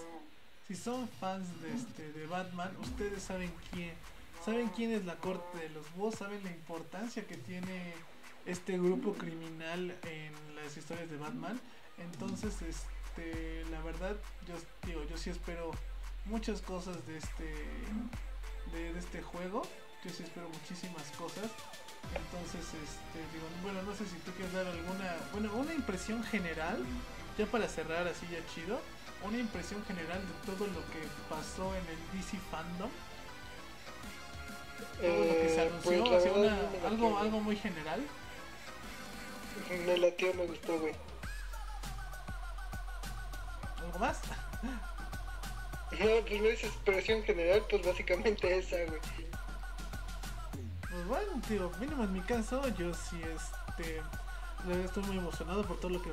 [0.68, 3.94] si son fans de este de Batman, ustedes saben quién
[4.44, 7.94] saben quién es la corte de los búhos, saben la importancia que tiene
[8.45, 11.60] este grupo criminal en las historias de Batman.
[11.98, 14.15] Entonces, este, la verdad,
[14.48, 14.53] yo
[14.86, 15.72] digo, yo sí espero
[16.26, 17.53] muchas cosas de este
[18.72, 19.61] de, este juego.
[20.03, 21.49] Yo sí espero muchísimas cosas.
[22.14, 26.85] Entonces, este, digo, bueno, no sé si tú quieres dar alguna, bueno, una impresión general,
[27.38, 28.80] ya para cerrar así ya chido
[29.23, 32.89] una impresión general de todo lo que pasó en el DC Fandom.
[35.02, 38.02] Todo lo que se eh, anunció, pues, algo, algo muy general.
[39.85, 40.93] Me latió, me gustó, güey.
[43.84, 44.19] ¿Algo más?
[45.99, 48.99] No, pues no es expresión general, pues básicamente esa, güey.
[50.81, 54.01] Pues bueno, tío, mínimo en mi caso, yo sí, este,
[54.84, 56.11] estoy muy emocionado por todo lo que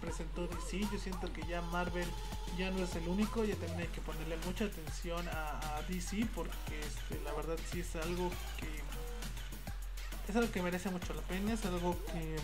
[0.00, 0.80] presentó DC.
[0.92, 2.06] Yo siento que ya Marvel
[2.58, 6.78] ya no es el único, ya también hay que ponerle mucha atención a, DC porque
[6.80, 8.84] este, la verdad sí es algo que
[10.28, 12.36] es algo que merece mucho la pena, es algo que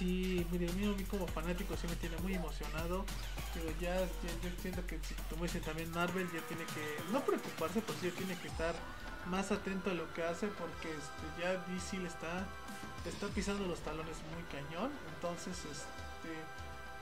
[0.00, 3.04] sí, mire, a mí, como fanático sí me tiene muy emocionado.
[3.54, 4.98] Pero ya, yo siento que,
[5.28, 8.74] como dicen también, Marvel ya tiene que, no preocuparse, pero sí tiene que estar
[9.26, 12.46] más atento a lo que hace porque este, ya DC le está,
[13.06, 14.90] está pisando los talones muy cañón.
[15.14, 16.32] Entonces, este,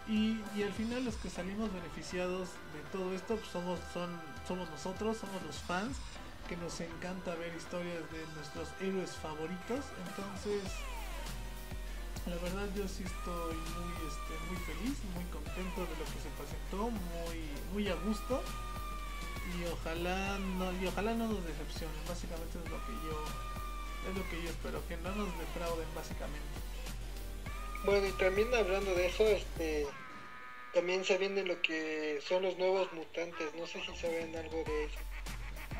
[0.08, 4.08] y, y, al final los que salimos beneficiados de todo esto pues somos, son,
[4.46, 5.98] somos nosotros, somos los fans
[6.48, 9.84] que nos encanta ver historias de nuestros héroes favoritos.
[10.08, 10.62] Entonces,
[12.28, 16.30] la verdad yo sí estoy muy, este, muy feliz, muy contento de lo que se
[16.36, 17.38] presentó, muy,
[17.72, 18.42] muy a gusto
[19.56, 21.96] y ojalá no, y ojalá no nos decepcionen.
[22.06, 23.24] Básicamente es lo que yo,
[24.10, 26.58] es lo que yo espero, que no nos defrauden básicamente.
[27.84, 29.86] Bueno y también hablando de eso, este,
[30.74, 33.54] también se viene lo que son los nuevos mutantes.
[33.56, 34.98] No sé si saben algo de eso.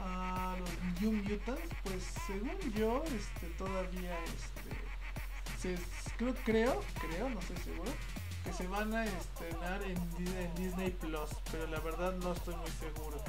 [0.01, 5.69] Ah, los Young Mutants, pues según yo, este, todavía, este,
[6.19, 7.93] creo, creo, creo, no estoy seguro,
[8.45, 9.97] que se van a estrenar en,
[10.37, 13.23] en Disney Plus, pero la verdad no estoy muy seguro.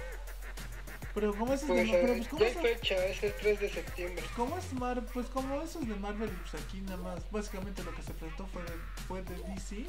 [1.14, 4.24] Pero como es pues, de, pero, pues, ¿cómo es fecha, es el 3 de septiembre.
[4.36, 8.02] ¿Cómo es Mar pues como esos de Marvel, pues aquí nada más, básicamente lo que
[8.04, 8.72] se presentó fue de,
[9.08, 9.86] fue de DC,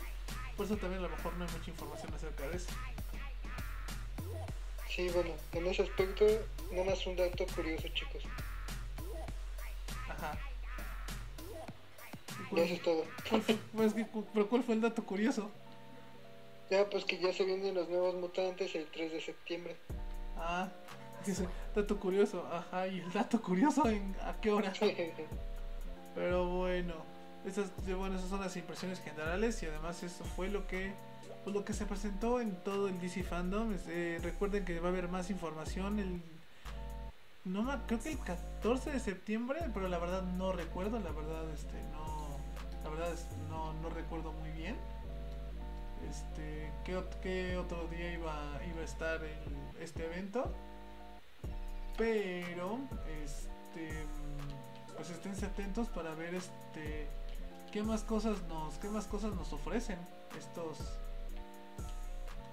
[0.56, 2.70] por eso también a lo mejor no hay mucha información acerca de eso.
[4.88, 6.26] Sí, bueno, en ese aspecto,
[6.72, 8.24] nada más un dato curioso, chicos.
[10.08, 10.38] Ajá.
[12.52, 13.04] Y eso es todo.
[13.72, 13.94] pues,
[14.34, 15.50] ¿Pero cuál fue el dato curioso?
[16.70, 19.76] Ya, pues que ya se vienen los nuevos mutantes el 3 de septiembre.
[20.36, 20.68] Ah,
[21.26, 24.72] dice, dato curioso, ajá, y el dato curioso en a qué hora.
[26.14, 26.94] Pero bueno,
[27.44, 30.92] esas, bueno, esas son las impresiones generales y además eso fue lo que
[31.44, 33.74] pues lo que se presentó en todo el DC Fandom.
[33.88, 36.22] Eh, recuerden que va a haber más información el
[37.44, 41.82] no creo que el 14 de septiembre, pero la verdad no recuerdo, la verdad este
[41.90, 41.99] no
[42.90, 43.14] verdad
[43.48, 44.76] no, no recuerdo muy bien.
[46.08, 50.52] Este, ¿qué, qué otro día iba, iba a estar el, este evento?
[51.96, 52.78] Pero
[53.24, 54.04] este
[54.96, 57.08] pues estén atentos para ver este
[57.72, 59.98] qué más cosas nos qué más cosas nos ofrecen
[60.38, 60.78] estos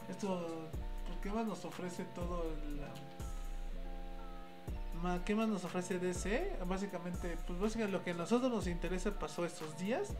[0.09, 0.69] esto,
[1.05, 2.81] pues, ¿qué más nos ofrece todo el...
[5.26, 6.57] ¿Qué más nos ofrece DC?
[6.65, 10.14] Básicamente, pues básicamente lo que a nosotros nos interesa pasó estos días,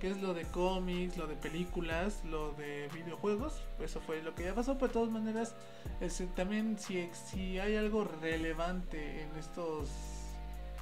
[0.00, 4.44] que es lo de cómics, lo de películas, lo de videojuegos, eso fue lo que
[4.44, 5.54] ya pasó, pero de todas maneras,
[6.34, 9.90] también si, si hay algo relevante en estos,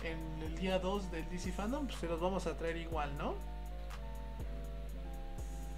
[0.03, 3.35] en el día 2 del DC Fandom, pues se los vamos a traer igual, ¿no?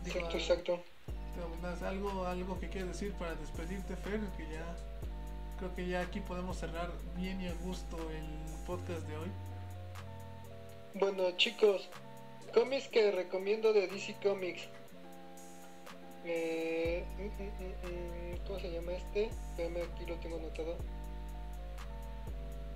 [0.04, 0.92] exacto, exacto
[1.82, 4.76] algo, algo que quieras decir para despedirte, Fer, que ya
[5.62, 8.26] creo que ya aquí podemos cerrar bien y a gusto el
[8.66, 9.30] podcast de hoy.
[10.94, 11.88] Bueno, chicos,
[12.52, 14.62] cómics que recomiendo de DC Comics.
[16.24, 19.26] Eh, mm, mm, mm, ¿Cómo se llama este?
[19.26, 20.78] Espérame, aquí lo tengo anotado.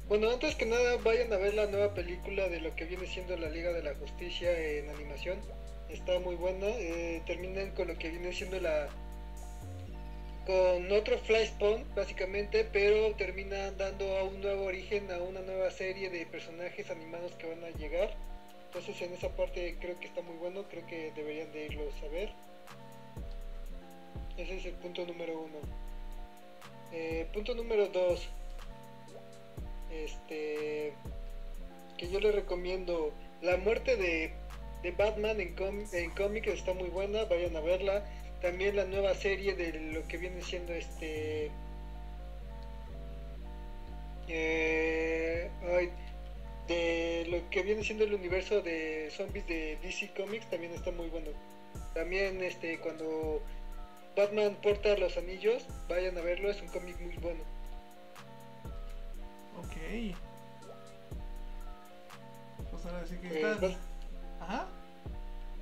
[0.07, 3.37] Bueno, antes que nada, vayan a ver la nueva película de lo que viene siendo
[3.37, 5.41] la Liga de la Justicia en animación
[5.89, 6.69] está muy buena.
[6.69, 8.89] Eh, terminan con lo que viene siendo la.
[10.47, 16.09] Con otro Flashpoint, básicamente, pero terminan dando a un nuevo origen a una nueva serie
[16.09, 18.15] de personajes animados que van a llegar.
[18.67, 22.09] Entonces, en esa parte creo que está muy bueno, creo que deberían de irlos a
[22.09, 22.31] ver.
[24.37, 25.59] Ese es el punto número uno.
[26.93, 28.29] Eh, punto número dos.
[29.91, 30.93] Este.
[31.99, 33.13] Que yo les recomiendo.
[33.43, 34.33] La muerte de
[34.83, 35.55] de Batman en,
[35.93, 38.05] en cómics está muy buena, vayan a verla.
[38.47, 41.51] También la nueva serie de lo que viene siendo este...
[44.29, 45.51] Eh,
[46.69, 51.09] de lo que viene siendo el universo de zombies de DC Comics también está muy
[51.09, 51.31] bueno.
[51.93, 53.43] También este cuando
[54.17, 57.43] Batman porta los anillos, vayan a verlo, es un cómic muy bueno.
[59.59, 60.15] Ok.
[62.71, 63.77] Pues ahora sí que eh,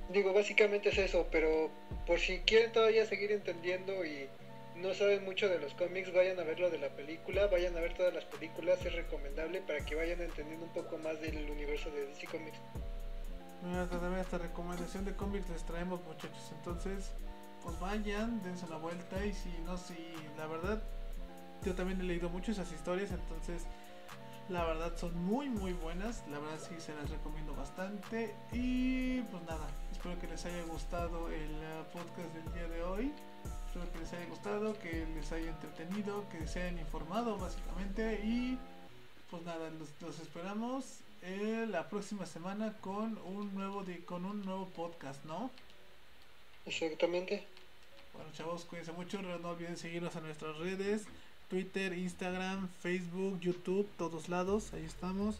[0.09, 1.69] Digo, básicamente es eso, pero
[2.05, 4.29] por si quieren todavía seguir entendiendo y
[4.75, 7.79] no saben mucho de los cómics, vayan a ver lo de la película, vayan a
[7.79, 11.89] ver todas las películas, es recomendable para que vayan entendiendo un poco más del universo
[11.91, 12.59] de DC Comics.
[13.63, 17.11] Mira, también esta recomendación de cómics les traemos muchachos, entonces
[17.63, 19.95] pues vayan, dense una vuelta y si no, si
[20.37, 20.83] la verdad
[21.63, 23.63] yo también he leído mucho esas historias, entonces
[24.49, 28.35] la verdad son muy muy buenas, la verdad sí se las recomiendo bastante.
[28.51, 29.67] Y pues nada,
[30.05, 33.11] espero que les haya gustado el eh, podcast del día de hoy.
[33.65, 38.21] Espero que les haya gustado, que les haya entretenido, que se hayan informado básicamente.
[38.23, 38.59] Y
[39.31, 45.25] pues nada, los, esperamos eh, la próxima semana con un nuevo con un nuevo podcast,
[45.25, 45.49] ¿no?
[46.67, 47.43] Exactamente.
[48.13, 49.23] Bueno, chavos, cuídense mucho.
[49.23, 51.05] No olviden seguirnos en nuestras redes:
[51.49, 54.71] Twitter, Instagram, Facebook, YouTube, todos lados.
[54.73, 55.37] Ahí estamos.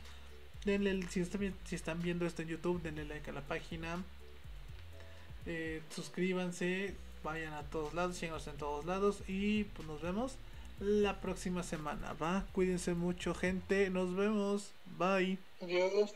[0.64, 4.04] Denle, si están, si están viendo esto en YouTube, denle like a la página.
[5.46, 10.38] Eh, suscríbanse, vayan a todos lados, síganos en todos lados y pues nos vemos
[10.80, 12.46] la próxima semana, ¿va?
[12.52, 13.90] Cuídense mucho, gente.
[13.90, 14.72] Nos vemos.
[14.98, 15.38] Bye.
[15.62, 16.14] Adiós.